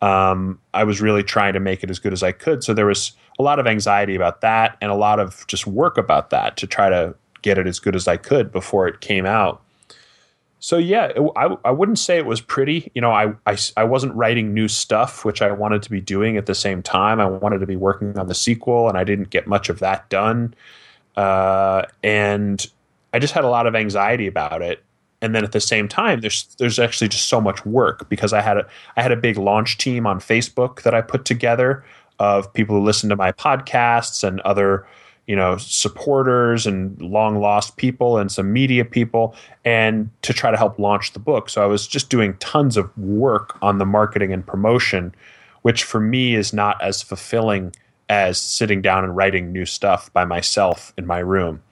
Um, 0.00 0.60
I 0.72 0.84
was 0.84 1.00
really 1.00 1.24
trying 1.24 1.54
to 1.54 1.60
make 1.60 1.82
it 1.82 1.90
as 1.90 1.98
good 1.98 2.12
as 2.12 2.22
I 2.22 2.30
could. 2.30 2.62
So 2.62 2.72
there 2.72 2.86
was 2.86 3.10
a 3.40 3.42
lot 3.42 3.58
of 3.58 3.66
anxiety 3.66 4.14
about 4.14 4.42
that 4.42 4.76
and 4.80 4.92
a 4.92 4.94
lot 4.94 5.18
of 5.18 5.44
just 5.48 5.66
work 5.66 5.98
about 5.98 6.30
that 6.30 6.56
to 6.58 6.68
try 6.68 6.88
to 6.88 7.16
get 7.42 7.58
it 7.58 7.66
as 7.66 7.80
good 7.80 7.96
as 7.96 8.06
I 8.06 8.16
could 8.16 8.52
before 8.52 8.86
it 8.86 9.00
came 9.00 9.26
out 9.26 9.60
so 10.60 10.78
yeah, 10.78 11.06
it, 11.06 11.20
I, 11.34 11.56
I 11.64 11.72
wouldn't 11.72 11.98
say 11.98 12.18
it 12.18 12.24
was 12.24 12.40
pretty. 12.40 12.88
You 12.94 13.00
know, 13.00 13.10
I, 13.10 13.34
I, 13.46 13.58
I 13.76 13.82
wasn't 13.82 14.14
writing 14.14 14.54
new 14.54 14.68
stuff, 14.68 15.24
which 15.24 15.42
I 15.42 15.50
wanted 15.50 15.82
to 15.82 15.90
be 15.90 16.00
doing 16.00 16.36
at 16.36 16.46
the 16.46 16.54
same 16.54 16.84
time. 16.84 17.18
I 17.18 17.26
wanted 17.26 17.58
to 17.58 17.66
be 17.66 17.74
working 17.74 18.16
on 18.16 18.28
the 18.28 18.34
sequel, 18.36 18.88
and 18.88 18.96
I 18.96 19.02
didn't 19.02 19.30
get 19.30 19.48
much 19.48 19.68
of 19.68 19.80
that 19.80 20.08
done. 20.08 20.54
Uh, 21.16 21.82
and 22.02 22.66
I 23.12 23.18
just 23.18 23.34
had 23.34 23.44
a 23.44 23.48
lot 23.48 23.66
of 23.66 23.74
anxiety 23.74 24.26
about 24.26 24.62
it. 24.62 24.82
And 25.20 25.34
then 25.34 25.44
at 25.44 25.52
the 25.52 25.60
same 25.60 25.86
time, 25.86 26.20
there's 26.20 26.48
there's 26.58 26.80
actually 26.80 27.08
just 27.08 27.28
so 27.28 27.40
much 27.40 27.64
work 27.64 28.08
because 28.08 28.32
I 28.32 28.40
had 28.40 28.56
a 28.56 28.66
I 28.96 29.02
had 29.02 29.12
a 29.12 29.16
big 29.16 29.38
launch 29.38 29.78
team 29.78 30.04
on 30.04 30.18
Facebook 30.18 30.82
that 30.82 30.94
I 30.94 31.00
put 31.00 31.24
together 31.24 31.84
of 32.18 32.52
people 32.52 32.76
who 32.76 32.84
listen 32.84 33.08
to 33.10 33.16
my 33.16 33.30
podcasts 33.32 34.24
and 34.24 34.40
other 34.40 34.86
you 35.26 35.36
know 35.36 35.56
supporters 35.56 36.66
and 36.66 37.00
long 37.00 37.40
lost 37.40 37.76
people 37.76 38.18
and 38.18 38.30
some 38.30 38.52
media 38.52 38.84
people 38.84 39.34
and 39.64 40.10
to 40.22 40.32
try 40.32 40.50
to 40.50 40.56
help 40.56 40.78
launch 40.78 41.12
the 41.12 41.18
book 41.18 41.48
so 41.48 41.62
i 41.62 41.66
was 41.66 41.86
just 41.86 42.10
doing 42.10 42.34
tons 42.38 42.76
of 42.76 42.96
work 42.98 43.56
on 43.62 43.78
the 43.78 43.86
marketing 43.86 44.32
and 44.32 44.46
promotion 44.46 45.14
which 45.62 45.84
for 45.84 46.00
me 46.00 46.34
is 46.34 46.52
not 46.52 46.80
as 46.82 47.02
fulfilling 47.02 47.72
as 48.12 48.38
sitting 48.38 48.82
down 48.82 49.04
and 49.04 49.16
writing 49.16 49.52
new 49.52 49.64
stuff 49.64 50.12
by 50.12 50.24
myself 50.24 50.92
in 50.98 51.06
my 51.06 51.18
room 51.18 51.62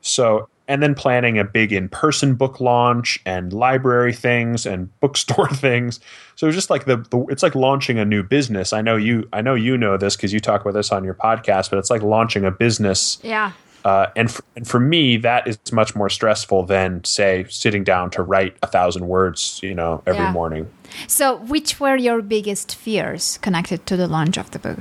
so 0.00 0.48
and 0.66 0.82
then 0.82 0.94
planning 0.94 1.38
a 1.38 1.44
big 1.44 1.72
in-person 1.72 2.34
book 2.34 2.60
launch 2.60 3.20
and 3.26 3.52
library 3.52 4.12
things 4.12 4.64
and 4.64 4.88
bookstore 5.00 5.48
things. 5.52 6.00
So 6.36 6.46
it's 6.46 6.56
just 6.56 6.70
like 6.70 6.86
the, 6.86 6.96
the, 7.10 7.24
it's 7.28 7.42
like 7.42 7.54
launching 7.54 7.98
a 7.98 8.04
new 8.04 8.22
business. 8.22 8.72
I 8.72 8.82
know 8.82 8.96
you 8.96 9.28
I 9.32 9.42
know 9.42 9.54
you 9.54 9.76
know 9.76 9.96
this 9.96 10.16
because 10.16 10.32
you 10.32 10.40
talk 10.40 10.62
about 10.62 10.74
this 10.74 10.90
on 10.92 11.04
your 11.04 11.14
podcast, 11.14 11.70
but 11.70 11.78
it's 11.78 11.90
like 11.90 12.02
launching 12.02 12.44
a 12.44 12.50
business. 12.50 13.18
Yeah. 13.22 13.52
Uh, 13.84 14.06
and 14.16 14.30
for, 14.30 14.42
and 14.56 14.66
for 14.66 14.80
me, 14.80 15.18
that 15.18 15.46
is 15.46 15.58
much 15.70 15.94
more 15.94 16.08
stressful 16.08 16.64
than 16.64 17.04
say 17.04 17.44
sitting 17.50 17.84
down 17.84 18.10
to 18.10 18.22
write 18.22 18.56
a 18.62 18.66
thousand 18.66 19.06
words, 19.08 19.60
you 19.62 19.74
know, 19.74 20.02
every 20.06 20.22
yeah. 20.22 20.32
morning. 20.32 20.70
So, 21.06 21.36
which 21.36 21.78
were 21.78 21.94
your 21.94 22.22
biggest 22.22 22.74
fears 22.74 23.38
connected 23.42 23.84
to 23.84 23.96
the 23.98 24.06
launch 24.06 24.38
of 24.38 24.52
the 24.52 24.58
book? 24.58 24.78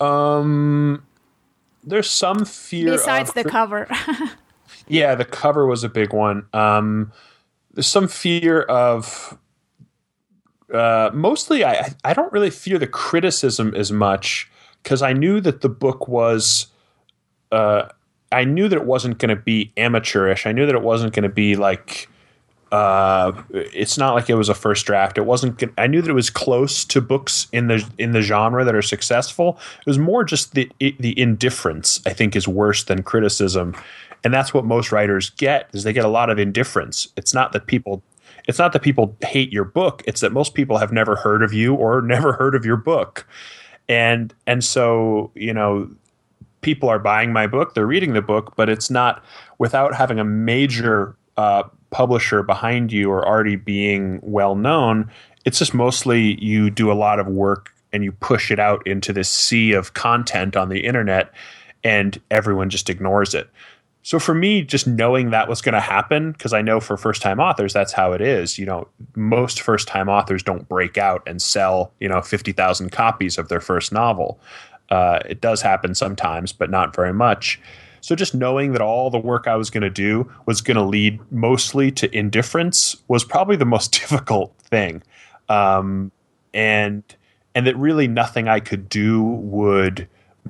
Um, 0.00 1.04
there's 1.84 2.10
some 2.10 2.44
fear 2.44 2.92
besides 2.92 3.32
the 3.32 3.44
cover. 3.44 3.88
Yeah, 4.88 5.14
the 5.14 5.24
cover 5.24 5.66
was 5.66 5.82
a 5.84 5.88
big 5.88 6.12
one. 6.12 6.46
Um, 6.52 7.12
there's 7.74 7.86
some 7.86 8.08
fear 8.08 8.62
of. 8.62 9.36
Uh, 10.72 11.10
mostly, 11.12 11.64
I 11.64 11.94
I 12.04 12.12
don't 12.12 12.32
really 12.32 12.50
fear 12.50 12.78
the 12.78 12.86
criticism 12.86 13.74
as 13.74 13.92
much 13.92 14.50
because 14.82 15.02
I 15.02 15.12
knew 15.12 15.40
that 15.40 15.60
the 15.60 15.68
book 15.68 16.08
was. 16.08 16.66
Uh, 17.50 17.88
I 18.32 18.44
knew 18.44 18.68
that 18.68 18.76
it 18.76 18.84
wasn't 18.84 19.18
going 19.18 19.34
to 19.34 19.40
be 19.40 19.72
amateurish. 19.76 20.46
I 20.46 20.52
knew 20.52 20.66
that 20.66 20.74
it 20.74 20.82
wasn't 20.82 21.12
going 21.14 21.24
to 21.24 21.28
be 21.28 21.56
like. 21.56 22.08
Uh, 22.72 23.32
it's 23.50 23.96
not 23.96 24.14
like 24.14 24.28
it 24.28 24.34
was 24.34 24.48
a 24.48 24.54
first 24.54 24.86
draft. 24.86 25.18
It 25.18 25.24
wasn't. 25.24 25.62
I 25.78 25.86
knew 25.86 26.02
that 26.02 26.10
it 26.10 26.14
was 26.14 26.30
close 26.30 26.84
to 26.86 27.00
books 27.00 27.46
in 27.52 27.68
the 27.68 27.88
in 27.96 28.12
the 28.12 28.22
genre 28.22 28.64
that 28.64 28.74
are 28.74 28.82
successful. 28.82 29.58
It 29.78 29.86
was 29.86 29.98
more 29.98 30.24
just 30.24 30.54
the 30.54 30.70
the 30.80 31.18
indifference. 31.18 32.00
I 32.06 32.12
think 32.12 32.34
is 32.34 32.48
worse 32.48 32.84
than 32.84 33.02
criticism 33.04 33.76
and 34.26 34.34
that's 34.34 34.52
what 34.52 34.64
most 34.64 34.90
writers 34.90 35.30
get 35.30 35.70
is 35.72 35.84
they 35.84 35.92
get 35.92 36.04
a 36.04 36.08
lot 36.08 36.30
of 36.30 36.38
indifference 36.38 37.06
it's 37.16 37.32
not 37.32 37.52
that 37.52 37.66
people 37.66 38.02
it's 38.48 38.58
not 38.58 38.72
that 38.72 38.82
people 38.82 39.16
hate 39.22 39.52
your 39.52 39.64
book 39.64 40.02
it's 40.04 40.20
that 40.20 40.32
most 40.32 40.52
people 40.52 40.78
have 40.78 40.90
never 40.90 41.14
heard 41.14 41.42
of 41.44 41.52
you 41.52 41.74
or 41.74 42.02
never 42.16 42.32
heard 42.32 42.54
of 42.56 42.64
your 42.64 42.76
book 42.76 43.26
and 43.88 44.34
and 44.46 44.64
so 44.64 45.30
you 45.34 45.54
know 45.54 45.88
people 46.60 46.88
are 46.88 46.98
buying 46.98 47.32
my 47.32 47.46
book 47.46 47.74
they're 47.74 47.86
reading 47.86 48.14
the 48.14 48.22
book 48.22 48.54
but 48.56 48.68
it's 48.68 48.90
not 48.90 49.22
without 49.58 49.94
having 49.94 50.18
a 50.18 50.24
major 50.24 51.14
uh, 51.36 51.62
publisher 51.96 52.42
behind 52.42 52.92
you 52.92 53.10
or 53.10 53.26
already 53.26 53.56
being 53.56 54.20
well 54.22 54.54
known 54.54 55.10
it's 55.46 55.58
just 55.58 55.72
mostly 55.72 56.38
you 56.44 56.68
do 56.68 56.92
a 56.92 56.94
lot 56.94 57.18
of 57.18 57.26
work 57.26 57.72
and 57.90 58.04
you 58.04 58.12
push 58.12 58.50
it 58.50 58.58
out 58.58 58.86
into 58.86 59.14
this 59.14 59.30
sea 59.30 59.72
of 59.72 59.94
content 59.94 60.56
on 60.56 60.68
the 60.68 60.80
internet 60.80 61.32
and 61.82 62.20
everyone 62.30 62.68
just 62.68 62.90
ignores 62.90 63.34
it 63.34 63.48
so 64.06 64.20
for 64.20 64.34
me, 64.34 64.62
just 64.62 64.86
knowing 64.86 65.30
that 65.30 65.48
was 65.48 65.60
going 65.60 65.72
to 65.72 65.80
happen, 65.80 66.30
because 66.30 66.52
I 66.52 66.62
know 66.62 66.78
for 66.78 66.96
first 66.96 67.22
time 67.22 67.40
authors, 67.40 67.72
that's 67.72 67.92
how 67.92 68.12
it 68.12 68.20
is. 68.20 68.56
You 68.56 68.64
know, 68.64 68.86
most 69.16 69.60
first 69.60 69.88
time 69.88 70.08
authors 70.08 70.44
don't 70.44 70.68
break 70.68 70.96
out 70.96 71.24
and 71.26 71.42
sell, 71.42 71.92
you 71.98 72.08
know, 72.08 72.22
50,000 72.22 72.92
copies 72.92 73.36
of 73.36 73.48
their 73.48 73.60
first 73.60 73.90
novel. 73.90 74.38
Uh, 74.90 75.18
it 75.28 75.40
does 75.40 75.60
happen 75.60 75.92
sometimes, 75.92 76.52
but 76.52 76.70
not 76.70 76.94
very 76.94 77.12
much. 77.12 77.60
So 78.06 78.14
just 78.14 78.36
knowing 78.36 78.70
that 78.70 78.80
all 78.80 79.10
the 79.10 79.18
work 79.18 79.48
I 79.48 79.56
was 79.56 79.68
going 79.68 79.82
to 79.82 79.90
do 79.90 80.30
was 80.46 80.60
going 80.60 80.76
to 80.76 80.84
lead 80.84 81.18
mostly 81.32 81.90
to 81.90 82.16
indifference 82.16 82.94
was 83.08 83.24
probably 83.24 83.56
the 83.56 83.64
most 83.64 83.90
difficult 84.00 84.56
thing. 84.58 85.02
Um, 85.48 86.12
and 86.54 87.02
and 87.56 87.66
that 87.66 87.76
really 87.76 88.06
nothing 88.06 88.46
I 88.46 88.60
could 88.60 88.88
do 88.88 89.24
would 89.24 90.06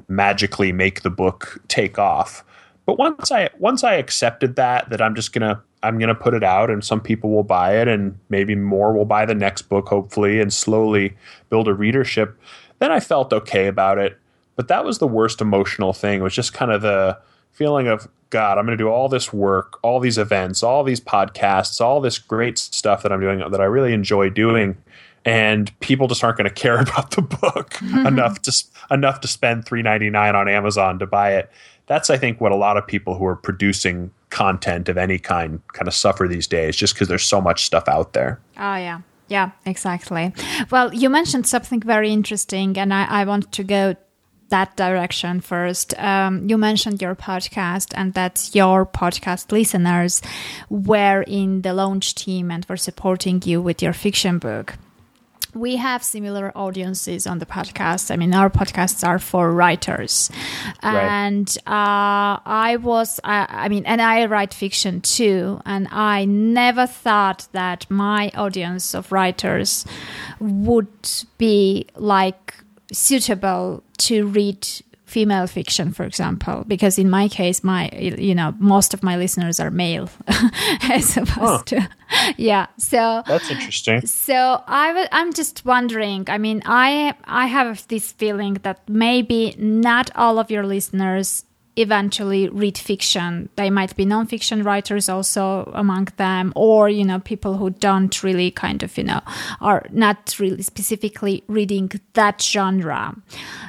magically 0.06 0.70
make 0.70 1.00
the 1.00 1.08
book 1.08 1.62
take 1.66 1.98
off. 1.98 2.44
But 2.84 2.98
once 2.98 3.32
I 3.32 3.48
once 3.58 3.82
I 3.82 3.94
accepted 3.94 4.56
that 4.56 4.90
that 4.90 5.00
I'm 5.00 5.14
just 5.14 5.32
gonna 5.32 5.62
I'm 5.82 5.98
gonna 5.98 6.14
put 6.14 6.34
it 6.34 6.44
out 6.44 6.68
and 6.68 6.84
some 6.84 7.00
people 7.00 7.30
will 7.30 7.42
buy 7.42 7.78
it 7.78 7.88
and 7.88 8.18
maybe 8.28 8.54
more 8.54 8.92
will 8.92 9.06
buy 9.06 9.24
the 9.24 9.34
next 9.34 9.62
book 9.62 9.88
hopefully 9.88 10.42
and 10.42 10.52
slowly 10.52 11.16
build 11.48 11.68
a 11.68 11.72
readership, 11.72 12.38
then 12.80 12.92
I 12.92 13.00
felt 13.00 13.32
okay 13.32 13.66
about 13.66 13.96
it. 13.96 14.18
But 14.56 14.68
that 14.68 14.84
was 14.84 14.98
the 14.98 15.08
worst 15.08 15.40
emotional 15.40 15.94
thing. 15.94 16.20
It 16.20 16.22
was 16.22 16.34
just 16.34 16.52
kind 16.52 16.70
of 16.70 16.82
the 16.82 17.18
feeling 17.56 17.88
of 17.88 18.08
God, 18.30 18.58
I'm 18.58 18.66
going 18.66 18.76
to 18.76 18.82
do 18.82 18.88
all 18.88 19.08
this 19.08 19.32
work, 19.32 19.78
all 19.82 20.00
these 20.00 20.18
events, 20.18 20.62
all 20.62 20.84
these 20.84 21.00
podcasts, 21.00 21.80
all 21.80 22.00
this 22.00 22.18
great 22.18 22.58
stuff 22.58 23.02
that 23.02 23.12
I'm 23.12 23.20
doing 23.20 23.38
that 23.38 23.60
I 23.60 23.64
really 23.64 23.92
enjoy 23.92 24.30
doing, 24.30 24.76
and 25.24 25.78
people 25.80 26.06
just 26.08 26.22
aren't 26.22 26.38
going 26.38 26.48
to 26.48 26.54
care 26.54 26.80
about 26.80 27.12
the 27.12 27.22
book 27.22 27.80
enough 27.82 28.42
to 28.42 28.64
enough 28.90 29.20
to 29.20 29.28
spend 29.28 29.64
3.99 29.64 30.34
on 30.34 30.48
Amazon 30.48 30.98
to 30.98 31.06
buy 31.06 31.34
it 31.34 31.50
that's 31.86 32.10
I 32.10 32.16
think 32.16 32.40
what 32.40 32.52
a 32.52 32.56
lot 32.56 32.76
of 32.76 32.86
people 32.86 33.16
who 33.16 33.24
are 33.26 33.36
producing 33.36 34.10
content 34.30 34.88
of 34.88 34.98
any 34.98 35.18
kind 35.18 35.60
kind 35.72 35.88
of 35.88 35.94
suffer 35.94 36.28
these 36.28 36.46
days, 36.46 36.76
just 36.76 36.94
because 36.94 37.08
there's 37.08 37.24
so 37.24 37.40
much 37.40 37.64
stuff 37.64 37.88
out 37.88 38.12
there. 38.12 38.40
Oh 38.56 38.76
yeah, 38.76 39.00
Yeah, 39.28 39.52
exactly. 39.64 40.32
Well, 40.70 40.92
you 40.92 41.08
mentioned 41.08 41.46
something 41.46 41.80
very 41.80 42.12
interesting, 42.12 42.76
and 42.76 42.92
I, 42.92 43.04
I 43.04 43.24
want 43.24 43.52
to 43.52 43.64
go 43.64 43.96
that 44.48 44.76
direction 44.76 45.40
first. 45.40 45.98
Um, 45.98 46.48
you 46.48 46.58
mentioned 46.58 47.02
your 47.02 47.14
podcast, 47.14 47.92
and 47.94 48.14
that 48.14 48.50
your 48.52 48.86
podcast 48.86 49.52
listeners 49.52 50.22
were 50.68 51.22
in 51.26 51.62
the 51.62 51.74
launch 51.74 52.14
team 52.14 52.50
and 52.50 52.64
were 52.68 52.76
supporting 52.76 53.42
you 53.44 53.60
with 53.60 53.82
your 53.82 53.92
fiction 53.92 54.38
book 54.38 54.74
we 55.56 55.76
have 55.76 56.04
similar 56.04 56.52
audiences 56.54 57.26
on 57.26 57.38
the 57.38 57.46
podcast. 57.46 58.10
I 58.10 58.16
mean, 58.16 58.34
our 58.34 58.50
podcasts 58.50 59.06
are 59.06 59.18
for 59.18 59.50
writers, 59.50 60.30
right. 60.82 60.94
and 60.94 61.48
uh, 61.66 62.38
I 62.44 62.78
was, 62.80 63.18
I, 63.24 63.46
I 63.48 63.68
mean, 63.68 63.86
and 63.86 64.00
I 64.00 64.26
write 64.26 64.52
fiction 64.52 65.00
too, 65.00 65.60
and 65.64 65.88
I 65.90 66.26
never 66.26 66.86
thought 66.86 67.48
that 67.52 67.86
my 67.90 68.30
audience 68.34 68.94
of 68.94 69.10
writers 69.10 69.86
would 70.38 70.88
be 71.38 71.86
like 71.96 72.54
suitable 72.92 73.82
to 73.98 74.26
read 74.26 74.66
female 75.06 75.46
fiction, 75.46 75.92
for 75.92 76.04
example, 76.04 76.64
because 76.66 76.98
in 76.98 77.08
my 77.08 77.28
case, 77.28 77.62
my 77.62 77.88
you 77.92 78.34
know 78.34 78.54
most 78.58 78.92
of 78.92 79.02
my 79.02 79.16
listeners 79.16 79.58
are 79.60 79.70
male, 79.70 80.10
as 80.82 81.16
opposed 81.16 81.70
huh. 81.70 81.80
to 81.80 81.88
yeah. 82.36 82.66
So 82.76 83.22
that's 83.26 83.50
interesting. 83.50 84.04
So 84.06 84.62
I 84.66 84.88
w- 84.88 85.08
I'm 85.12 85.32
just 85.32 85.64
wondering. 85.64 86.24
I 86.28 86.38
mean, 86.38 86.62
I 86.66 87.14
I 87.24 87.46
have 87.46 87.86
this 87.88 88.12
feeling 88.12 88.54
that 88.62 88.80
maybe 88.88 89.54
not 89.58 90.10
all 90.16 90.38
of 90.38 90.50
your 90.50 90.66
listeners 90.66 91.44
eventually 91.76 92.48
read 92.48 92.78
fiction. 92.78 93.48
They 93.56 93.70
might 93.70 93.94
be 93.96 94.04
nonfiction 94.06 94.64
writers 94.64 95.08
also 95.08 95.70
among 95.74 96.08
them, 96.16 96.52
or 96.56 96.88
you 96.88 97.04
know, 97.04 97.20
people 97.20 97.56
who 97.56 97.70
don't 97.70 98.22
really 98.22 98.50
kind 98.50 98.82
of 98.82 98.96
you 98.96 99.04
know 99.04 99.20
are 99.60 99.86
not 99.90 100.36
really 100.38 100.62
specifically 100.62 101.44
reading 101.46 101.90
that 102.14 102.40
genre. 102.42 103.14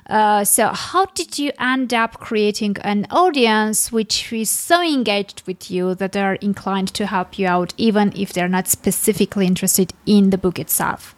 Uh, 0.08 0.43
so, 0.43 0.70
how 0.70 1.06
did 1.06 1.38
you 1.38 1.52
end 1.60 1.93
up 1.93 2.20
creating 2.20 2.78
an 2.82 3.06
audience 3.12 3.91
which 3.91 4.32
is 4.32 4.50
so 4.50 4.82
engaged 4.82 5.43
with 5.46 5.70
you 5.70 5.96
that 5.96 6.13
they're 6.13 6.36
inclined 6.36 6.93
to 6.93 7.06
help 7.06 7.38
you 7.38 7.48
out, 7.48 7.74
even 7.78 8.13
if 8.15 8.34
they're 8.34 8.48
not 8.48 8.67
specifically 8.67 9.46
interested 9.46 9.93
in 10.06 10.30
the 10.30 10.38
book 10.38 10.60
itself? 10.60 11.15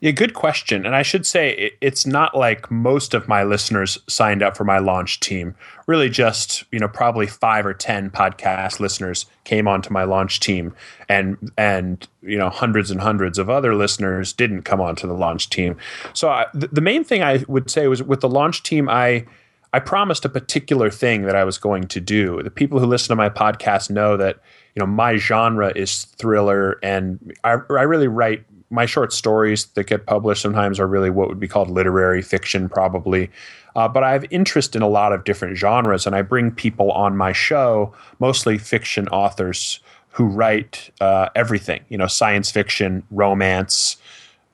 Yeah, 0.00 0.10
good 0.10 0.34
question. 0.34 0.84
And 0.84 0.94
I 0.94 1.02
should 1.02 1.24
say 1.24 1.72
it's 1.80 2.06
not 2.06 2.36
like 2.36 2.70
most 2.70 3.14
of 3.14 3.28
my 3.28 3.44
listeners 3.44 3.98
signed 4.08 4.42
up 4.42 4.54
for 4.54 4.64
my 4.64 4.78
launch 4.78 5.20
team. 5.20 5.54
Really, 5.86 6.10
just 6.10 6.64
you 6.70 6.78
know, 6.78 6.88
probably 6.88 7.26
five 7.26 7.64
or 7.64 7.72
ten 7.72 8.10
podcast 8.10 8.78
listeners 8.78 9.24
came 9.44 9.66
onto 9.66 9.90
my 9.90 10.04
launch 10.04 10.40
team, 10.40 10.74
and 11.08 11.50
and 11.56 12.06
you 12.20 12.36
know, 12.36 12.50
hundreds 12.50 12.90
and 12.90 13.00
hundreds 13.00 13.38
of 13.38 13.48
other 13.48 13.74
listeners 13.74 14.34
didn't 14.34 14.62
come 14.62 14.82
onto 14.82 15.06
the 15.06 15.14
launch 15.14 15.48
team. 15.48 15.76
So 16.12 16.28
I, 16.28 16.46
the 16.52 16.82
main 16.82 17.02
thing 17.02 17.22
I 17.22 17.44
would 17.48 17.70
say 17.70 17.86
was 17.88 18.02
with 18.02 18.20
the 18.20 18.28
launch 18.28 18.62
team, 18.62 18.88
I. 18.88 19.26
I 19.72 19.80
promised 19.80 20.24
a 20.24 20.30
particular 20.30 20.90
thing 20.90 21.22
that 21.22 21.36
I 21.36 21.44
was 21.44 21.58
going 21.58 21.88
to 21.88 22.00
do. 22.00 22.42
The 22.42 22.52
people 22.52 22.78
who 22.78 22.86
listen 22.86 23.08
to 23.08 23.16
my 23.16 23.28
podcast 23.28 23.90
know 23.90 24.16
that 24.16 24.38
you 24.74 24.80
know 24.80 24.86
my 24.86 25.16
genre 25.16 25.70
is 25.76 26.04
thriller, 26.04 26.78
and 26.82 27.34
I, 27.44 27.56
I 27.68 27.82
really 27.82 28.08
write 28.08 28.44
my 28.70 28.86
short 28.86 29.12
stories 29.12 29.66
that 29.74 29.84
get 29.84 30.06
published 30.06 30.42
sometimes 30.42 30.80
are 30.80 30.86
really 30.86 31.10
what 31.10 31.28
would 31.28 31.40
be 31.40 31.48
called 31.48 31.70
literary 31.70 32.22
fiction, 32.22 32.68
probably. 32.68 33.30
Uh, 33.74 33.86
but 33.86 34.02
I 34.02 34.12
have 34.12 34.24
interest 34.30 34.74
in 34.74 34.82
a 34.82 34.88
lot 34.88 35.12
of 35.12 35.24
different 35.24 35.56
genres, 35.56 36.06
and 36.06 36.16
I 36.16 36.22
bring 36.22 36.50
people 36.50 36.90
on 36.92 37.16
my 37.16 37.32
show, 37.32 37.94
mostly 38.18 38.58
fiction 38.58 39.06
authors 39.08 39.80
who 40.10 40.24
write 40.24 40.90
uh, 41.00 41.28
everything, 41.34 41.84
you 41.90 41.98
know, 41.98 42.06
science 42.06 42.50
fiction, 42.50 43.02
romance, 43.10 43.98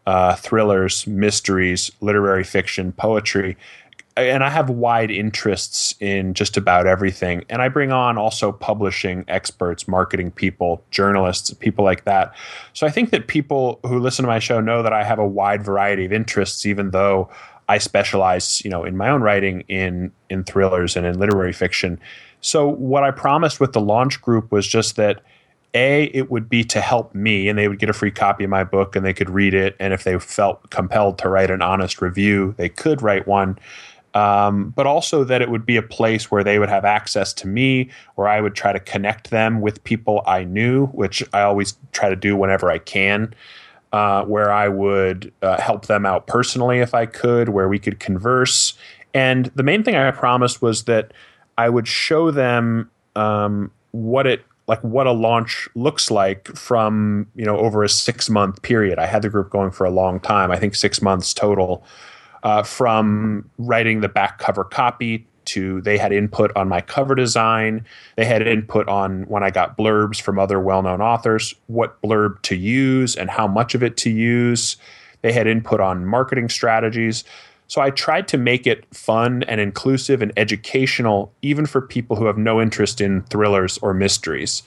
uh, 0.07 0.35
thrillers, 0.35 1.07
mysteries, 1.07 1.92
literary 2.01 2.42
fiction, 2.42 2.92
poetry 2.92 3.57
and 4.16 4.44
I 4.44 4.51
have 4.51 4.68
wide 4.68 5.11
interests 5.11 5.94
in 6.01 6.35
just 6.35 6.57
about 6.57 6.87
everything. 6.87 7.44
And 7.48 7.62
I 7.62 7.68
bring 7.68 7.92
on 7.92 8.18
also 8.18 8.53
publishing 8.53 9.25
experts, 9.29 9.88
marketing 9.88 10.31
people, 10.33 10.85
journalists, 10.90 11.53
people 11.55 11.85
like 11.85 12.05
that. 12.05 12.35
So 12.75 12.87
I 12.87 12.90
think 12.90 13.11
that 13.11 13.27
people 13.27 13.81
who 13.87 13.98
listen 13.98 14.25
to 14.25 14.29
my 14.29 14.38
show 14.38 14.61
know 14.61 14.83
that 14.83 14.92
I 14.92 15.05
have 15.05 15.18
a 15.18 15.27
wide 15.27 15.64
variety 15.64 16.05
of 16.05 16.12
interests, 16.12 16.66
even 16.66 16.90
though 16.90 17.31
I 17.68 17.79
specialize, 17.79 18.62
you 18.64 18.70
know, 18.70 18.85
in 18.85 18.96
my 18.96 19.09
own 19.09 19.22
writing 19.22 19.62
in 19.68 20.12
in 20.29 20.44
thrillers 20.44 20.96
and 20.96 21.07
in 21.07 21.18
literary 21.18 21.53
fiction. 21.53 21.98
So 22.40 22.68
what 22.68 23.05
I 23.05 23.12
promised 23.12 23.61
with 23.61 23.72
the 23.72 23.81
launch 23.81 24.20
group 24.20 24.53
was 24.53 24.66
just 24.66 24.96
that 24.96 25.22
a 25.75 26.05
it 26.12 26.31
would 26.31 26.48
be 26.48 26.64
to 26.64 26.81
help 26.81 27.14
me 27.14 27.48
and 27.48 27.59
they 27.59 27.68
would 27.68 27.79
get 27.79 27.88
a 27.88 27.94
free 27.94 28.11
copy 28.11 28.44
of 28.44 28.51
my 28.51 28.64
book 28.64 28.94
and 28.94 29.07
they 29.07 29.14
could 29.14 29.31
read 29.31 29.55
it 29.55 29.75
and 29.81 29.94
if 29.94 30.05
they 30.05 30.18
felt 30.18 30.68
compelled 30.70 31.18
to 31.18 31.29
write 31.29 31.51
an 31.51 31.62
honest 31.62 32.03
review 32.03 32.55
they 32.59 32.68
could 32.68 33.01
write 33.01 33.27
one 33.27 33.59
um, 34.14 34.70
but 34.70 34.87
also 34.87 35.25
that 35.25 35.40
it 35.42 35.51
would 35.51 35.64
be 35.64 35.77
a 35.77 35.83
place 35.83 36.31
where 36.31 36.44
they 36.44 36.59
would 36.59 36.68
have 36.68 36.85
access 36.85 37.33
to 37.35 37.48
me, 37.48 37.90
where 38.16 38.29
I 38.29 38.40
would 38.40 38.55
try 38.55 38.72
to 38.72 38.81
connect 38.81 39.31
them 39.31 39.61
with 39.61 39.83
people 39.85 40.22
I 40.27 40.44
knew, 40.44 40.87
which 40.88 41.22
I 41.33 41.42
always 41.42 41.77
try 41.92 42.09
to 42.09 42.16
do 42.16 42.37
whenever 42.37 42.70
I 42.70 42.79
can. 42.79 43.35
Uh, 43.92 44.25
where 44.25 44.51
I 44.51 44.68
would 44.68 45.31
uh, 45.42 45.61
help 45.61 45.85
them 45.85 46.07
out 46.07 46.27
personally 46.27 46.79
if 46.79 46.94
I 46.94 47.05
could, 47.05 47.51
where 47.51 47.68
we 47.68 47.79
could 47.79 48.01
converse. 48.01 48.72
And 49.12 49.51
the 49.55 49.62
main 49.62 49.85
thing 49.85 49.96
I 49.96 50.11
promised 50.12 50.62
was 50.62 50.85
that 50.85 51.12
I 51.59 51.68
would 51.68 51.87
show 51.87 52.31
them 52.31 52.90
um, 53.16 53.70
what 53.90 54.27
it 54.27 54.46
like 54.66 54.81
what 54.83 55.07
a 55.07 55.12
launch 55.12 55.68
looks 55.75 56.11
like 56.11 56.48
from 56.57 57.27
you 57.35 57.44
know 57.44 57.59
over 57.59 57.83
a 57.83 57.88
six 57.88 58.31
month 58.31 58.62
period. 58.62 58.98
I 58.98 59.05
had 59.05 59.20
the 59.20 59.29
group 59.29 59.51
going 59.51 59.70
for 59.70 59.85
a 59.85 59.90
long 59.90 60.20
time. 60.20 60.51
I 60.51 60.57
think 60.57 60.75
six 60.75 61.03
months 61.03 61.35
total 61.35 61.85
uh, 62.42 62.62
from 62.62 63.48
writing 63.59 64.00
the 64.00 64.09
back 64.09 64.38
cover 64.38 64.64
copy 64.64 65.26
to 65.44 65.81
they 65.81 65.98
had 65.98 66.12
input 66.12 66.52
on 66.57 66.68
my 66.68 66.81
cover 66.81 67.14
design. 67.14 67.85
They 68.16 68.24
had 68.24 68.46
input 68.46 68.88
on 68.88 69.22
when 69.24 69.42
I 69.42 69.50
got 69.50 69.76
blurbs 69.76 70.20
from 70.20 70.38
other 70.38 70.61
well 70.61 70.83
known 70.83 71.00
authors, 71.00 71.55
what 71.66 72.00
blurb 72.02 72.40
to 72.42 72.57
use 72.57 73.16
and 73.16 73.31
how 73.31 73.46
much 73.46 73.74
of 73.74 73.83
it 73.83 73.96
to 73.98 74.11
use. 74.11 74.76
They 75.22 75.33
had 75.33 75.46
input 75.46 75.81
on 75.81 76.05
marketing 76.05 76.48
strategies. 76.48 77.24
So 77.68 77.81
I 77.81 77.90
tried 77.90 78.28
to 78.28 78.37
make 78.37 78.66
it 78.66 78.85
fun 78.94 79.44
and 79.44 79.61
inclusive 79.61 80.20
and 80.20 80.33
educational, 80.37 81.33
even 81.40 81.64
for 81.64 81.81
people 81.81 82.16
who 82.16 82.26
have 82.26 82.37
no 82.37 82.61
interest 82.61 83.00
in 83.00 83.22
thrillers 83.22 83.78
or 83.78 83.94
mysteries. 83.94 84.62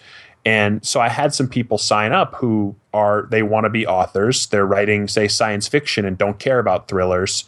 And 0.45 0.85
so 0.85 0.99
I 0.99 1.09
had 1.09 1.33
some 1.33 1.47
people 1.47 1.77
sign 1.77 2.11
up 2.11 2.35
who 2.35 2.75
are, 2.93 3.27
they 3.31 3.41
want 3.41 3.63
to 3.63 3.69
be 3.69 3.87
authors. 3.87 4.47
They're 4.47 4.65
writing, 4.65 5.07
say, 5.07 5.27
science 5.27 5.67
fiction 5.67 6.05
and 6.05 6.17
don't 6.17 6.37
care 6.37 6.59
about 6.59 6.87
thrillers 6.87 7.45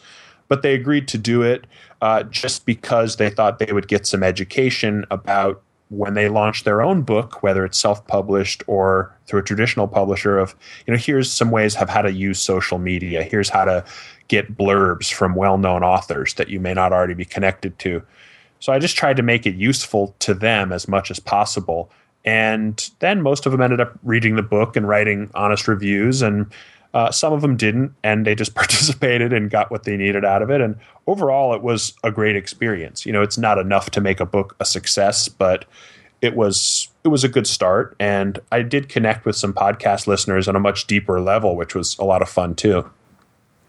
but 0.47 0.61
they 0.61 0.73
agreed 0.73 1.07
to 1.09 1.17
do 1.17 1.41
it 1.41 1.67
uh, 2.01 2.23
just 2.23 2.65
because 2.65 3.17
they 3.17 3.29
thought 3.29 3.59
they 3.59 3.73
would 3.73 3.87
get 3.87 4.05
some 4.05 4.23
education 4.23 5.05
about 5.11 5.61
when 5.89 6.15
they 6.15 6.27
launch 6.27 6.63
their 6.63 6.81
own 6.81 7.01
book, 7.01 7.41
whether 7.41 7.63
it's 7.63 7.77
self-published 7.77 8.61
or 8.67 9.15
through 9.25 9.39
a 9.39 9.43
traditional 9.43 9.87
publisher. 9.87 10.37
Of 10.37 10.55
you 10.85 10.93
know, 10.93 10.99
here's 10.99 11.31
some 11.31 11.49
ways 11.49 11.75
of 11.77 11.89
how 11.89 12.01
to 12.01 12.11
use 12.11 12.41
social 12.41 12.77
media. 12.77 13.23
Here's 13.23 13.49
how 13.49 13.65
to 13.65 13.85
get 14.27 14.57
blurbs 14.57 15.11
from 15.11 15.35
well-known 15.35 15.83
authors 15.83 16.33
that 16.35 16.49
you 16.49 16.59
may 16.59 16.73
not 16.73 16.91
already 16.91 17.13
be 17.13 17.25
connected 17.25 17.79
to. 17.79 18.03
So 18.59 18.73
I 18.73 18.79
just 18.79 18.97
tried 18.97 19.17
to 19.17 19.23
make 19.23 19.45
it 19.45 19.55
useful 19.55 20.15
to 20.19 20.33
them 20.33 20.73
as 20.73 20.87
much 20.87 21.09
as 21.09 21.19
possible. 21.19 21.89
And 22.27 22.89
then 22.99 23.21
most 23.21 23.45
of 23.45 23.53
them 23.53 23.61
ended 23.61 23.79
up 23.79 23.97
reading 24.03 24.35
the 24.35 24.41
book 24.41 24.75
and 24.75 24.85
writing 24.85 25.31
honest 25.33 25.65
reviews 25.65 26.21
and 26.21 26.51
uh, 26.93 27.09
some 27.09 27.31
of 27.31 27.41
them 27.41 27.55
didn't, 27.55 27.93
and 28.03 28.25
they 28.25 28.35
just 28.35 28.53
participated 28.55 29.31
and 29.31 29.49
got 29.49 29.71
what 29.71 29.83
they 29.83 29.95
needed 29.95 30.25
out 30.25 30.41
of 30.41 30.49
it. 30.49 30.59
And 30.59 30.75
overall, 31.05 31.53
it 31.53 31.61
was 31.61 31.93
a 32.03 32.11
great 32.11 32.35
experience. 32.35 33.05
You 33.05 33.13
know, 33.13 33.21
it's 33.21 33.37
not 33.37 33.57
enough 33.57 33.91
to 33.91 34.01
make 34.01 34.19
a 34.19 34.25
book 34.25 34.57
a 34.59 34.65
success, 34.65 35.29
but 35.29 35.63
it 36.21 36.35
was 36.35 36.89
it 37.05 37.07
was 37.09 37.23
a 37.23 37.29
good 37.29 37.47
start. 37.47 37.95
And 37.97 38.39
I 38.51 38.61
did 38.61 38.89
connect 38.89 39.25
with 39.25 39.37
some 39.37 39.53
podcast 39.53 40.07
listeners 40.07 40.49
on 40.49 40.55
a 40.57 40.59
much 40.59 40.85
deeper 40.85 41.21
level, 41.21 41.55
which 41.55 41.75
was 41.75 41.97
a 41.97 42.03
lot 42.03 42.21
of 42.21 42.27
fun 42.27 42.55
too. 42.55 42.89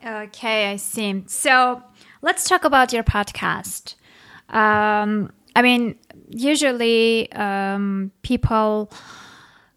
Okay, 0.05 0.71
I 0.71 0.77
see. 0.77 1.23
So 1.27 1.83
let's 2.23 2.49
talk 2.49 2.65
about 2.65 2.93
your 2.93 3.05
podcast. 3.05 3.95
Um, 4.49 5.31
I 5.55 5.63
mean, 5.63 5.97
usually 6.29 7.31
um, 7.33 8.13
people 8.23 8.91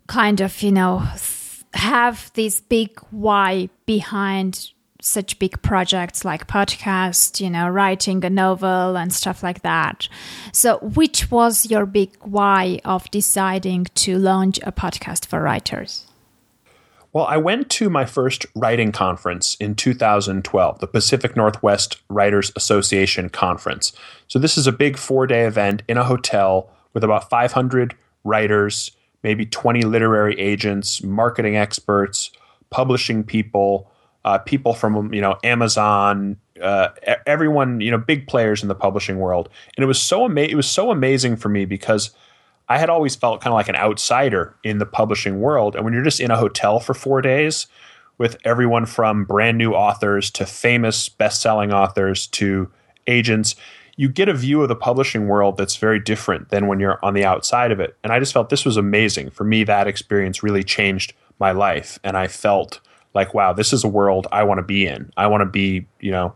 kind 0.07 0.41
of, 0.41 0.61
you 0.61 0.71
know, 0.71 1.03
have 1.73 2.31
this 2.33 2.59
big 2.61 2.99
why 3.11 3.69
behind 3.85 4.71
such 5.01 5.39
big 5.39 5.61
projects 5.61 6.23
like 6.23 6.47
podcast, 6.47 7.41
you 7.41 7.49
know, 7.49 7.67
writing 7.67 8.23
a 8.23 8.29
novel 8.29 8.95
and 8.95 9.11
stuff 9.11 9.41
like 9.41 9.63
that. 9.63 10.07
So, 10.53 10.77
which 10.79 11.31
was 11.31 11.69
your 11.69 11.85
big 11.85 12.15
why 12.21 12.79
of 12.85 13.09
deciding 13.11 13.85
to 13.95 14.17
launch 14.17 14.59
a 14.63 14.71
podcast 14.71 15.25
for 15.25 15.41
writers? 15.41 16.05
Well, 17.13 17.25
I 17.25 17.37
went 17.37 17.69
to 17.71 17.89
my 17.89 18.05
first 18.05 18.45
writing 18.55 18.93
conference 18.93 19.55
in 19.59 19.75
2012, 19.75 20.79
the 20.79 20.87
Pacific 20.87 21.35
Northwest 21.35 22.01
Writers 22.07 22.53
Association 22.55 23.29
conference. 23.29 23.91
So, 24.27 24.39
this 24.39 24.57
is 24.57 24.65
a 24.65 24.71
big 24.71 24.97
four 24.97 25.27
day 25.27 25.45
event 25.45 25.83
in 25.89 25.97
a 25.97 26.05
hotel 26.05 26.69
with 26.93 27.03
about 27.03 27.29
500 27.29 27.95
writers 28.23 28.91
maybe 29.23 29.45
20 29.45 29.83
literary 29.83 30.39
agents, 30.39 31.03
marketing 31.03 31.55
experts, 31.55 32.31
publishing 32.69 33.23
people, 33.23 33.89
uh, 34.25 34.37
people 34.39 34.73
from 34.73 35.13
you 35.13 35.21
know 35.21 35.37
Amazon, 35.43 36.37
uh, 36.61 36.89
everyone 37.25 37.81
you 37.81 37.91
know 37.91 37.97
big 37.97 38.27
players 38.27 38.61
in 38.61 38.67
the 38.67 38.75
publishing 38.75 39.17
world, 39.17 39.49
and 39.75 39.83
it 39.83 39.87
was 39.87 40.01
so 40.01 40.25
ama- 40.25 40.41
it 40.41 40.55
was 40.55 40.69
so 40.69 40.91
amazing 40.91 41.35
for 41.35 41.49
me 41.49 41.65
because 41.65 42.11
I 42.71 42.77
had 42.77 42.89
always 42.89 43.15
felt 43.15 43.41
kind 43.41 43.51
of 43.51 43.55
like 43.55 43.67
an 43.67 43.75
outsider 43.75 44.55
in 44.63 44.77
the 44.77 44.85
publishing 44.85 45.41
world, 45.41 45.75
and 45.75 45.83
when 45.83 45.93
you're 45.93 46.03
just 46.03 46.21
in 46.21 46.31
a 46.31 46.37
hotel 46.37 46.79
for 46.79 46.93
four 46.93 47.21
days 47.21 47.67
with 48.17 48.37
everyone 48.45 48.85
from 48.85 49.25
brand 49.25 49.57
new 49.57 49.73
authors 49.73 50.31
to 50.31 50.45
famous 50.45 51.09
best-selling 51.09 51.73
authors 51.73 52.27
to 52.27 52.71
agents 53.07 53.55
you 53.97 54.07
get 54.07 54.29
a 54.29 54.33
view 54.33 54.61
of 54.61 54.69
the 54.69 54.75
publishing 54.75 55.27
world 55.27 55.57
that's 55.57 55.75
very 55.75 55.99
different 55.99 56.49
than 56.49 56.67
when 56.67 56.79
you're 56.79 56.97
on 57.03 57.13
the 57.13 57.25
outside 57.25 57.71
of 57.71 57.79
it. 57.79 57.95
And 58.03 58.11
I 58.11 58.19
just 58.19 58.33
felt 58.33 58.49
this 58.49 58.65
was 58.65 58.77
amazing. 58.77 59.29
For 59.29 59.43
me, 59.43 59.63
that 59.65 59.87
experience 59.87 60.41
really 60.41 60.63
changed 60.63 61.13
my 61.39 61.51
life. 61.51 61.99
And 62.03 62.17
I 62.17 62.27
felt 62.27 62.79
like, 63.13 63.33
wow, 63.33 63.53
this 63.53 63.73
is 63.73 63.83
a 63.83 63.87
world 63.87 64.27
I 64.31 64.43
want 64.43 64.59
to 64.59 64.63
be 64.63 64.87
in. 64.87 65.11
I 65.17 65.27
want 65.27 65.41
to 65.41 65.45
be, 65.45 65.85
you 65.99 66.09
know, 66.09 66.33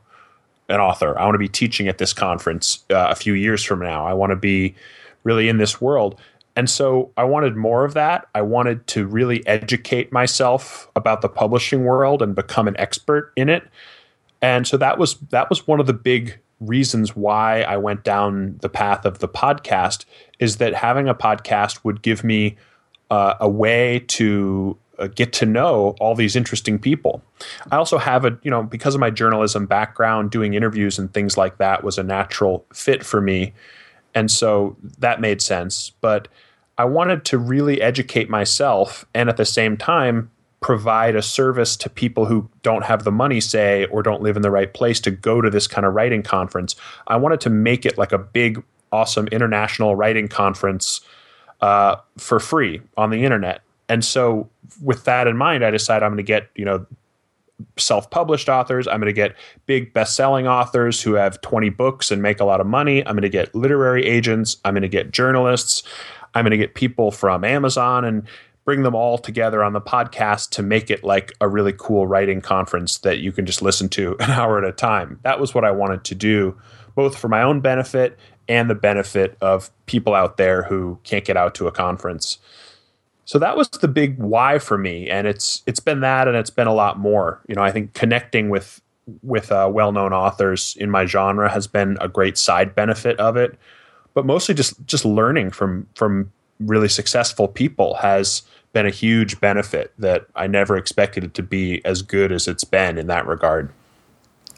an 0.70 0.80
author. 0.80 1.18
I 1.18 1.24
want 1.24 1.36
to 1.36 1.40
be 1.40 1.48
teaching 1.48 1.88
at 1.88 1.98
this 1.98 2.14
conference 2.14 2.84
uh, 2.92 3.08
a 3.10 3.16
few 3.16 3.34
years 3.34 3.64
from 3.64 3.80
now. 3.80 4.06
I 4.06 4.14
want 4.14 4.32
to 4.32 4.36
be 4.36 4.76
really 5.26 5.50
in 5.50 5.58
this 5.58 5.82
world. 5.82 6.18
And 6.56 6.70
so 6.70 7.12
I 7.18 7.26
wanted 7.26 7.58
more 7.58 7.84
of 7.84 7.94
that. 7.96 8.30
I 8.34 8.42
wanted 8.42 8.88
to 8.88 9.06
really 9.06 9.46
educate 9.46 10.14
myself 10.14 10.90
about 10.96 11.22
the 11.22 11.28
publishing 11.28 11.84
world 11.84 12.22
and 12.22 12.34
become 12.34 12.70
an 12.70 12.78
expert 12.80 13.34
in 13.36 13.50
it. 13.50 13.68
And 14.42 14.66
so 14.66 14.78
that 14.78 14.98
was 14.98 15.16
that 15.32 15.50
was 15.50 15.68
one 15.68 15.82
of 15.82 15.88
the 15.88 15.94
big 15.94 16.40
reasons 16.62 17.16
why 17.16 17.64
I 17.64 17.76
went 17.76 18.06
down 18.06 18.58
the 18.62 18.70
path 18.70 19.06
of 19.06 19.20
the 19.20 19.28
podcast 19.28 20.06
is 20.40 20.58
that 20.58 20.74
having 20.74 21.10
a 21.10 21.16
podcast 21.16 21.84
would 21.84 22.02
give 22.02 22.24
me 22.24 22.56
uh, 23.12 23.34
a 23.42 23.50
way 23.50 24.00
to 24.08 24.78
uh, 24.98 25.08
get 25.08 25.34
to 25.34 25.46
know 25.46 25.96
all 26.00 26.16
these 26.16 26.36
interesting 26.36 26.80
people. 26.80 27.22
I 27.72 27.76
also 27.76 27.98
have 27.98 28.24
a, 28.24 28.38
you 28.44 28.52
know, 28.52 28.64
because 28.64 28.96
of 28.96 29.02
my 29.02 29.10
journalism 29.10 29.66
background, 29.66 30.32
doing 30.32 30.54
interviews 30.54 30.98
and 30.98 31.14
things 31.14 31.38
like 31.38 31.58
that 31.58 31.84
was 31.84 31.98
a 31.98 32.04
natural 32.04 32.66
fit 32.74 33.06
for 33.06 33.20
me. 33.20 33.54
And 34.16 34.32
so 34.32 34.78
that 34.98 35.22
made 35.22 35.42
sense. 35.42 35.92
But 36.02 36.30
I 36.78 36.86
wanted 36.86 37.26
to 37.26 37.38
really 37.38 37.82
educate 37.82 38.30
myself 38.30 39.06
and 39.14 39.30
at 39.30 39.38
the 39.38 39.46
same 39.46 39.78
time 39.78 40.32
provide 40.62 41.16
a 41.16 41.22
service 41.22 41.78
to 41.78 41.90
people 41.90 42.26
who 42.26 42.50
don't 42.64 42.86
have 42.86 43.04
the 43.04 43.12
money, 43.12 43.40
say, 43.40 43.86
or 43.86 44.02
don't 44.02 44.24
live 44.24 44.36
in 44.36 44.42
the 44.42 44.50
right 44.50 44.74
place 44.74 45.00
to 45.00 45.12
go 45.12 45.40
to 45.40 45.50
this 45.50 45.68
kind 45.68 45.86
of 45.86 45.94
writing 45.94 46.24
conference. 46.24 46.76
I 47.06 47.18
wanted 47.18 47.42
to 47.42 47.52
make 47.52 47.86
it 47.86 48.00
like 48.00 48.12
a 48.12 48.18
big, 48.18 48.64
awesome 48.92 49.28
international 49.28 49.96
writing 49.96 50.28
conference 50.28 51.02
uh, 51.62 51.98
for 52.18 52.40
free 52.40 52.82
on 52.98 53.12
the 53.12 53.24
internet. 53.24 53.62
And 53.88 54.04
so, 54.04 54.50
with 54.82 55.04
that 55.04 55.28
in 55.28 55.38
mind, 55.38 55.64
I 55.64 55.70
decided 55.70 56.04
I'm 56.04 56.14
going 56.14 56.18
to 56.18 56.24
get, 56.24 56.50
you 56.56 56.66
know, 56.66 56.88
self-published 57.78 58.50
authors. 58.50 58.88
I'm 58.88 59.00
going 59.00 59.08
to 59.08 59.14
get 59.14 59.36
big 59.66 59.94
best-selling 59.94 60.48
authors 60.48 61.02
who 61.02 61.14
have 61.14 61.42
20 61.42 61.70
books 61.70 62.12
and 62.12 62.22
make 62.22 62.40
a 62.40 62.46
lot 62.46 62.62
of 62.62 62.68
money. 62.68 63.06
I'm 63.06 63.16
going 63.16 63.24
to 63.24 63.30
get 63.30 63.54
literary 63.56 64.06
agents. 64.06 64.58
I'm 64.66 64.74
going 64.74 64.82
to 64.84 64.90
get 64.90 65.12
journalists. 65.12 65.84
I'm 66.34 66.44
going 66.44 66.52
to 66.52 66.58
get 66.58 66.76
people 66.76 67.12
from 67.12 67.44
Amazon 67.44 68.04
and 68.04 68.28
bring 68.66 68.82
them 68.82 68.96
all 68.96 69.18
together 69.18 69.64
on 69.64 69.74
the 69.74 69.82
podcast 69.82 70.50
to 70.50 70.64
make 70.64 70.90
it 70.90 71.04
like 71.04 71.32
a 71.40 71.48
really 71.48 71.74
cool 71.78 72.08
writing 72.08 72.42
conference 72.42 72.98
that 73.00 73.20
you 73.20 73.32
can 73.32 73.46
just 73.46 73.62
listen 73.62 73.88
to 73.90 74.18
an 74.20 74.32
hour 74.32 74.58
at 74.58 74.68
a 74.68 74.74
time. 74.74 75.20
That 75.24 75.40
was 75.40 75.54
what 75.54 75.64
I 75.64 75.72
wanted 75.72 76.04
to 76.06 76.16
do, 76.16 76.60
both 76.96 77.18
for 77.18 77.30
my 77.30 77.42
own 77.42 77.62
benefit 77.62 78.18
and 78.48 78.70
the 78.70 78.76
benefit 78.76 79.38
of 79.42 79.72
people 79.86 80.14
out 80.14 80.38
there 80.38 80.64
who 80.64 81.00
can't 81.04 81.26
get 81.26 81.38
out 81.38 81.56
to 81.56 81.68
a 81.68 81.72
conference. 81.72 82.38
So 83.26 83.40
that 83.40 83.58
was 83.58 83.68
the 83.70 83.88
big 83.88 84.18
why 84.20 84.60
for 84.60 84.78
me, 84.78 85.10
and 85.10 85.28
it's 85.28 85.64
it's 85.66 85.80
been 85.80 86.02
that, 86.02 86.28
and 86.28 86.38
it's 86.38 86.52
been 86.52 86.68
a 86.68 86.74
lot 86.74 87.00
more. 87.00 87.42
You 87.48 87.56
know, 87.56 87.64
I 87.64 87.72
think 87.72 87.94
connecting 87.94 88.50
with 88.50 88.82
with 89.24 89.52
uh, 89.52 89.70
well 89.72 89.92
known 89.92 90.14
authors 90.14 90.76
in 90.80 90.90
my 90.90 91.06
genre 91.06 91.50
has 91.50 91.68
been 91.68 91.98
a 92.02 92.08
great 92.08 92.38
side 92.38 92.76
benefit 92.76 93.20
of 93.20 93.36
it, 93.36 93.58
but 94.14 94.26
mostly 94.26 94.54
just 94.54 94.86
just 94.86 95.06
learning 95.06 95.52
from 95.52 95.88
from 95.96 96.32
really 96.60 96.88
successful 96.88 97.48
people 97.48 97.96
has 97.96 98.44
been 98.74 98.86
a 98.86 98.92
huge 98.92 99.40
benefit 99.40 99.94
that 99.98 100.28
I 100.36 100.48
never 100.48 100.78
expected 100.78 101.24
it 101.24 101.34
to 101.36 101.44
be 101.44 101.84
as 101.86 102.02
good 102.02 102.32
as 102.32 102.48
it's 102.48 102.64
been 102.64 102.98
in 102.98 103.08
that 103.08 103.26
regard. 103.26 103.72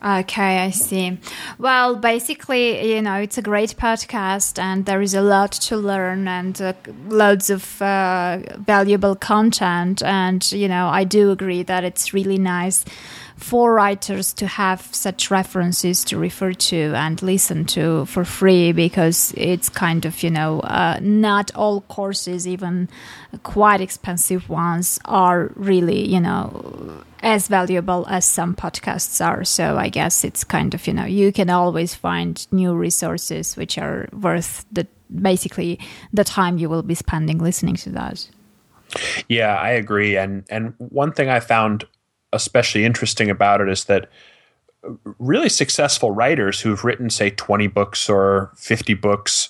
Okay, 0.03 0.59
I 0.59 0.69
see. 0.69 1.17
Well, 1.57 1.95
basically, 1.95 2.93
you 2.93 3.01
know, 3.01 3.15
it's 3.15 3.39
a 3.39 3.41
great 3.41 3.75
podcast 3.77 4.59
and 4.59 4.85
there 4.85 5.01
is 5.01 5.15
a 5.15 5.21
lot 5.21 5.51
to 5.53 5.75
learn 5.75 6.27
and 6.27 6.61
uh, 6.61 6.73
loads 7.07 7.49
of 7.49 7.81
uh, 7.81 8.39
valuable 8.57 9.15
content. 9.15 10.03
And, 10.03 10.49
you 10.51 10.67
know, 10.67 10.87
I 10.87 11.03
do 11.03 11.31
agree 11.31 11.63
that 11.63 11.83
it's 11.83 12.13
really 12.13 12.37
nice 12.37 12.85
for 13.37 13.73
writers 13.75 14.33
to 14.33 14.47
have 14.47 14.81
such 14.91 15.29
references 15.29 16.03
to 16.03 16.17
refer 16.17 16.53
to 16.53 16.93
and 16.95 17.21
listen 17.21 17.65
to 17.65 18.05
for 18.07 18.25
free 18.25 18.71
because 18.71 19.33
it's 19.37 19.69
kind 19.69 20.05
of, 20.05 20.23
you 20.23 20.31
know, 20.31 20.59
uh, 20.61 20.99
not 21.01 21.51
all 21.53 21.81
courses, 21.81 22.47
even 22.47 22.89
quite 23.43 23.79
expensive 23.79 24.49
ones, 24.49 24.99
are 25.05 25.51
really, 25.55 26.03
you 26.07 26.19
know, 26.19 27.03
as 27.21 27.47
valuable 27.47 28.05
as 28.09 28.25
some 28.25 28.55
podcasts 28.55 29.23
are. 29.25 29.43
So 29.43 29.77
I 29.77 29.89
guess 29.89 30.23
it's 30.23 30.43
kind 30.43 30.73
of, 30.73 30.87
you 30.87 30.93
know, 30.93 31.05
you 31.05 31.31
can 31.31 31.51
always 31.51 31.93
find 31.93 32.45
new 32.51 32.73
resources 32.73 33.55
which 33.55 33.77
are 33.77 34.09
worth 34.13 34.65
the 34.71 34.87
basically 35.21 35.79
the 36.11 36.23
time 36.23 36.57
you 36.57 36.69
will 36.69 36.83
be 36.83 36.95
spending 36.95 37.37
listening 37.37 37.75
to 37.75 37.91
that. 37.91 38.27
Yeah, 39.29 39.55
I 39.55 39.71
agree. 39.71 40.17
And 40.17 40.43
and 40.49 40.73
one 40.77 41.11
thing 41.11 41.29
I 41.29 41.39
found 41.39 41.85
especially 42.33 42.85
interesting 42.85 43.29
about 43.29 43.61
it 43.61 43.69
is 43.69 43.85
that 43.85 44.09
really 45.19 45.49
successful 45.49 46.11
writers 46.11 46.61
who've 46.61 46.83
written, 46.83 47.09
say, 47.09 47.29
20 47.29 47.67
books 47.67 48.09
or 48.09 48.51
50 48.55 48.93
books 48.95 49.49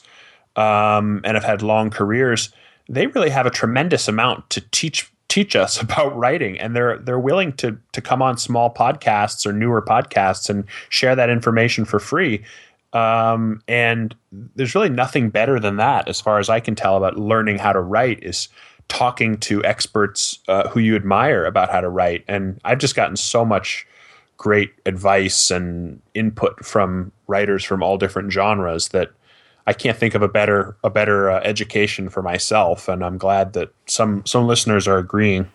um, 0.55 1.21
and 1.23 1.35
have 1.35 1.43
had 1.43 1.61
long 1.61 1.89
careers, 1.89 2.51
they 2.89 3.07
really 3.07 3.29
have 3.29 3.45
a 3.45 3.51
tremendous 3.51 4.07
amount 4.07 4.49
to 4.51 4.61
teach 4.71 5.11
teach 5.27 5.57
us 5.57 5.81
about 5.81 6.15
writing. 6.15 6.59
And 6.59 6.75
they're 6.75 6.97
they're 6.97 7.19
willing 7.19 7.53
to 7.53 7.77
to 7.91 8.01
come 8.01 8.21
on 8.21 8.37
small 8.37 8.73
podcasts 8.73 9.45
or 9.45 9.53
newer 9.53 9.81
podcasts 9.81 10.49
and 10.49 10.65
share 10.89 11.15
that 11.15 11.29
information 11.29 11.85
for 11.85 11.99
free. 11.99 12.43
Um, 12.93 13.61
and 13.67 14.15
there's 14.31 14.73
really 14.73 14.89
nothing 14.89 15.29
better 15.29 15.59
than 15.59 15.75
that 15.75 16.07
as 16.07 16.21
far 16.21 16.39
as 16.39 16.47
i 16.47 16.61
can 16.61 16.73
tell 16.73 16.95
about 16.95 17.17
learning 17.17 17.59
how 17.59 17.73
to 17.73 17.81
write 17.81 18.23
is 18.23 18.47
talking 18.87 19.37
to 19.37 19.63
experts 19.63 20.39
uh, 20.47 20.69
who 20.69 20.79
you 20.79 20.95
admire 20.95 21.45
about 21.45 21.71
how 21.71 21.81
to 21.81 21.89
write. 21.89 22.23
And 22.27 22.59
I've 22.63 22.79
just 22.79 22.95
gotten 22.95 23.15
so 23.15 23.43
much 23.43 23.85
great 24.37 24.71
advice 24.85 25.51
and 25.51 26.01
input 26.13 26.63
from 26.63 27.11
writers 27.27 27.63
from 27.63 27.83
all 27.83 27.97
different 27.97 28.31
genres 28.31 28.89
that 28.89 29.11
I 29.65 29.73
can't 29.73 29.97
think 29.97 30.15
of 30.15 30.21
a 30.21 30.27
better 30.29 30.77
a 30.83 30.89
better 30.89 31.29
uh, 31.29 31.41
education 31.43 32.09
for 32.09 32.21
myself. 32.21 32.87
And 32.87 33.03
I'm 33.03 33.17
glad 33.17 33.53
that 33.53 33.73
some 33.85 34.25
some 34.25 34.47
listeners 34.47 34.87
are 34.87 34.97
agreeing. 34.97 35.49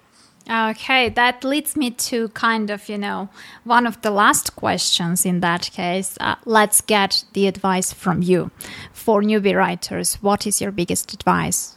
Okay, 0.50 1.08
that 1.10 1.44
leads 1.44 1.76
me 1.76 1.92
to 1.92 2.28
kind 2.30 2.68
of, 2.68 2.88
you 2.88 2.98
know, 2.98 3.28
one 3.62 3.86
of 3.86 4.02
the 4.02 4.10
last 4.10 4.56
questions 4.56 5.24
in 5.24 5.38
that 5.40 5.70
case. 5.72 6.18
Uh, 6.20 6.34
let's 6.44 6.80
get 6.80 7.24
the 7.32 7.46
advice 7.46 7.92
from 7.92 8.22
you. 8.22 8.50
For 8.92 9.22
newbie 9.22 9.56
writers, 9.56 10.16
what 10.16 10.44
is 10.46 10.60
your 10.60 10.72
biggest 10.72 11.14
advice? 11.14 11.76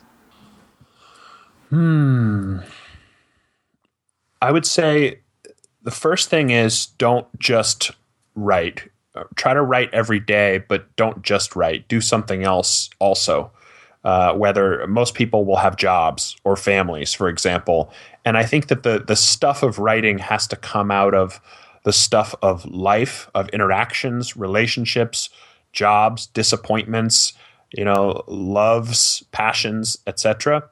Hmm. 1.69 2.59
I 4.41 4.51
would 4.51 4.65
say 4.65 5.19
the 5.81 5.91
first 5.91 6.29
thing 6.29 6.49
is 6.49 6.85
don't 6.85 7.27
just 7.39 7.91
write. 8.35 8.89
Try 9.35 9.53
to 9.53 9.61
write 9.61 9.93
every 9.93 10.19
day, 10.19 10.63
but 10.67 10.93
don't 10.97 11.21
just 11.21 11.55
write. 11.55 11.87
Do 11.87 12.01
something 12.01 12.43
else 12.43 12.89
also. 12.99 13.51
Uh, 14.03 14.33
whether 14.33 14.85
most 14.85 15.15
people 15.15 15.45
will 15.45 15.55
have 15.55 15.77
jobs 15.77 16.35
or 16.43 16.55
families, 16.55 17.13
for 17.13 17.27
example. 17.27 17.91
And 18.23 18.37
I 18.37 18.43
think 18.43 18.67
that 18.67 18.83
the 18.83 18.99
the 18.99 19.15
stuff 19.15 19.63
of 19.63 19.79
writing 19.79 20.19
has 20.19 20.45
to 20.47 20.55
come 20.55 20.91
out 20.91 21.15
of 21.15 21.41
the 21.85 21.93
stuff 21.93 22.35
of 22.43 22.65
life, 22.65 23.29
of 23.33 23.49
interactions, 23.49 24.37
relationships, 24.37 25.29
jobs, 25.71 26.27
disappointments, 26.27 27.33
you 27.75 27.83
know, 27.83 28.23
loves, 28.27 29.23
passions, 29.31 29.97
etc. 30.05 30.69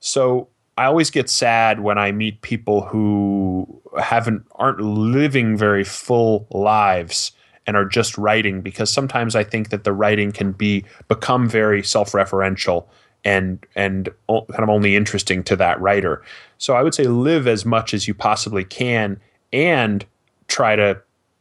So 0.00 0.48
I 0.76 0.84
always 0.84 1.10
get 1.10 1.28
sad 1.28 1.80
when 1.80 1.98
I 1.98 2.12
meet 2.12 2.42
people 2.42 2.82
who 2.82 3.82
haven't 4.00 4.46
aren't 4.52 4.80
living 4.80 5.56
very 5.56 5.84
full 5.84 6.46
lives 6.50 7.32
and 7.66 7.76
are 7.76 7.84
just 7.84 8.16
writing 8.16 8.60
because 8.60 8.90
sometimes 8.90 9.34
I 9.34 9.44
think 9.44 9.70
that 9.70 9.84
the 9.84 9.92
writing 9.92 10.32
can 10.32 10.52
be 10.52 10.84
become 11.08 11.48
very 11.48 11.82
self-referential 11.82 12.86
and 13.24 13.64
and 13.74 14.08
kind 14.28 14.62
of 14.62 14.68
only 14.68 14.94
interesting 14.94 15.42
to 15.44 15.56
that 15.56 15.80
writer. 15.80 16.22
So 16.58 16.74
I 16.74 16.82
would 16.82 16.94
say 16.94 17.04
live 17.04 17.46
as 17.46 17.64
much 17.64 17.92
as 17.92 18.06
you 18.06 18.14
possibly 18.14 18.64
can 18.64 19.20
and 19.52 20.04
try 20.46 20.76
to 20.76 21.00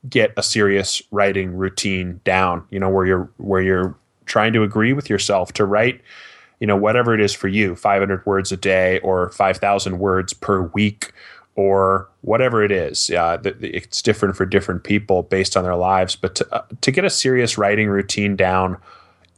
get 0.10 0.34
a 0.38 0.44
serious 0.44 1.02
writing 1.12 1.56
routine 1.56 2.22
down, 2.24 2.66
you 2.72 2.80
know, 2.80 2.90
where 2.90 3.06
you're 3.06 3.30
where 3.38 3.62
you're 3.62 3.96
trying 4.26 4.54
to 4.54 4.64
agree 4.64 4.94
with 4.94 5.10
yourself 5.10 5.54
to 5.54 5.66
write 5.66 6.02
you 6.60 6.68
know, 6.68 6.76
whatever 6.76 7.14
it 7.14 7.22
is 7.22 7.34
for 7.34 7.48
you, 7.48 7.76
500 7.76 8.26
words 8.26 8.52
a 8.52 8.58
day 8.58 9.00
or 9.00 9.30
5,000 9.30 10.00
words 10.00 10.34
per 10.34 10.62
week 10.62 11.12
or 11.56 12.08
whatever 12.22 12.64
it 12.64 12.72
is. 12.72 13.10
Yeah, 13.10 13.38
it's 13.44 14.02
different 14.02 14.36
for 14.36 14.46
different 14.46 14.84
people 14.84 15.24
based 15.24 15.58
on 15.58 15.64
their 15.64 15.76
lives. 15.76 16.16
But 16.16 16.36
to, 16.36 16.56
uh, 16.56 16.64
to 16.82 16.92
get 16.92 17.04
a 17.04 17.10
serious 17.10 17.58
writing 17.58 17.90
routine 17.90 18.36
down 18.36 18.78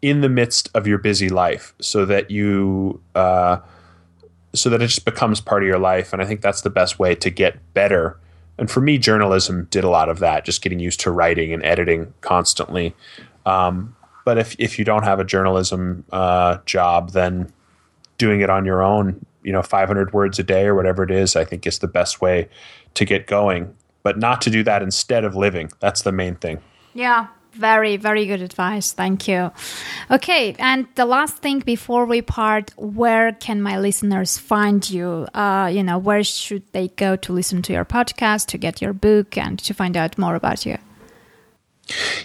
in 0.01 0.22
the 0.22 0.30
midst 0.30 0.70
of 0.74 0.88
your 0.88 0.97
busy 0.97 1.30
life, 1.30 1.74
so 1.82 2.05
that 2.05 2.30
you 2.30 3.01
uh, 3.15 3.59
so 4.53 4.70
that 4.70 4.82
it 4.82 4.88
just 4.88 5.05
becomes 5.05 5.41
part 5.41 5.63
of 5.63 5.67
your 5.67 5.80
life, 5.80 6.13
and 6.13 6.22
I 6.22 6.26
think 6.26 6.41
that's 6.41 6.61
the 6.61 6.70
best 6.70 6.99
way 6.99 7.15
to 7.15 7.30
get 7.30 7.74
better. 7.74 8.17
And 8.57 8.70
for 8.70 8.82
me, 8.82 8.97
journalism 8.97 9.67
did 9.72 9.86
a 9.86 9.89
lot 9.89 10.09
of 10.09 10.20
that, 10.20 10.43
just 10.43 10.61
getting 10.61 10.80
used 10.80 10.99
to 11.01 11.11
writing 11.11 11.53
and 11.53 11.63
editing 11.63 12.13
constantly. 12.22 12.93
Um, 13.45 13.95
but 14.26 14.38
if 14.38 14.55
if 14.59 14.80
you 14.80 14.86
don't 14.86 15.03
have 15.03 15.20
a 15.20 15.26
journalism 15.26 16.03
uh, 16.11 16.57
job, 16.65 17.11
then 17.11 17.51
doing 18.17 18.41
it 18.41 18.49
on 18.49 18.65
your 18.65 18.84
own 18.84 19.26
you 19.43 19.53
know 19.53 19.61
500 19.61 20.11
words 20.11 20.38
a 20.38 20.43
day 20.43 20.65
or 20.65 20.76
whatever 20.76 21.01
it 21.01 21.11
is 21.11 21.38
i 21.38 21.45
think 21.45 21.65
is 21.65 21.80
the 21.80 21.88
best 21.88 22.20
way 22.20 22.49
to 22.95 23.05
get 23.05 23.28
going. 23.28 23.74
But 24.01 24.17
not 24.17 24.41
to 24.41 24.49
do 24.49 24.63
that 24.63 24.82
instead 24.82 25.26
of 25.26 25.36
living. 25.36 25.72
That's 25.80 26.03
the 26.03 26.11
main 26.11 26.36
thing. 26.36 26.59
Yeah 26.93 27.28
very 27.53 27.97
very 27.97 28.28
good 28.28 28.43
advice. 28.43 28.93
Thank 28.93 29.28
you. 29.28 29.51
Okay 30.11 30.55
and 30.59 30.88
the 30.93 31.05
last 31.05 31.38
thing 31.38 31.59
before 31.59 32.05
we 32.05 32.22
part 32.22 32.72
where 32.78 33.32
can 33.34 33.61
my 33.61 33.80
listeners 33.80 34.38
find 34.38 34.88
you? 34.88 35.28
Uh, 35.34 35.70
you 35.74 35.84
know 35.84 35.97
where 35.97 36.24
should 36.24 36.63
they 36.74 36.89
go 36.89 37.15
to 37.15 37.34
listen 37.34 37.63
to 37.63 37.74
your 37.74 37.86
podcast 37.86 38.45
to 38.47 38.57
get 38.59 38.82
your 38.84 38.93
book 38.93 39.36
and 39.36 39.57
to 39.59 39.74
find 39.74 39.97
out 39.97 40.17
more 40.17 40.36
about 40.36 40.63
you 40.65 40.78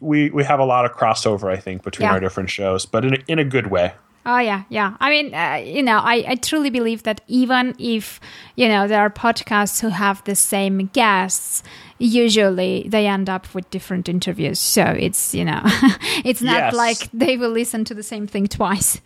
we, 0.00 0.30
we 0.30 0.44
have 0.44 0.60
a 0.60 0.64
lot 0.64 0.84
of 0.84 0.92
crossover, 0.92 1.50
I 1.50 1.56
think, 1.56 1.82
between 1.82 2.06
yeah. 2.06 2.12
our 2.12 2.20
different 2.20 2.50
shows, 2.50 2.86
but 2.86 3.04
in 3.04 3.14
a, 3.14 3.18
in 3.28 3.38
a 3.38 3.44
good 3.44 3.68
way. 3.68 3.92
Oh 4.24 4.38
yeah, 4.38 4.62
yeah. 4.68 4.96
I 5.00 5.10
mean, 5.10 5.34
uh, 5.34 5.60
you 5.64 5.82
know, 5.82 5.98
I, 5.98 6.24
I 6.28 6.34
truly 6.36 6.70
believe 6.70 7.02
that 7.02 7.22
even 7.26 7.74
if 7.80 8.20
you 8.54 8.68
know 8.68 8.86
there 8.86 9.00
are 9.00 9.10
podcasts 9.10 9.80
who 9.80 9.88
have 9.88 10.22
the 10.24 10.36
same 10.36 10.86
guests, 10.92 11.64
usually 11.98 12.86
they 12.88 13.08
end 13.08 13.28
up 13.28 13.52
with 13.52 13.68
different 13.70 14.08
interviews. 14.08 14.60
So 14.60 14.84
it's 14.84 15.34
you 15.34 15.44
know, 15.44 15.60
it's 16.24 16.40
not 16.40 16.56
yes. 16.56 16.74
like 16.74 17.10
they 17.12 17.36
will 17.36 17.50
listen 17.50 17.84
to 17.86 17.94
the 17.94 18.04
same 18.04 18.28
thing 18.28 18.46
twice 18.46 19.00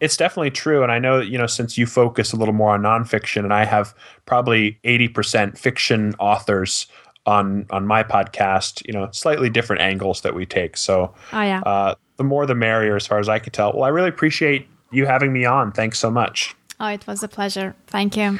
it's 0.00 0.16
definitely 0.16 0.50
true. 0.50 0.82
And 0.82 0.92
I 0.92 0.98
know 0.98 1.18
that, 1.18 1.26
you 1.26 1.38
know, 1.38 1.46
since 1.46 1.78
you 1.78 1.86
focus 1.86 2.32
a 2.32 2.36
little 2.36 2.54
more 2.54 2.74
on 2.74 2.82
nonfiction 2.82 3.44
and 3.44 3.52
I 3.52 3.64
have 3.64 3.94
probably 4.26 4.78
80% 4.84 5.56
fiction 5.56 6.14
authors 6.18 6.86
on, 7.26 7.66
on 7.70 7.86
my 7.86 8.02
podcast, 8.02 8.84
you 8.86 8.92
know, 8.92 9.08
slightly 9.12 9.48
different 9.48 9.82
angles 9.82 10.20
that 10.22 10.34
we 10.34 10.46
take. 10.46 10.76
So, 10.76 11.14
oh, 11.32 11.40
yeah. 11.40 11.60
uh, 11.60 11.94
the 12.16 12.24
more 12.24 12.46
the 12.46 12.54
merrier, 12.54 12.96
as 12.96 13.06
far 13.06 13.18
as 13.18 13.28
I 13.28 13.38
could 13.38 13.52
tell. 13.52 13.72
Well, 13.72 13.84
I 13.84 13.88
really 13.88 14.08
appreciate 14.08 14.68
you 14.90 15.06
having 15.06 15.32
me 15.32 15.44
on. 15.44 15.72
Thanks 15.72 15.98
so 15.98 16.10
much. 16.10 16.54
Oh, 16.80 16.88
it 16.88 17.06
was 17.06 17.22
a 17.22 17.28
pleasure. 17.28 17.74
Thank 17.86 18.16
you. 18.16 18.38